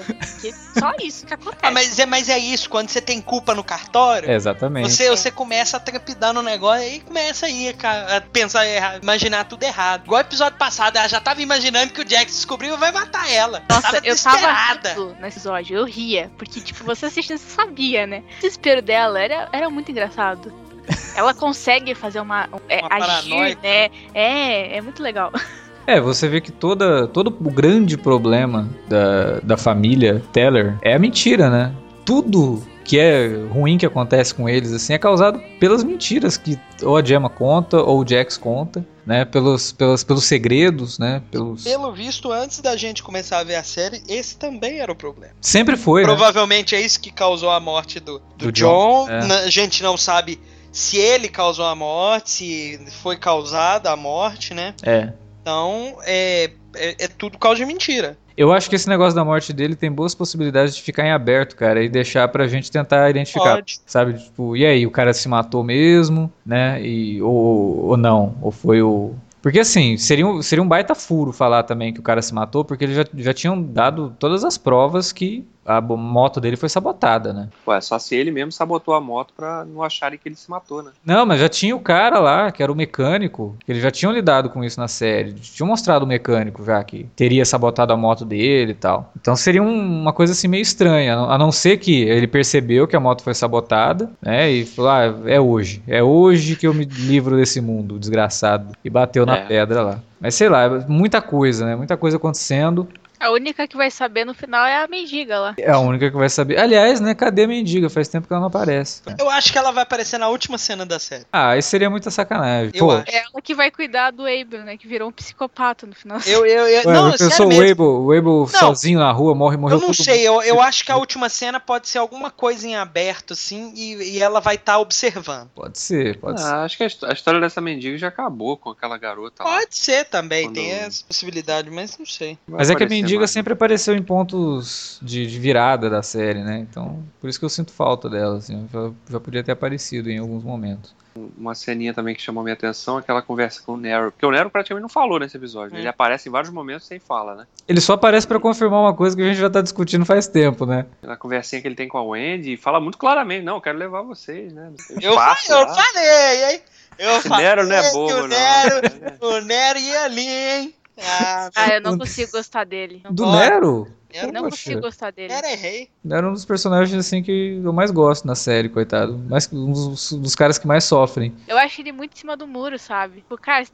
só 0.78 0.94
isso 1.02 1.26
que 1.26 1.34
acontece. 1.34 1.62
Ah, 1.64 1.72
mas, 1.72 2.00
é, 2.00 2.06
mas 2.06 2.30
é 2.30 2.38
isso, 2.38 2.70
quando 2.70 2.90
você 2.90 3.02
tem 3.02 3.22
culpa 3.22 3.54
no 3.54 3.64
cartório, 3.64 4.30
é, 4.30 4.36
exatamente. 4.36 4.92
Você, 4.92 5.10
você 5.10 5.32
começa 5.32 5.78
a 5.78 5.80
trepidar 5.80 6.34
no 6.34 6.42
negócio 6.42 6.88
e 6.88 7.00
começa 7.00 7.46
aí 7.46 7.76
a, 7.84 8.18
a 8.18 8.22
pensar 8.22 8.66
errado, 8.68 9.04
imaginar 9.04 9.46
tudo 9.46 9.64
errado. 9.64 10.06
Igual 10.06 10.22
o 10.22 10.26
episódio 10.26 10.58
passado, 10.58 10.98
ela 10.98 11.08
já 11.08 11.20
tava 11.20 11.42
imaginando 11.42 11.94
que 11.94 12.02
o 12.02 12.06
Jack 12.06 12.26
descobriu 12.26 12.76
e 12.76 12.78
vai 12.78 12.92
matar 12.92 13.32
ela. 13.32 13.64
Nossa, 13.70 13.94
tava 13.94 14.06
eu 14.06 14.16
tava 14.16 15.16
nesse 15.20 15.38
episódio, 15.38 15.78
eu 15.78 15.86
ria, 15.86 16.32
porque 16.38 16.60
tipo, 16.62 16.84
você 16.84 17.06
assistindo, 17.06 17.38
você 17.38 17.56
sabia, 17.56 18.06
né? 18.06 18.24
O 18.38 18.42
desespero 18.42 18.82
dela 18.82 19.20
era, 19.20 19.50
era 19.52 19.70
muito 19.70 19.92
engraçado. 19.92 20.65
Ela 21.16 21.34
consegue 21.34 21.96
fazer 21.96 22.20
uma. 22.20 22.50
É, 22.70 22.82
uma 22.86 23.18
agir, 23.18 23.58
né? 23.62 23.90
É, 24.14 24.78
é 24.78 24.82
muito 24.82 25.02
legal. 25.02 25.32
É, 25.88 26.02
você 26.02 26.28
vê 26.28 26.42
que 26.42 26.52
toda, 26.52 27.08
todo 27.08 27.28
o 27.28 27.52
grande 27.52 27.96
problema 27.96 28.68
da, 28.88 29.40
da 29.42 29.56
família 29.56 30.20
Teller 30.34 30.76
é 30.82 30.96
a 30.96 30.98
mentira, 30.98 31.48
né? 31.48 31.76
Tudo 32.04 32.64
que 32.84 33.00
é 33.00 33.28
ruim 33.52 33.78
que 33.78 33.86
acontece 33.86 34.34
com 34.34 34.48
eles 34.48 34.72
assim 34.72 34.94
é 34.94 34.98
causado 34.98 35.40
pelas 35.60 35.84
mentiras 35.84 36.38
que 36.38 36.58
ou 36.84 36.96
a 36.96 37.04
Gemma 37.04 37.30
conta 37.30 37.82
ou 37.82 38.02
o 38.02 38.08
Jax 38.08 38.38
conta, 38.38 38.86
né? 39.06 39.26
Pelos, 39.26 39.72
pelos, 39.72 40.04
pelos 40.04 40.24
segredos, 40.24 41.00
né? 41.00 41.22
Pelos... 41.32 41.64
Pelo 41.64 41.92
visto, 41.92 42.32
antes 42.32 42.62
da 42.62 42.76
gente 42.76 43.04
começar 43.04 43.40
a 43.40 43.44
ver 43.44 43.56
a 43.56 43.64
série, 43.64 44.02
esse 44.08 44.38
também 44.38 44.80
era 44.80 44.92
o 44.92 44.96
problema. 44.96 45.34
Sempre 45.42 45.76
foi. 45.78 46.02
Né? 46.02 46.08
Provavelmente 46.08 46.76
né? 46.76 46.82
é 46.82 46.86
isso 46.86 47.00
que 47.00 47.12
causou 47.12 47.50
a 47.50 47.60
morte 47.60 48.00
do, 48.00 48.20
do, 48.38 48.46
do 48.46 48.52
John. 48.52 49.06
John. 49.06 49.12
É. 49.12 49.46
A 49.46 49.50
gente 49.50 49.82
não 49.82 49.98
sabe 49.98 50.40
se 50.76 50.98
ele 50.98 51.30
causou 51.30 51.66
a 51.66 51.74
morte, 51.74 52.30
se 52.30 52.80
foi 53.02 53.16
causada 53.16 53.90
a 53.90 53.96
morte, 53.96 54.54
né? 54.54 54.74
É. 54.84 55.14
Então, 55.42 55.98
é, 56.04 56.52
é, 56.76 57.06
é 57.06 57.08
tudo 57.08 57.38
causa 57.38 57.60
de 57.60 57.66
mentira. 57.66 58.18
Eu 58.36 58.52
acho 58.52 58.70
que 58.70 58.76
esse 58.76 58.90
negócio 58.90 59.16
da 59.16 59.24
morte 59.24 59.54
dele 59.54 59.78
tem 59.78 59.90
boas 59.90 60.14
possibilidades 60.14 60.76
de 60.76 60.82
ficar 60.82 61.06
em 61.06 61.12
aberto, 61.12 61.56
cara, 61.56 61.82
e 61.82 61.88
deixar 61.88 62.28
pra 62.28 62.46
gente 62.50 62.70
tentar 62.70 63.10
identificar. 63.10 63.56
Pode. 63.56 63.80
Sabe, 63.86 64.20
tipo, 64.20 64.58
e 64.58 64.66
aí, 64.66 64.86
o 64.86 64.92
cara 64.92 65.14
se 65.14 65.30
matou 65.30 65.64
mesmo, 65.64 66.30
né? 66.46 66.82
E, 66.82 67.22
ou, 67.22 67.86
ou 67.86 67.98
não, 67.98 68.36
ou 68.42 68.52
foi 68.52 68.82
o. 68.82 69.14
Porque 69.46 69.60
assim, 69.60 69.96
seria 69.96 70.26
um, 70.26 70.42
seria 70.42 70.64
um 70.64 70.68
baita 70.68 70.96
furo 70.96 71.32
falar 71.32 71.62
também 71.62 71.94
que 71.94 72.00
o 72.00 72.04
cara 72.04 72.20
se 72.20 72.34
matou, 72.34 72.66
porque 72.66 72.84
eles 72.84 72.96
já, 72.96 73.06
já 73.14 73.32
tinham 73.32 73.62
dado 73.62 74.12
todas 74.18 74.44
as 74.44 74.58
provas 74.58 75.12
que 75.12 75.46
a 75.64 75.82
moto 75.82 76.40
dele 76.40 76.56
foi 76.56 76.70
sabotada, 76.70 77.34
né? 77.34 77.50
Ué, 77.68 77.82
só 77.82 77.98
se 77.98 78.16
ele 78.16 78.30
mesmo 78.30 78.52
sabotou 78.52 78.94
a 78.94 79.02
moto 79.02 79.34
pra 79.36 79.66
não 79.66 79.82
acharem 79.82 80.18
que 80.20 80.28
ele 80.30 80.36
se 80.36 80.48
matou, 80.50 80.84
né? 80.84 80.92
Não, 81.04 81.26
mas 81.26 81.40
já 81.40 81.50
tinha 81.50 81.76
o 81.76 81.80
cara 81.80 82.20
lá, 82.20 82.52
que 82.52 82.62
era 82.62 82.72
o 82.72 82.76
mecânico, 82.76 83.56
que 83.66 83.72
eles 83.72 83.82
já 83.82 83.90
tinham 83.90 84.12
lidado 84.14 84.50
com 84.52 84.64
isso 84.64 84.80
na 84.80 84.88
série. 84.88 85.34
Tinham 85.34 85.68
mostrado 85.68 86.06
o 86.06 86.08
mecânico 86.08 86.64
já 86.64 86.84
que 86.84 87.08
teria 87.16 87.44
sabotado 87.46 87.92
a 87.94 87.98
moto 87.98 88.24
dele 88.24 88.72
e 88.74 88.76
tal. 88.76 89.12
Então 89.20 89.36
seria 89.36 89.62
um- 89.64 90.02
uma 90.02 90.14
coisa 90.14 90.34
assim 90.34 90.48
meio 90.48 90.62
estranha, 90.62 91.14
a 91.14 91.16
não- 91.18 91.32
a 91.32 91.38
não 91.40 91.52
ser 91.52 91.78
que 91.78 92.04
ele 92.04 92.28
percebeu 92.28 92.88
que 92.88 92.96
a 92.96 93.00
moto 93.00 93.24
foi 93.24 93.34
sabotada, 93.34 94.12
né? 94.22 94.48
E 94.52 94.66
falou: 94.68 94.92
ah, 94.92 95.16
é 95.26 95.40
hoje. 95.40 95.82
É 95.88 96.04
hoje 96.04 96.56
que 96.56 96.68
eu 96.68 96.76
me 96.76 96.86
livro 96.86 97.38
desse 97.38 97.60
mundo 97.60 97.98
desgraçado. 97.98 98.76
E 98.84 98.90
bateu 98.90 99.26
na 99.26 99.35
É. 99.36 99.46
pedra 99.46 99.82
lá. 99.82 100.00
Mas 100.20 100.36
sei 100.36 100.50
lá, 100.50 100.64
é 100.64 100.70
muita 100.88 101.22
coisa, 101.22 101.66
né? 101.66 101.76
Muita 101.76 101.96
coisa 101.98 102.18
acontecendo. 102.18 102.88
A 103.26 103.32
única 103.32 103.68
que 103.68 103.76
vai 103.76 103.90
saber 103.90 104.24
no 104.24 104.36
final 104.36 104.66
é 104.66 104.84
a 104.84 104.88
mendiga 104.88 105.40
lá. 105.40 105.56
É 105.58 105.72
a 105.72 105.80
única 105.80 106.12
que 106.12 106.16
vai 106.16 106.30
saber. 106.30 106.60
Aliás, 106.60 107.00
né? 107.00 107.16
Cadê 107.16 107.44
a 107.44 107.48
mendiga? 107.48 107.90
Faz 107.90 108.08
tempo 108.08 108.28
que 108.28 108.34
ela 108.34 108.40
não 108.40 108.48
aparece. 108.48 109.02
Eu 109.18 109.30
acho 109.30 109.52
que 109.52 109.58
ela 109.58 109.72
vai 109.72 109.82
aparecer 109.82 110.20
na 110.20 110.30
última 110.30 110.60
cena 110.60 110.86
da 110.86 111.00
série. 111.00 111.26
Ah, 111.34 111.58
isso 111.58 111.70
seria 111.70 111.90
muita 111.90 112.12
sacanagem. 112.12 112.72
Eu 112.74 112.86
Pô, 112.86 112.92
acho. 112.92 113.06
É 113.08 113.18
ela 113.18 113.42
que 113.42 113.56
vai 113.56 113.72
cuidar 113.72 114.12
do 114.12 114.24
Abel, 114.24 114.64
né? 114.64 114.78
Que 114.78 114.88
virou 114.88 115.10
um 115.10 115.12
psicopata 115.12 115.88
no 115.88 115.96
final. 115.96 116.20
Eu, 116.26 116.46
eu, 116.46 116.68
eu, 116.68 116.88
Ué, 116.88 116.94
não, 116.94 117.12
eu 117.12 117.32
sou 117.32 117.48
o. 117.48 117.52
Abel, 117.52 117.76
o 117.80 118.12
Abel 118.12 118.48
sozinho 118.48 119.00
na 119.00 119.12
rua, 119.12 119.34
morre, 119.34 119.58
morreu 119.58 119.78
Eu 119.78 119.82
não 119.82 119.94
sei, 119.94 120.22
eu, 120.22 120.42
eu 120.44 120.62
acho 120.62 120.86
que 120.86 120.92
a 120.92 120.98
última 120.98 121.30
cena 121.30 121.60
pode 121.60 121.88
ser 121.88 121.98
alguma 121.98 122.30
coisa 122.30 122.68
em 122.68 122.76
aberto, 122.76 123.34
assim, 123.34 123.74
e, 123.76 124.18
e 124.18 124.22
ela 124.22 124.40
vai 124.40 124.56
estar 124.56 124.78
observando. 124.80 125.50
Pode 125.56 125.80
ser, 125.80 126.18
pode 126.20 126.42
ser. 126.42 126.48
Ah, 126.48 126.64
acho 126.64 126.78
que 126.78 126.84
a, 126.84 126.88
a 127.10 127.14
história 127.14 127.40
dessa 127.40 127.60
mendiga 127.60 127.98
já 127.98 128.08
acabou 128.08 128.58
com 128.58 128.70
aquela 128.70 128.98
garota 128.98 129.44
lá. 129.44 129.58
Pode 129.58 129.76
ser 129.78 130.06
também, 130.06 130.48
Quando- 130.48 130.56
tem 130.56 130.72
essa 130.72 131.04
possibilidade, 131.08 131.70
mas 131.72 131.98
não 131.98 132.06
sei. 132.06 132.38
Vai 132.48 132.60
Mas 132.60 132.70
é 132.70 132.76
que 132.76 132.84
a 132.84 132.88
mendiga 132.88 133.15
mais. 133.20 133.32
sempre 133.32 133.54
apareceu 133.54 133.96
em 133.96 134.02
pontos 134.02 135.00
de, 135.02 135.26
de 135.26 135.40
virada 135.40 135.90
da 135.90 136.02
série, 136.02 136.44
né? 136.44 136.60
Então, 136.60 137.04
por 137.20 137.30
isso 137.30 137.40
que 137.40 137.46
eu 137.46 137.50
sinto 137.50 137.72
falta 137.72 138.10
dela, 138.10 138.38
assim. 138.38 138.68
Já, 138.72 138.92
já 139.12 139.20
podia 139.20 139.44
ter 139.44 139.52
aparecido 139.52 140.10
em 140.10 140.18
alguns 140.18 140.44
momentos. 140.44 140.94
Uma 141.38 141.56
ceninha 141.56 141.94
também 141.94 142.14
que 142.14 142.22
chamou 142.22 142.44
minha 142.44 142.54
atenção, 142.54 142.98
aquela 142.98 143.22
conversa 143.22 143.62
com 143.66 143.74
o 143.74 143.78
Nero. 143.78 144.12
Porque 144.12 144.26
o 144.26 144.32
Nero 144.32 144.50
praticamente 144.50 144.82
não 144.82 144.90
falou 144.90 145.18
nesse 145.18 145.38
episódio. 145.38 145.78
É. 145.78 145.80
Ele 145.80 145.88
aparece 145.88 146.28
em 146.28 146.32
vários 146.32 146.52
momentos 146.52 146.86
sem 146.86 147.00
fala, 147.00 147.36
né? 147.36 147.48
Ele 147.68 147.80
só 147.80 147.94
aparece 147.94 148.28
pra 148.28 148.38
confirmar 148.38 148.82
uma 148.82 148.94
coisa 148.94 149.16
que 149.16 149.22
a 149.22 149.26
gente 149.26 149.40
já 149.40 149.50
tá 149.50 149.62
discutindo 149.62 150.04
faz 150.06 150.28
tempo, 150.28 150.66
né? 150.66 150.86
Aquela 151.02 151.16
conversinha 151.16 151.62
que 151.62 151.68
ele 151.70 151.76
tem 151.76 151.88
com 151.88 151.98
a 151.98 152.04
Wendy 152.04 152.54
e 152.54 152.58
fala 152.58 152.82
muito 152.82 152.98
claramente, 152.98 153.46
não, 153.46 153.56
eu 153.56 153.62
quero 153.62 153.78
levar 153.78 154.02
vocês, 154.02 154.52
né? 154.52 154.74
Eu, 155.02 155.14
falei, 155.14 155.36
eu 155.50 155.60
lá. 155.66 155.74
falei, 155.74 156.54
hein? 156.54 156.62
Eu 156.98 157.18
Esse 157.18 157.30
Nero 157.30 157.66
não 157.66 157.76
é 157.76 157.84
falei 157.84 157.92
bobo, 157.94 158.14
o 158.14 158.22
não. 158.22 158.28
Nero, 158.28 158.82
o 159.22 159.42
Nero 159.42 159.80
ia 159.80 160.04
ali, 160.04 160.28
hein? 160.28 160.76
Ah, 160.98 161.50
Ah, 161.56 161.70
eu 161.76 161.82
não 161.82 161.98
consigo 161.98 162.32
gostar 162.32 162.64
dele. 162.66 163.02
Não, 163.04 163.14
Do 163.14 163.32
Nero? 163.32 163.88
Nero, 164.14 164.32
não 164.32 164.44
Poxa. 164.44 164.50
consigo 164.58 164.82
gostar 164.82 165.12
dele. 165.12 165.34
Nero 165.34 165.48
é 165.48 165.56
rei. 165.56 165.90
É 166.10 166.22
um 166.22 166.34
dos 166.34 166.46
personagens, 166.46 166.98
assim, 166.98 167.24
que 167.24 167.60
eu 167.64 167.74
mais 167.74 167.92
gosto 167.92 168.26
na 168.28 168.36
série, 168.36 168.70
coitado. 168.70 169.18
Mais, 169.30 169.52
um 169.52 169.72
dos, 169.72 170.12
dos 170.14 170.36
caras 170.36 170.58
que 170.58 170.68
mais 170.68 170.84
sofrem. 170.84 171.34
Eu 171.48 171.58
acho 171.58 171.82
ele 171.82 171.92
muito 171.92 172.14
em 172.16 172.20
cima 172.20 172.38
do 172.38 172.46
muro, 172.48 172.78
sabe? 172.78 173.18
Tipo, 173.18 173.38
cara, 173.38 173.66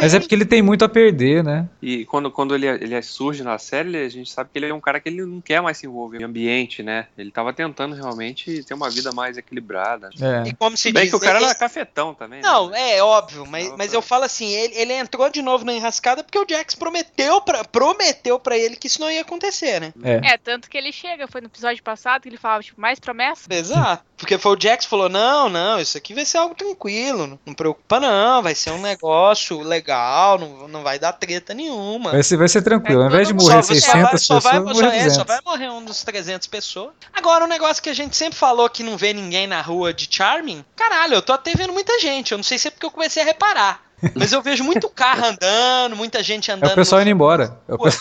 Mas 0.00 0.14
é 0.14 0.20
porque 0.20 0.34
ele 0.34 0.44
tem 0.44 0.62
muito 0.62 0.84
a 0.84 0.88
perder, 0.88 1.44
né? 1.44 1.68
E 1.82 2.04
quando, 2.06 2.30
quando 2.30 2.54
ele, 2.54 2.66
ele 2.66 3.00
surge 3.02 3.42
na 3.42 3.58
série, 3.58 3.96
a 3.96 4.08
gente 4.08 4.30
sabe 4.30 4.50
que 4.52 4.58
ele 4.58 4.66
é 4.66 4.74
um 4.74 4.80
cara 4.80 5.00
que 5.00 5.08
ele 5.08 5.24
não 5.24 5.40
quer 5.40 5.60
mais 5.60 5.76
se 5.78 5.86
envolver 5.86 6.20
em 6.20 6.24
ambiente, 6.24 6.82
né? 6.82 7.06
Ele 7.16 7.30
tava 7.30 7.52
tentando 7.52 7.94
realmente 7.94 8.62
ter 8.64 8.74
uma 8.74 8.88
vida 8.88 9.12
mais 9.12 9.36
equilibrada. 9.36 10.10
É. 10.20 10.48
E 10.48 10.54
como 10.54 10.76
se 10.76 10.92
Bem 10.92 11.02
diz, 11.02 11.10
que 11.10 11.16
o 11.16 11.20
cara 11.20 11.38
ele- 11.38 11.46
era 11.46 11.54
cafetão 11.54 12.14
também. 12.14 12.40
né? 12.40 12.48
Não, 12.48 12.74
é 12.74 13.02
óbvio, 13.02 13.44
mas, 13.46 13.74
mas 13.76 13.92
eu 13.92 14.00
falo 14.02 14.24
assim, 14.24 14.46
ele, 14.48 14.74
ele 14.74 14.92
entrou 14.94 15.28
de 15.30 15.42
novo 15.42 15.64
na 15.64 15.72
enrascada 15.72 16.22
porque 16.24 16.38
o 16.38 16.46
Jax 16.48 16.74
prometeu 16.74 17.40
pra, 17.40 17.64
prometeu 17.64 18.38
pra 18.38 18.56
ele 18.56 18.76
que 18.76 18.86
isso 18.86 19.00
não 19.00 19.10
ia 19.10 19.20
acontecer, 19.22 19.80
né? 19.80 19.92
É. 20.02 20.34
É, 20.34 20.38
tanto 20.38 20.68
que 20.68 20.76
ele 20.76 20.92
chega, 20.92 21.26
foi 21.28 21.40
no 21.40 21.48
episódio 21.58 21.82
passado 21.82 22.22
que 22.22 22.28
ele 22.28 22.36
falava, 22.36 22.62
tipo, 22.62 22.80
mais 22.80 22.98
promessa? 22.98 23.46
Exato. 23.50 24.04
Porque 24.16 24.38
foi 24.38 24.56
o 24.56 24.60
Jax 24.60 24.84
que 24.84 24.90
falou: 24.90 25.08
não, 25.08 25.48
não, 25.48 25.80
isso 25.80 25.96
aqui 25.96 26.14
vai 26.14 26.24
ser 26.24 26.38
algo 26.38 26.54
tranquilo. 26.54 27.38
Não, 27.44 27.54
preocupa, 27.54 28.00
não. 28.00 28.42
Vai 28.42 28.54
ser 28.54 28.70
um 28.70 28.80
negócio 28.80 29.60
legal, 29.60 30.38
não, 30.38 30.68
não 30.68 30.82
vai 30.82 30.98
dar 30.98 31.12
treta 31.12 31.54
nenhuma. 31.54 32.10
Vai 32.10 32.22
ser, 32.22 32.36
vai 32.36 32.48
ser 32.48 32.62
tranquilo. 32.62 33.02
É, 33.02 33.04
Ao 33.04 33.10
invés 33.10 33.28
de 33.28 33.34
morrer 33.34 33.54
mundo 33.56 33.64
só, 33.64 33.74
600 33.74 33.86
só 33.86 34.00
vai, 34.00 34.10
pessoas, 34.10 34.42
só, 34.42 34.50
vai, 34.50 34.60
vai 34.60 34.74
só, 34.74 34.80
morrer 34.80 34.96
é, 34.96 35.04
200. 35.04 35.14
só 35.14 35.24
vai 35.24 35.40
morrer 35.44 35.68
um 35.70 35.84
dos 35.84 36.02
300 36.02 36.46
pessoas. 36.46 36.90
Agora, 37.12 37.44
um 37.44 37.48
negócio 37.48 37.82
que 37.82 37.90
a 37.90 37.94
gente 37.94 38.16
sempre 38.16 38.38
falou 38.38 38.68
que 38.68 38.82
não 38.82 38.96
vê 38.96 39.12
ninguém 39.12 39.46
na 39.46 39.60
rua 39.60 39.92
de 39.92 40.08
Charming, 40.10 40.64
caralho, 40.74 41.14
eu 41.14 41.22
tô 41.22 41.32
até 41.32 41.52
vendo 41.54 41.72
muita 41.72 41.98
gente. 42.00 42.32
Eu 42.32 42.38
não 42.38 42.44
sei 42.44 42.58
se 42.58 42.68
é 42.68 42.70
porque 42.70 42.86
eu 42.86 42.90
comecei 42.90 43.22
a 43.22 43.26
reparar. 43.26 43.87
Mas 44.14 44.32
eu 44.32 44.40
vejo 44.42 44.62
muito 44.62 44.88
carro 44.88 45.24
andando, 45.24 45.96
muita 45.96 46.22
gente 46.22 46.50
É 46.50 46.54
andando. 46.54 46.72
o 46.72 46.74
pessoal 46.74 47.00
indo 47.02 47.10
embora. 47.10 47.58
É 47.68 47.76
Pô, 47.76 47.84
né? 47.88 47.92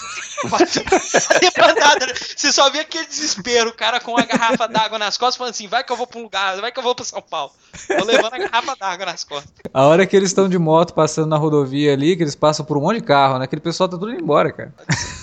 Você 2.36 2.51
só 2.51 2.69
vê 2.69 2.79
aquele 2.79 3.05
desespero, 3.05 3.69
o 3.69 3.73
cara 3.73 3.99
com 3.99 4.12
uma 4.12 4.25
garrafa 4.25 4.67
d'água 4.67 4.99
nas 4.99 5.17
costas, 5.17 5.38
falando 5.38 5.51
assim: 5.51 5.67
vai 5.67 5.83
que 5.83 5.91
eu 5.91 5.97
vou 5.97 6.05
pra 6.07 6.19
um 6.19 6.23
lugar, 6.23 6.60
vai 6.62 6.71
que 6.71 6.79
eu 6.79 6.83
vou 6.83 6.93
pra 6.93 7.03
São 7.05 7.21
Paulo. 7.21 7.51
Tô 7.88 8.03
levando 8.05 8.33
a 8.33 8.38
garrafa 8.38 8.75
d'água 8.79 9.05
nas 9.07 9.23
costas. 9.23 9.51
A 9.73 9.86
hora 9.86 10.05
que 10.05 10.15
eles 10.15 10.29
estão 10.29 10.47
de 10.47 10.57
moto 10.57 10.93
passando 10.93 11.27
na 11.29 11.38
rodovia 11.38 11.93
ali, 11.93 12.15
que 12.15 12.23
eles 12.23 12.36
passam 12.36 12.65
por 12.65 12.77
um 12.77 12.81
monte 12.81 12.97
de 12.99 13.03
carro, 13.03 13.39
né? 13.39 13.45
Aquele 13.45 13.62
pessoal 13.62 13.89
tá 13.89 13.97
tudo 13.97 14.12
indo 14.12 14.21
embora, 14.21 14.51
cara. 14.51 14.73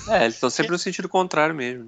É, 0.08 0.24
eles 0.24 0.34
estão 0.34 0.50
sempre 0.50 0.72
no 0.72 0.78
sentido 0.78 1.08
contrário 1.08 1.54
mesmo. 1.54 1.86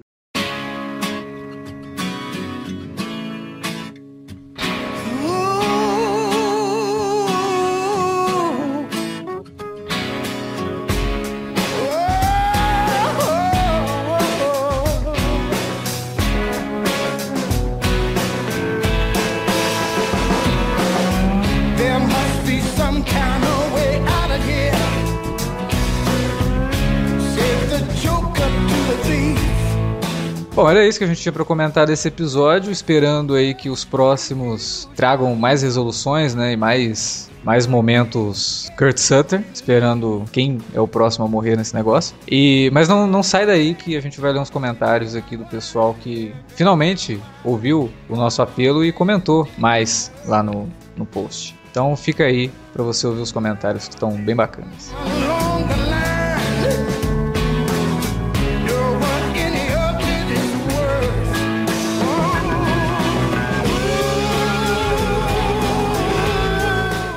Bom, 30.57 30.67
era 30.67 30.83
isso 30.87 30.97
que 30.97 31.05
a 31.05 31.07
gente 31.07 31.21
tinha 31.21 31.31
pra 31.31 31.45
comentar 31.45 31.85
desse 31.85 32.07
episódio, 32.07 32.71
esperando 32.71 33.35
aí 33.35 33.53
que 33.53 33.69
os 33.69 33.85
próximos 33.85 34.89
tragam 34.95 35.35
mais 35.35 35.61
resoluções, 35.61 36.33
né, 36.33 36.53
e 36.53 36.57
mais 36.57 37.29
mais 37.43 37.67
momentos 37.67 38.67
Kurt 38.75 38.97
Sutter, 38.97 39.43
esperando 39.53 40.25
quem 40.31 40.57
é 40.73 40.81
o 40.81 40.87
próximo 40.87 41.25
a 41.25 41.27
morrer 41.27 41.55
nesse 41.55 41.75
negócio. 41.75 42.15
E 42.27 42.71
mas 42.73 42.87
não, 42.87 43.05
não 43.05 43.21
sai 43.21 43.45
daí 43.45 43.75
que 43.75 43.95
a 43.95 44.01
gente 44.01 44.19
vai 44.19 44.33
ler 44.33 44.39
uns 44.39 44.49
comentários 44.49 45.13
aqui 45.15 45.37
do 45.37 45.45
pessoal 45.45 45.95
que 46.01 46.33
finalmente 46.47 47.21
ouviu 47.43 47.91
o 48.09 48.15
nosso 48.15 48.41
apelo 48.41 48.83
e 48.83 48.91
comentou 48.91 49.47
mais 49.59 50.11
lá 50.25 50.41
no, 50.41 50.67
no 50.95 51.05
post. 51.05 51.55
Então 51.69 51.95
fica 51.95 52.23
aí 52.23 52.49
pra 52.73 52.81
você 52.81 53.05
ouvir 53.05 53.21
os 53.21 53.31
comentários 53.31 53.87
que 53.87 53.93
estão 53.93 54.09
bem 54.13 54.35
bacanas. 54.35 54.91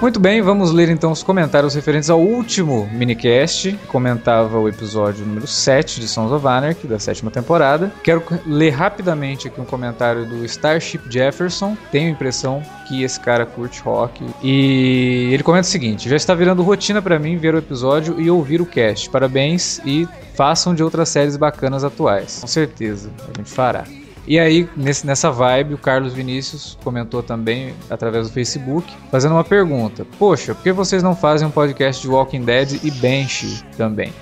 Muito 0.01 0.19
bem, 0.19 0.41
vamos 0.41 0.71
ler 0.73 0.89
então 0.89 1.13
os 1.13 1.23
comentários 1.23 1.75
referentes 1.75 2.09
ao 2.09 2.19
último 2.19 2.89
minicast, 2.91 3.79
comentava 3.87 4.59
o 4.59 4.67
episódio 4.67 5.27
número 5.27 5.47
7 5.47 6.01
de 6.01 6.09
Sons 6.09 6.33
of 6.33 6.47
Anarchy, 6.47 6.87
da 6.87 6.99
sétima 6.99 7.31
temporada. 7.31 7.93
Quero 8.03 8.25
ler 8.47 8.71
rapidamente 8.71 9.47
aqui 9.47 9.61
um 9.61 9.65
comentário 9.67 10.25
do 10.25 10.43
Starship 10.47 11.03
Jefferson. 11.11 11.77
Tenho 11.93 12.09
a 12.09 12.13
impressão 12.13 12.63
que 12.89 13.03
esse 13.03 13.21
cara 13.21 13.45
curte 13.45 13.83
rock. 13.83 14.25
E 14.43 15.29
ele 15.35 15.43
comenta 15.43 15.69
o 15.69 15.71
seguinte: 15.71 16.09
já 16.09 16.17
está 16.17 16.35
virando 16.35 16.63
rotina 16.63 17.03
pra 17.03 17.19
mim 17.19 17.37
ver 17.37 17.55
o 17.55 17.59
episódio 17.59 18.19
e 18.19 18.31
ouvir 18.31 18.63
o 18.63 18.67
cast. 18.67 19.11
Parabéns 19.11 19.83
e 19.85 20.09
façam 20.35 20.75
de 20.75 20.83
outras 20.83 21.11
séries 21.11 21.37
bacanas 21.37 21.85
atuais. 21.85 22.39
Com 22.41 22.47
certeza, 22.47 23.11
a 23.23 23.39
gente 23.39 23.51
fará. 23.51 23.85
E 24.31 24.39
aí, 24.39 24.69
nesse- 24.77 25.05
nessa 25.05 25.29
vibe, 25.29 25.75
o 25.75 25.79
Carlos 25.79 26.13
Vinícius 26.13 26.79
comentou 26.85 27.21
também 27.21 27.75
através 27.91 28.29
do 28.29 28.33
Facebook, 28.33 28.89
fazendo 29.11 29.33
uma 29.33 29.43
pergunta: 29.43 30.07
Poxa, 30.21 30.55
por 30.55 30.63
que 30.63 30.71
vocês 30.71 31.03
não 31.03 31.17
fazem 31.17 31.49
um 31.49 31.51
podcast 31.51 32.01
de 32.01 32.07
Walking 32.07 32.45
Dead 32.45 32.79
e 32.85 32.93
Banshee 32.93 33.61
também? 33.77 34.13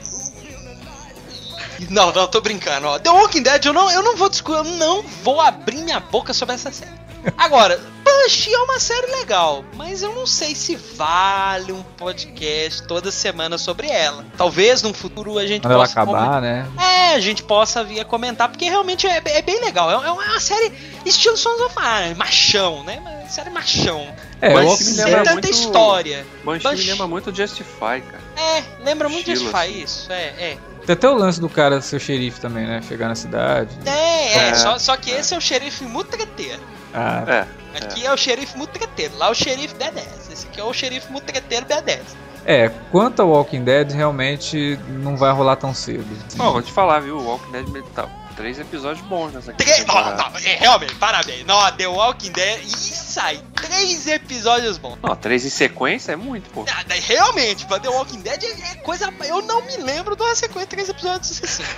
Não, 1.90 2.10
não, 2.10 2.26
tô 2.26 2.40
brincando, 2.40 2.86
ó. 2.86 2.98
The 2.98 3.10
Walking 3.10 3.42
Dead, 3.42 3.66
eu 3.66 3.74
não, 3.74 3.90
eu 3.90 4.02
não 4.02 4.16
vou 4.16 4.30
discutir, 4.30 4.56
eu 4.56 4.64
não 4.78 5.02
vou 5.22 5.42
abrir 5.42 5.76
minha 5.82 6.00
boca 6.00 6.32
sobre 6.32 6.54
essa 6.54 6.72
série. 6.72 6.90
Agora, 7.36 7.78
assisti, 8.28 8.52
é 8.54 8.58
uma 8.58 8.78
série 8.78 9.06
legal, 9.12 9.64
mas 9.74 10.02
eu 10.02 10.14
não 10.14 10.26
sei 10.26 10.54
se 10.54 10.76
vale 10.76 11.72
um 11.72 11.82
podcast 11.82 12.82
toda 12.86 13.10
semana 13.10 13.56
sobre 13.58 13.88
ela. 13.88 14.24
Talvez 14.36 14.82
num 14.82 14.92
futuro 14.92 15.38
a 15.38 15.46
gente 15.46 15.62
Quando 15.62 15.72
ela 15.72 15.84
possa 15.86 16.00
acabar, 16.02 16.40
né? 16.42 16.68
é, 16.78 17.14
a 17.14 17.20
gente 17.20 17.42
possa 17.42 17.82
vir 17.82 18.00
a 18.00 18.04
comentar, 18.04 18.48
porque 18.48 18.66
realmente 18.66 19.06
é, 19.06 19.20
é 19.24 19.42
bem 19.42 19.60
legal. 19.60 19.90
É, 19.90 20.06
é 20.06 20.10
uma 20.12 20.38
série 20.40 20.72
estilo 21.04 21.36
Sons 21.36 21.60
of 21.62 21.74
Anarchy, 21.78 22.14
machão, 22.14 22.84
né? 22.84 22.98
Uma 23.00 23.28
série 23.28 23.50
machão. 23.50 24.06
É, 24.40 24.54
Mas 24.54 24.68
me 24.68 24.76
Sem 24.84 25.04
lembra 25.04 25.18
tanta 25.24 25.32
muito- 25.32 25.50
história. 25.50 26.26
Banshee 26.44 26.62
Banshee. 26.62 26.84
me 26.84 26.90
lembra 26.92 27.06
muito 27.08 27.34
Justify, 27.34 28.00
cara. 28.02 28.20
É, 28.36 28.62
lembra 28.84 29.08
muito 29.08 29.26
Justify 29.30 29.56
assim. 29.56 29.82
isso. 29.82 30.12
É, 30.12 30.24
é. 30.38 30.58
Tem 30.86 30.92
até 30.94 31.08
o 31.08 31.14
lance 31.14 31.40
do 31.40 31.48
cara 31.48 31.80
ser 31.82 32.00
xerife 32.00 32.40
também, 32.40 32.66
né? 32.66 32.80
Chegar 32.86 33.08
na 33.08 33.14
cidade. 33.14 33.70
É, 33.84 33.90
é, 34.38 34.48
É. 34.50 34.54
Só, 34.54 34.78
só 34.78 34.96
que 34.96 35.10
esse 35.10 35.34
é 35.34 35.36
o 35.36 35.40
xerife 35.40 35.84
mutreteiro. 35.84 36.60
Ah, 36.94 37.24
É. 37.26 37.58
Aqui 37.78 38.04
é 38.04 38.12
o 38.12 38.16
xerife 38.16 38.56
mutreteiro, 38.56 39.16
lá 39.18 39.26
é 39.28 39.30
o 39.30 39.34
xerife 39.34 39.74
B10. 39.74 40.32
Esse 40.32 40.46
aqui 40.46 40.60
é 40.60 40.64
o 40.64 40.72
xerife 40.72 41.10
mutreteiro 41.12 41.66
B10. 41.66 42.00
é, 42.44 42.70
quanto 42.90 43.20
ao 43.20 43.28
Walking 43.28 43.62
Dead, 43.62 43.92
realmente 43.92 44.78
não 44.88 45.16
vai 45.16 45.32
rolar 45.32 45.56
tão 45.56 45.74
cedo. 45.74 46.06
Ó, 46.38 46.52
vou 46.52 46.62
te 46.62 46.72
falar, 46.72 47.00
viu? 47.00 47.18
O 47.18 47.24
Walking 47.24 47.52
Dead 47.52 47.84
tá 47.94 48.08
três 48.36 48.58
episódios 48.58 49.04
bons 49.06 49.32
nessa 49.32 49.50
aqui. 49.50 49.64
Três, 49.64 49.84
não, 49.84 49.94
não, 49.94 50.26
é, 50.44 50.54
realmente, 50.54 50.94
parabéns. 50.94 51.44
Não, 51.44 51.70
The 51.72 51.88
Walking 51.88 52.32
Dead, 52.32 52.64
isso 52.64 53.20
aí, 53.20 53.42
três 53.54 54.06
episódios 54.06 54.78
bons. 54.78 54.96
Não, 55.02 55.14
três 55.16 55.44
em 55.44 55.50
sequência 55.50 56.12
é 56.12 56.16
muito, 56.16 56.48
pô. 56.50 56.64
Daí, 56.86 57.00
Realmente, 57.00 57.66
pra 57.66 57.78
The 57.78 57.88
Walking 57.90 58.20
Dead 58.20 58.42
é, 58.44 58.72
é 58.72 58.74
coisa. 58.76 59.12
Eu 59.26 59.42
não 59.42 59.60
me 59.62 59.76
lembro 59.78 60.16
de 60.16 60.22
uma 60.22 60.34
sequência 60.34 60.66
de 60.66 60.70
três 60.70 60.88
episódios 60.88 61.28
sucessivos. 61.28 61.70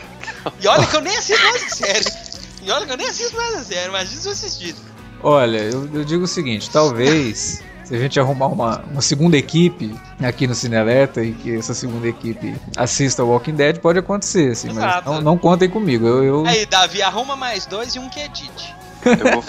E 0.60 0.68
olha 0.68 0.86
que 0.86 0.94
eu 0.96 1.00
nem 1.00 1.16
assisto 1.16 1.42
mais 1.44 1.62
a 1.64 1.68
série. 1.68 2.30
E 2.62 2.70
olha 2.70 2.84
que 2.86 2.92
eu 2.92 2.96
nem 2.96 3.08
assisto 3.08 3.34
mais 3.36 3.54
a 3.54 3.64
série, 3.64 3.90
mas 3.90 4.12
isso 4.12 4.28
eu 4.28 4.32
assisti. 4.32 4.76
Olha, 5.22 5.58
eu, 5.58 5.88
eu 5.92 6.04
digo 6.04 6.24
o 6.24 6.28
seguinte, 6.28 6.70
talvez 6.70 7.62
se 7.84 7.94
a 7.94 7.98
gente 7.98 8.20
arrumar 8.20 8.46
uma, 8.46 8.78
uma 8.90 9.02
segunda 9.02 9.36
equipe 9.36 9.92
aqui 10.22 10.46
no 10.46 10.54
Cine 10.54 10.76
Alerta 10.76 11.22
e 11.24 11.32
que 11.32 11.56
essa 11.56 11.74
segunda 11.74 12.06
equipe 12.06 12.54
assista 12.76 13.24
o 13.24 13.28
Walking 13.30 13.54
Dead, 13.54 13.78
pode 13.78 13.98
acontecer, 13.98 14.52
assim, 14.52 14.68
mas 14.68 14.76
Exato. 14.78 15.10
não, 15.10 15.20
não 15.20 15.36
contem 15.38 15.68
comigo. 15.68 16.06
Eu, 16.06 16.22
eu- 16.22 16.46
Aí, 16.46 16.64
Davi, 16.66 17.02
arruma 17.02 17.34
mais 17.34 17.66
dois 17.66 17.94
e 17.96 17.98
um 17.98 18.08
que 18.08 18.20
edite. 18.20 18.74
Eu 19.04 19.32
vou. 19.32 19.44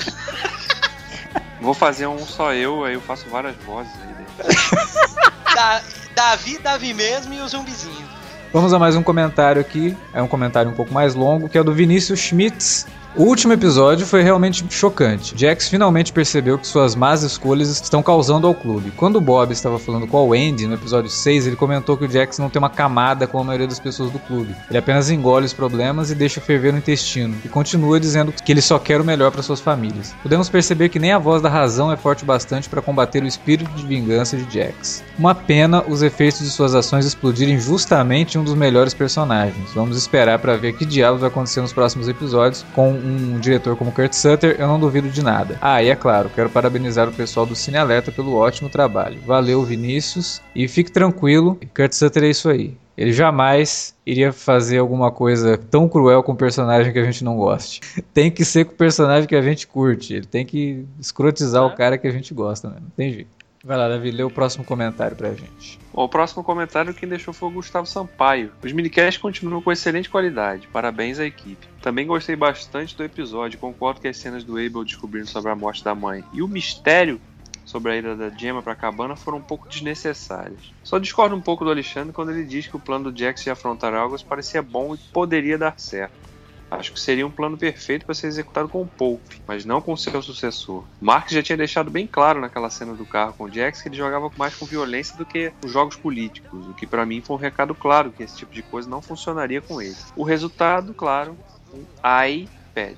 vou 1.62 1.74
fazer 1.76 2.08
um 2.08 2.26
só 2.26 2.52
eu, 2.54 2.84
aí 2.84 2.96
eu 2.96 3.02
faço 3.02 3.30
várias 3.30 3.56
vozes 3.66 3.92
aí. 4.02 4.12
Da- 5.54 5.82
Davi, 6.16 6.58
Davi 6.58 6.94
mesmo 6.94 7.34
e 7.34 7.42
o 7.42 7.48
zumbizinho. 7.48 8.10
Vamos 8.54 8.74
a 8.74 8.80
mais 8.80 8.96
um 8.96 9.04
comentário 9.04 9.62
aqui. 9.62 9.96
É 10.14 10.22
um 10.22 10.28
comentário 10.28 10.72
um 10.72 10.74
pouco 10.74 10.94
mais 10.94 11.14
longo, 11.14 11.48
que 11.48 11.58
é 11.58 11.64
do 11.64 11.74
Vinícius 11.74 12.20
Schmitz. 12.20 12.88
O 13.14 13.24
último 13.24 13.52
episódio 13.52 14.08
foi 14.08 14.24
realmente 14.24 14.64
chocante. 14.70 15.34
Jax 15.38 15.68
finalmente 15.68 16.14
percebeu 16.14 16.58
que 16.58 16.66
suas 16.66 16.96
más 16.96 17.24
escolhas 17.24 17.68
estão 17.68 18.02
causando 18.02 18.48
ao 18.48 18.56
clube. 18.56 18.90
Quando 18.92 19.18
o 19.18 19.22
Bob 19.22 19.52
estava 19.52 19.78
falando 19.78 20.08
com 20.08 20.30
o 20.30 20.34
Andy 20.34 20.66
no 20.66 20.76
episódio 20.76 21.10
6, 21.10 21.46
ele 21.46 21.58
comentou 21.58 21.98
que 21.98 22.06
o 22.06 22.10
Jax 22.10 22.40
não 22.40 22.50
tem 22.50 22.58
uma 22.58 22.70
camada 22.70 23.28
como 23.28 23.44
a 23.44 23.48
maioria 23.48 23.68
das 23.68 23.82
pessoas 23.82 24.12
do 24.12 24.20
clube. 24.20 24.56
Ele 24.70 24.78
apenas 24.78 25.10
engole 25.10 25.46
os 25.46 25.52
problemas 25.52 26.10
e 26.10 26.16
deixa 26.16 26.40
ferver 26.40 26.72
no 26.72 26.78
intestino, 26.78 27.36
e 27.44 27.50
continua 27.50 28.00
dizendo 28.00 28.32
que 28.32 28.50
ele 28.50 28.62
só 28.62 28.80
quer 28.80 29.02
o 29.02 29.04
melhor 29.04 29.30
para 29.30 29.44
suas 29.44 29.60
famílias. 29.60 30.16
Podemos 30.24 30.48
perceber 30.48 30.88
que 30.88 30.98
nem 30.98 31.12
a 31.12 31.20
voz 31.20 31.42
da 31.42 31.50
razão 31.50 31.92
é 31.92 31.98
forte 31.98 32.24
o 32.24 32.26
bastante 32.26 32.70
para 32.70 32.82
combater 32.82 33.22
o 33.22 33.28
espírito 33.28 33.72
de 33.72 33.86
vingança 33.86 34.38
de 34.38 34.58
Jax. 34.58 35.04
Uma 35.20 35.36
pena 35.36 35.84
os 35.86 36.02
efeitos 36.02 36.40
de 36.40 36.50
suas 36.50 36.74
ações 36.74 37.06
explodirem 37.06 37.60
justamente 37.60 38.40
um 38.40 38.44
dos 38.44 38.54
melhores 38.54 38.94
personagens. 38.94 39.74
Vamos 39.76 39.98
esperar 39.98 40.40
para 40.40 40.56
ver 40.56 40.74
que 40.74 40.86
diabos 40.86 41.20
vai 41.20 41.30
acontecer 41.30 41.60
nos 41.60 41.74
próximos 41.74 42.08
episódios 42.08 42.66
com 42.74 43.01
um 43.04 43.40
diretor 43.40 43.76
como 43.76 43.92
Kurt 43.92 44.14
Sutter, 44.14 44.56
eu 44.60 44.68
não 44.68 44.80
duvido 44.80 45.10
de 45.10 45.24
nada. 45.24 45.58
Ah, 45.62 45.82
e 45.82 45.90
é 45.90 45.96
claro, 45.96 46.30
quero 46.34 46.50
parabenizar 46.50 47.08
o 47.08 47.14
pessoal 47.14 47.46
do 47.46 47.56
Cine 47.56 47.78
Alerta 47.78 48.12
pelo 48.12 48.36
ótimo 48.36 48.70
trabalho. 48.70 49.20
Valeu, 49.26 49.64
Vinícius, 49.64 50.42
e 50.56 50.68
fique 50.68 50.92
tranquilo, 50.92 51.60
Kurt 51.76 51.94
Sutter 51.94 52.24
é 52.24 52.30
isso 52.30 52.50
aí. 52.50 52.78
Ele 52.98 53.14
jamais 53.14 53.96
iria 54.06 54.32
fazer 54.32 54.78
alguma 54.78 55.12
coisa 55.12 55.58
tão 55.58 55.88
cruel 55.88 56.22
com 56.22 56.34
um 56.34 56.36
personagem 56.36 56.92
que 56.94 57.00
a 57.00 57.04
gente 57.04 57.24
não 57.24 57.36
goste. 57.36 57.82
Tem 58.14 58.30
que 58.30 58.46
ser 58.46 58.66
com 58.66 58.74
o 58.74 58.76
personagem 58.76 59.28
que 59.28 59.36
a 59.36 59.42
gente 59.42 59.66
curte. 59.66 60.14
Ele 60.14 60.26
tem 60.26 60.46
que 60.46 60.86
escrotizar 61.00 61.66
o 61.66 61.76
cara 61.76 61.98
que 61.98 62.08
a 62.08 62.12
gente 62.12 62.34
gosta, 62.34 62.70
né? 62.70 62.76
Não 62.80 62.90
tem 62.90 63.12
jeito. 63.12 63.41
Vai 63.64 63.78
lá, 63.78 63.88
Davi, 63.88 64.10
lê 64.10 64.24
o 64.24 64.32
próximo 64.32 64.64
comentário 64.64 65.16
pra 65.16 65.34
gente. 65.34 65.80
Bom, 65.94 66.04
o 66.04 66.10
próximo 66.10 66.44
comentário 66.44 66.94
quem 66.94 67.08
deixou 67.08 67.32
foi 67.34 67.50
o 67.50 67.52
Gustavo 67.52 67.86
Sampaio. 67.86 68.52
Os 68.64 68.72
minicasts 68.72 69.22
continuam 69.22 69.62
com 69.62 69.72
excelente 69.72 70.10
qualidade. 70.10 70.68
Parabéns 70.68 71.20
à 71.20 71.26
equipe. 71.26 71.68
Também 71.80 72.08
gostei 72.08 72.36
bastante 72.36 72.96
do 72.98 73.04
episódio. 73.04 73.60
Concordo 73.60 74.02
que 74.02 74.08
as 74.08 74.18
cenas 74.18 74.44
do 74.44 74.54
Abel 74.54 74.84
descobrindo 74.84 75.28
sobre 75.28 75.52
a 75.52 75.56
morte 75.56 75.84
da 75.84 75.94
mãe 75.94 76.24
e 76.34 76.42
o 76.42 76.48
mistério 76.48 77.22
sobre 77.64 77.92
a 77.92 77.98
ida 77.98 78.16
da 78.16 78.30
Gemma 78.30 78.64
pra 78.64 78.76
cabana 78.76 79.16
foram 79.16 79.38
um 79.38 79.42
pouco 79.42 79.70
desnecessárias. 79.70 80.74
Só 80.84 80.98
discordo 80.98 81.36
um 81.36 81.42
pouco 81.42 81.64
do 81.64 81.70
Alexandre 81.70 82.12
quando 82.12 82.32
ele 82.32 82.44
diz 82.44 82.68
que 82.68 82.76
o 82.76 82.80
plano 82.80 83.12
do 83.12 83.18
Jax 83.18 83.44
de 83.44 83.50
afrontar 83.50 83.94
Algas 83.94 84.24
parecia 84.24 84.62
bom 84.62 84.96
e 84.96 84.98
poderia 84.98 85.58
dar 85.58 85.80
certo. 85.80 86.31
Acho 86.72 86.94
que 86.94 87.00
seria 87.00 87.28
um 87.28 87.32
plano 87.32 87.58
perfeito 87.58 88.06
para 88.06 88.16
ser 88.16 88.28
executado 88.28 88.70
com 88.70 88.82
o 88.82 88.88
Pope, 88.88 89.42
mas 89.46 89.66
não 89.66 89.82
com 89.82 89.96
seu 89.98 90.22
sucessor. 90.22 90.86
Marx 91.02 91.34
já 91.34 91.44
tinha 91.44 91.58
deixado 91.58 91.92
bem 91.92 92.08
claro 92.08 92.40
naquela 92.40 92.70
cena 92.70 92.94
do 92.94 93.06
carro 93.06 93.34
com 93.38 93.44
o 93.44 93.52
Jax 93.52 93.82
que 93.82 93.90
ele 93.90 93.98
jogava 93.98 94.32
mais 94.38 94.56
com 94.56 94.66
violência 94.66 95.18
do 95.18 95.26
que 95.26 95.52
com 95.62 95.68
jogos 95.68 95.98
políticos, 95.98 96.66
o 96.68 96.74
que 96.74 96.88
para 96.88 97.06
mim 97.06 97.22
foi 97.22 97.36
um 97.36 97.40
recado 97.40 97.76
claro 97.76 98.12
que 98.12 98.24
esse 98.24 98.38
tipo 98.38 98.54
de 98.54 98.62
coisa 98.62 98.90
não 98.90 99.02
funcionaria 99.02 99.62
com 99.62 99.82
ele. 99.82 99.98
O 100.16 100.24
resultado, 100.24 100.94
claro, 100.94 101.38
um 101.74 101.84
iPad. 102.26 102.96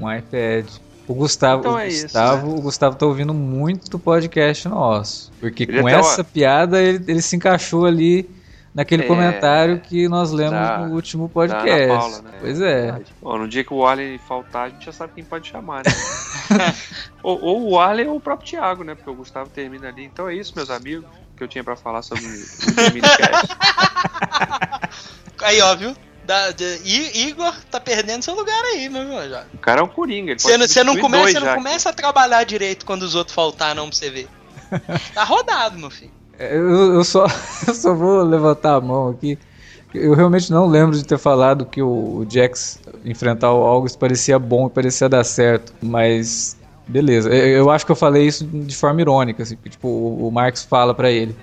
Um 0.00 0.12
iPad. 0.12 0.66
O 1.06 1.14
Gustavo, 1.14 1.60
Então 1.60 1.74
o 1.74 1.78
é 1.78 1.88
isso, 1.88 2.04
Gustavo, 2.04 2.54
o 2.56 2.60
Gustavo 2.60 2.96
tá 2.96 3.06
ouvindo 3.06 3.34
muito 3.34 3.98
podcast 3.98 4.68
nosso. 4.68 5.32
Porque 5.40 5.64
Ele 5.64 5.80
com 5.80 5.88
essa 5.88 6.24
piada 6.24 6.80
ele, 6.80 7.04
ele 7.06 7.22
se 7.22 7.36
encaixou 7.36 7.84
ali 7.84 8.28
naquele 8.74 9.04
É, 9.04 9.06
comentário 9.06 9.80
que 9.80 10.08
nós 10.08 10.30
lemos 10.32 10.52
da- 10.52 10.78
no 10.78 10.94
último 10.94 11.28
Da 11.28 11.32
podcast. 11.34 11.70
Ana 11.70 11.98
Paula, 11.98 12.22
né? 12.22 12.30
Pois 12.40 12.60
é. 12.60 13.00
Bom, 13.20 13.38
no 13.38 13.48
dia 13.48 13.62
que 13.64 13.72
o 13.74 13.86
Arley 13.86 14.18
faltar, 14.18 14.66
a 14.66 14.68
gente 14.70 14.86
já 14.86 14.92
sabe 14.92 15.12
quem 15.14 15.24
pode 15.24 15.48
chamar, 15.48 15.82
né? 15.84 15.92
ou, 17.22 17.40
ou 17.40 17.70
o 17.70 17.78
Arley 17.80 18.06
ou 18.06 18.16
o 18.16 18.20
próprio 18.20 18.48
Thiago, 18.48 18.82
né? 18.84 18.94
Porque 18.94 19.10
o 19.10 19.14
Gustavo 19.14 19.50
termina 19.50 19.88
ali. 19.88 20.04
Então 20.04 20.28
é 20.28 20.34
isso, 20.34 20.52
meus 20.56 20.70
amigos, 20.70 21.04
que 21.36 21.42
eu 21.44 21.48
tinha 21.48 21.62
pra 21.62 21.76
falar 21.76 22.02
sobre 22.02 22.24
o 22.24 22.92
minicast. 22.94 23.56
Aí, 25.42 25.60
ó, 25.60 25.74
viu? 25.74 25.94
Da, 26.24 26.50
I- 26.84 27.28
Igor 27.28 27.52
tá 27.68 27.80
perdendo 27.80 28.22
seu 28.22 28.34
lugar 28.34 28.62
aí, 28.66 28.88
meu 28.88 29.02
irmão. 29.02 29.28
Já. 29.28 29.44
O 29.52 29.58
cara 29.58 29.80
é 29.80 29.84
um 29.84 29.88
coringa. 29.88 30.30
Ele 30.30 30.38
Você 30.40 30.56
não, 30.56 30.68
você 30.68 30.84
não 30.84 30.96
começa, 30.98 31.22
dois 31.24 31.34
você 31.34 31.40
não 31.40 31.54
começa 31.56 31.90
a 31.90 31.92
trabalhar 31.92 32.44
direito 32.44 32.86
quando 32.86 33.02
os 33.02 33.16
outros 33.16 33.34
faltar, 33.34 33.74
não, 33.74 33.88
pra 33.88 33.96
você 33.98 34.08
ver. 34.08 34.28
Tá 35.12 35.24
rodado, 35.24 35.76
meu 35.78 35.90
filho. 35.90 36.12
Eu, 36.50 36.94
eu 36.94 37.04
só, 37.04 37.26
eu 37.68 37.74
só 37.74 37.94
vou 37.94 38.22
levantar 38.22 38.74
a 38.76 38.80
mão 38.80 39.08
aqui. 39.10 39.38
Eu 39.94 40.14
realmente 40.14 40.50
não 40.50 40.66
lembro 40.66 40.96
de 40.96 41.04
ter 41.04 41.18
falado 41.18 41.66
que 41.66 41.82
o, 41.82 42.18
o 42.20 42.26
Jax 42.28 42.80
enfrentar 43.04 43.52
o 43.52 43.62
August 43.62 43.98
parecia 43.98 44.38
bom 44.38 44.66
e 44.66 44.70
parecia 44.70 45.08
dar 45.08 45.22
certo, 45.24 45.74
mas 45.82 46.56
beleza. 46.88 47.28
Eu, 47.30 47.46
eu 47.64 47.70
acho 47.70 47.84
que 47.84 47.92
eu 47.92 47.96
falei 47.96 48.26
isso 48.26 48.46
de 48.46 48.74
forma 48.74 49.00
irônica, 49.02 49.42
assim, 49.42 49.56
tipo, 49.56 49.86
o, 49.88 50.28
o 50.28 50.30
Marx 50.32 50.64
fala 50.64 50.94
pra 50.94 51.10
ele. 51.10 51.36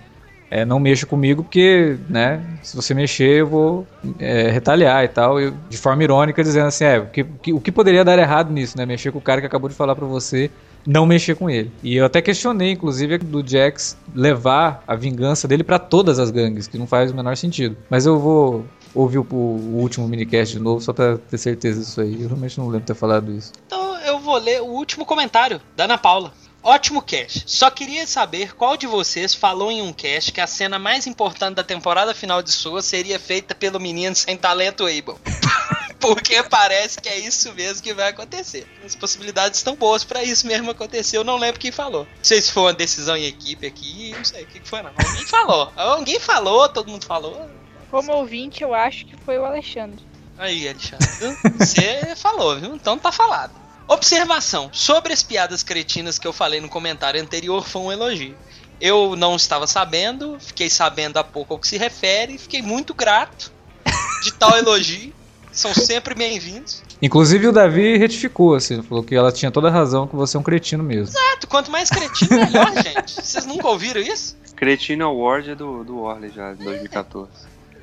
É, 0.52 0.66
não 0.66 0.80
mexa 0.80 1.06
comigo 1.06 1.44
porque, 1.44 2.00
né, 2.10 2.44
se 2.64 2.76
você 2.76 2.92
mexer 2.96 3.42
eu 3.42 3.48
vou 3.48 3.88
é, 4.18 4.50
retaliar 4.50 5.04
e 5.04 5.08
tal, 5.08 5.40
eu, 5.40 5.52
de 5.70 5.78
forma 5.78 6.04
irônica 6.04 6.44
dizendo 6.44 6.66
assim, 6.68 6.86
é, 6.86 6.98
o 7.00 7.06
que, 7.08 7.22
o 7.54 7.62
que- 7.62 7.72
poderia 7.72 8.04
dar 8.04 8.18
errado 8.18 8.52
nisso, 8.52 8.76
né, 8.76 8.84
mexer 8.84 9.12
com 9.12 9.20
o 9.20 9.22
cara 9.22 9.42
que 9.42 9.46
acabou 9.48 9.70
de 9.70 9.76
falar 9.76 9.96
pra 9.96 10.08
você 10.08 10.50
não 10.86 11.06
mexer 11.06 11.36
com 11.36 11.50
ele. 11.50 11.72
E 11.84 11.96
eu 11.96 12.06
até 12.06 12.22
questionei, 12.22 12.72
inclusive, 12.72 13.18
do 13.18 13.48
Jax 13.48 13.98
levar 14.14 14.84
a 14.88 14.96
vingança 14.96 15.48
dele 15.48 15.64
pra 15.64 15.80
todas 15.80 16.20
as 16.20 16.32
gangues, 16.32 16.68
que 16.68 16.78
não 16.78 16.88
faz 16.88 17.12
o 17.12 17.16
menor 17.16 17.36
sentido. 17.38 17.78
Mas 17.90 18.06
eu 18.06 18.20
vou 18.20 18.66
ouvir 18.94 19.20
o, 19.20 19.26
o 19.32 19.80
último 19.80 20.08
minicast 20.08 20.56
de 20.56 20.62
novo 20.62 20.82
só 20.82 20.94
pra 20.94 21.18
ter 21.18 21.38
certeza 21.38 21.80
disso 21.80 22.02
aí. 22.02 22.22
Eu 22.22 22.28
realmente 22.28 22.58
não 22.58 22.66
lembro 22.66 22.82
de 22.82 22.88
ter 22.88 22.96
falado 22.96 23.32
isso. 23.32 23.54
Então 23.66 24.00
eu 24.02 24.20
vou 24.20 24.38
ler 24.38 24.62
o 24.62 24.68
último 24.68 25.06
comentário 25.06 25.62
da 25.76 25.86
Ana 25.86 25.98
Paula. 25.98 26.34
Ótimo 26.62 27.02
cast. 27.02 27.44
Só 27.46 27.70
queria 27.70 28.06
saber 28.06 28.54
qual 28.54 28.76
de 28.76 28.86
vocês 28.86 29.34
falou 29.34 29.72
em 29.72 29.82
um 29.82 29.94
cast 29.94 30.32
que 30.32 30.42
a 30.42 30.48
cena 30.48 30.78
mais 30.78 31.08
importante 31.08 31.56
da 31.56 31.64
temporada 31.64 32.14
final 32.14 32.42
de 32.42 32.52
sua 32.52 32.82
seria 32.82 33.18
feita 33.18 33.56
pelo 33.56 33.80
menino 33.80 34.16
sem 34.16 34.36
talento 34.36 34.84
Abel. 34.84 35.18
Porque 36.00 36.42
parece 36.44 37.00
que 37.00 37.10
é 37.10 37.20
isso 37.20 37.54
mesmo 37.54 37.84
que 37.84 37.94
vai 37.94 38.10
acontecer. 38.10 38.66
As 38.86 38.96
possibilidades 38.96 39.60
estão 39.60 39.76
boas 39.76 40.04
pra 40.04 40.24
isso 40.24 40.48
mesmo 40.48 40.72
acontecer. 40.72 41.18
Eu 41.18 41.24
não 41.24 41.38
lembro 41.38 41.60
quem 41.60 41.72
falou. 41.72 42.06
Não 42.06 42.24
sei 42.24 42.42
se 42.42 42.52
foi 42.52 42.64
uma 42.64 42.74
decisão 42.74 43.18
em 43.18 43.26
equipe 43.26 43.68
aqui, 43.68 44.14
não 44.16 44.24
sei 44.24 44.44
o 44.44 44.48
que 44.48 44.62
foi 44.64 44.82
não. 44.82 44.92
Alguém 44.92 45.26
falou. 45.28 45.74
Alguém 45.76 46.20
falou, 46.20 46.70
todo 46.70 46.90
mundo 46.90 47.06
falou. 47.06 47.50
Como 47.92 48.12
ouvinte, 48.14 48.64
eu 48.64 48.74
acho 48.74 49.06
que 49.06 49.18
foi 49.18 49.38
o 49.38 49.46
Alexandre. 49.46 50.00
Aí, 50.38 50.70
Alexandre, 50.70 51.08
você 51.58 52.16
falou, 52.16 52.58
viu? 52.58 52.76
Então 52.76 52.98
tá 52.98 53.12
falado. 53.12 53.52
Observação: 53.88 54.70
sobre 54.72 55.12
as 55.12 55.24
piadas 55.24 55.64
cretinas 55.64 56.18
que 56.18 56.28
eu 56.28 56.32
falei 56.32 56.62
no 56.62 56.70
comentário 56.70 57.22
anterior 57.22 57.68
foi 57.68 57.82
um 57.82 57.92
elogio. 57.92 58.38
Eu 58.80 59.16
não 59.18 59.36
estava 59.36 59.68
sabendo, 59.68 60.38
fiquei 60.40 60.70
sabendo 60.70 61.18
há 61.18 61.24
pouco 61.24 61.54
ao 61.54 61.60
que 61.60 61.68
se 61.68 61.78
refere, 61.78 62.38
fiquei 62.38 62.62
muito 62.62 62.94
grato 62.94 63.52
de 64.24 64.32
tal 64.32 64.58
elogio. 64.58 65.14
São 65.60 65.74
sempre 65.74 66.16
bem-vindos. 66.16 66.82
Inclusive 67.02 67.46
o 67.50 67.52
Davi 67.52 67.98
retificou, 67.98 68.56
assim, 68.56 68.82
falou 68.82 69.04
que 69.04 69.14
ela 69.14 69.30
tinha 69.30 69.52
toda 69.52 69.68
a 69.68 69.72
razão, 69.72 70.08
que 70.08 70.16
você 70.16 70.38
é 70.38 70.40
um 70.40 70.44
cretino 70.44 70.82
mesmo. 70.82 71.14
Exato, 71.14 71.48
quanto 71.48 71.70
mais 71.70 71.90
cretino, 71.90 72.38
melhor, 72.46 72.72
gente. 72.82 73.22
Vocês 73.22 73.46
nunca 73.46 73.68
ouviram 73.68 74.00
isso? 74.00 74.38
Cretino 74.56 75.04
Award 75.04 75.52
é 75.52 75.56
do, 75.56 75.84
do 75.84 76.00
Orly 76.00 76.30
já, 76.30 76.54
de 76.54 76.64
2014. 76.64 77.30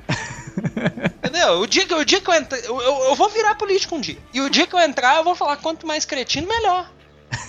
Entendeu? 1.23 1.59
O 1.59 1.67
dia 1.67 1.85
que, 1.85 1.93
o 1.93 2.03
dia 2.03 2.19
que 2.19 2.27
eu 2.27 2.33
entrar. 2.33 2.57
Eu, 2.61 2.81
eu, 2.81 2.97
eu 3.09 3.15
vou 3.15 3.29
virar 3.29 3.53
político 3.53 3.95
um 3.95 4.01
dia. 4.01 4.17
E 4.33 4.41
o 4.41 4.49
dia 4.49 4.65
que 4.65 4.73
eu 4.73 4.79
entrar, 4.79 5.17
eu 5.17 5.23
vou 5.23 5.35
falar 5.35 5.57
quanto 5.57 5.85
mais 5.85 6.03
cretino, 6.03 6.47
melhor. 6.47 6.89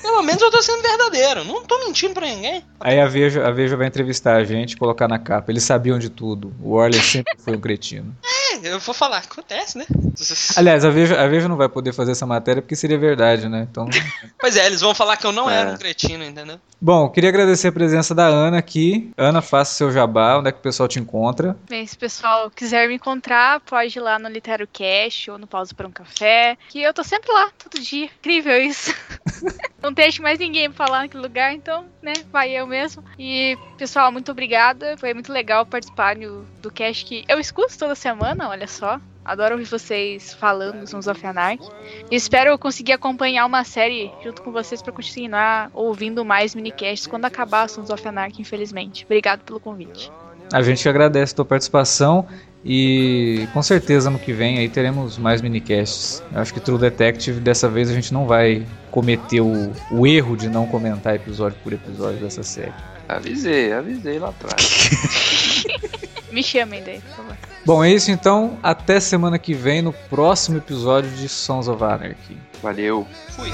Pelo 0.03 0.23
menos 0.23 0.43
eu 0.43 0.51
tô 0.51 0.61
sendo 0.61 0.83
verdadeiro. 0.83 1.45
Não 1.45 1.65
tô 1.65 1.79
mentindo 1.87 2.13
pra 2.13 2.27
ninguém. 2.27 2.63
Aí 2.81 3.01
a 3.01 3.07
Veja, 3.07 3.47
a 3.47 3.51
Veja 3.51 3.77
vai 3.77 3.87
entrevistar 3.87 4.37
a 4.37 4.45
gente 4.45 4.77
colocar 4.77 5.09
na 5.09 5.19
capa. 5.19 5.51
Eles 5.51 5.63
sabiam 5.63 5.99
de 5.99 6.11
tudo. 6.11 6.53
O 6.63 6.75
Orley 6.75 7.01
sempre 7.01 7.35
foi 7.39 7.57
um 7.57 7.61
cretino. 7.61 8.15
É, 8.48 8.48
eu 8.63 8.79
vou 8.81 8.95
falar. 8.95 9.19
Acontece, 9.19 9.79
né? 9.79 9.87
Aliás, 10.57 10.85
a 10.85 10.91
Veja, 10.91 11.21
a 11.21 11.27
Veja 11.29 11.49
não 11.49 11.57
vai 11.57 11.69
poder 11.69 11.93
fazer 11.93 12.13
essa 12.13 12.27
matéria 12.27 12.61
porque 12.63 12.77
seria 12.77 12.99
verdade, 12.99 13.49
né? 13.49 13.67
Então. 13.71 13.89
Pois 14.41 14.57
é, 14.57 14.67
eles 14.67 14.81
vão 14.81 14.95
falar 14.95 15.17
que 15.17 15.27
eu 15.27 15.33
não 15.33 15.51
É. 15.51 15.61
era 15.63 15.71
um 15.73 15.77
cretino, 15.77 16.23
entendeu? 16.25 16.61
Bom, 16.81 17.09
queria 17.11 17.29
agradecer 17.29 17.69
a 17.69 17.73
presença 17.73 18.15
da 18.15 18.25
Ana 18.27 18.59
aqui. 18.59 19.11
Ana, 19.17 19.43
faça 19.43 19.75
seu 19.75 19.91
jabá, 19.91 20.39
onde 20.39 20.49
é 20.49 20.53
que 20.53 20.59
o 20.61 20.63
pessoal 20.63 20.89
te 20.89 21.01
encontra? 21.01 21.57
Bem, 21.69 21.85
se 21.85 21.97
o 21.97 21.99
pessoal 21.99 22.49
quiser 22.49 22.87
me 22.87 22.95
encontrar, 22.95 23.59
pode 23.61 23.99
ir 23.99 24.01
lá 24.01 24.17
no 24.17 24.29
Litero 24.29 24.67
Cash 24.73 25.27
ou 25.29 25.39
no 25.39 25.47
Pausa 25.49 25.75
para 25.75 25.89
um 25.89 25.91
Café. 25.91 26.57
Que 26.69 26.81
eu 26.81 26.95
tô 26.95 27.03
sempre 27.03 27.33
lá, 27.33 27.51
todo 27.59 27.83
dia. 27.83 28.05
Incrível 28.21 28.57
isso. 28.63 28.95
Não 29.83 29.93
deixe 29.93 30.23
mais 30.23 30.39
ninguém 30.39 30.71
pra 30.71 30.87
falar 30.87 31.01
naquele 31.01 31.23
lugar, 31.23 31.53
então, 31.53 31.85
né, 32.03 32.13
vai 32.33 32.51
eu 32.51 32.67
mesmo. 32.67 33.03
E, 33.19 33.57
pessoal, 33.77 34.11
muito 34.13 34.31
obrigada. 34.31 34.97
Foi 34.99 35.13
muito 35.15 35.33
legal 35.33 35.67
participar 35.67 36.17
do, 36.17 36.45
do 36.63 36.71
cast 36.71 37.05
que 37.05 37.25
eu 37.29 37.39
escuto 37.41 37.77
toda 37.79 37.95
semana, 37.95 38.48
olha 38.49 38.67
só. 38.67 39.01
Adoro 39.25 39.55
ouvir 39.55 39.67
vocês 39.67 40.33
falando 40.33 40.87
Sons 40.87 41.07
of 41.07 41.27
Anarchy. 41.27 41.69
E 42.11 42.17
espero 42.17 42.59
conseguir 42.59 42.93
acompanhar 42.93 43.45
uma 43.45 43.63
série 43.63 44.11
junto 44.25 44.43
com 44.43 44.51
vocês 44.51 44.81
pra 44.81 44.93
continuar 44.93 45.71
ouvindo 45.75 46.25
mais 46.25 46.55
minicasts 46.55 47.07
quando 47.07 47.27
acabar 47.27 47.69
Sons 47.69 47.91
of 47.91 48.09
Anarchy, 48.09 48.41
infelizmente. 48.41 49.05
Obrigado 49.05 49.41
pelo 49.41 49.61
convite. 49.61 50.11
A 50.51 50.63
gente 50.63 50.89
agradece 50.89 51.35
a 51.35 51.37
tua 51.37 51.45
participação 51.45 52.27
e 52.65 53.47
com 53.53 53.63
certeza 53.63 54.09
no 54.09 54.19
que 54.19 54.33
vem 54.33 54.59
aí 54.59 54.69
teremos 54.69 55.19
mais 55.19 55.43
minicasts. 55.43 56.23
Eu 56.33 56.41
acho 56.41 56.55
que 56.55 56.61
True 56.61 56.79
Detective 56.79 57.39
dessa 57.39 57.69
vez 57.69 57.91
a 57.91 57.93
gente 57.93 58.15
não 58.15 58.27
vai 58.27 58.67
cometer 58.91 59.43
o, 59.43 59.73
o 59.91 60.07
erro 60.07 60.37
de 60.39 60.49
não 60.49 60.67
comentar 60.67 61.15
episódio 61.15 61.59
por 61.63 61.75
episódio 61.75 62.19
dessa 62.19 62.43
série. 62.43 62.73
Avisei, 63.07 63.73
avisei 63.73 64.19
lá 64.19 64.31
atrás. 64.31 64.91
Me 66.33 66.43
chamem 66.43 66.83
daí, 66.83 67.01
por 67.01 67.17
favor. 67.17 67.58
Bom, 67.69 67.85
é 67.85 67.93
isso 67.93 68.11
então. 68.11 68.57
Até 68.63 68.99
semana 68.99 69.39
que 69.39 69.53
vem 69.53 69.83
no 69.83 69.93
próximo 69.93 70.57
episódio 70.57 71.11
de 71.11 71.29
Sons 71.29 71.69
of 71.69 71.85
Anarchy. 71.85 72.39
Valeu. 72.63 73.07
Fui. 73.29 73.51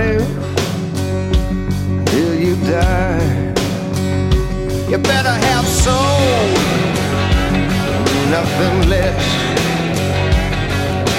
This 0.00 0.22
till 2.10 2.34
you 2.34 2.54
die. 2.56 3.52
You 4.90 4.98
better 4.98 5.34
have 5.48 5.66
soul, 5.66 6.48
nothing 8.36 8.76
less. 8.88 9.24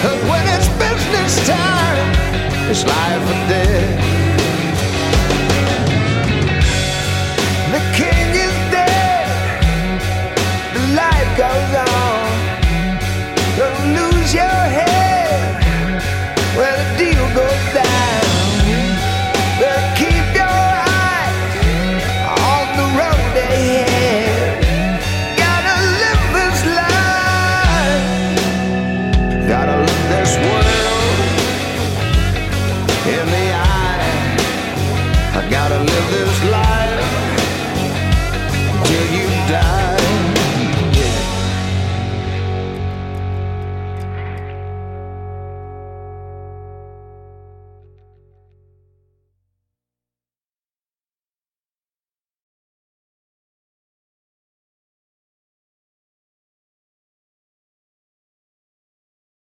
Cause 0.01 0.21
when 0.29 0.43
it's 0.55 0.69
business 0.84 1.34
time, 1.47 2.07
it's 2.69 2.84
life 2.86 3.23
or 3.32 3.39
death. 3.49 4.20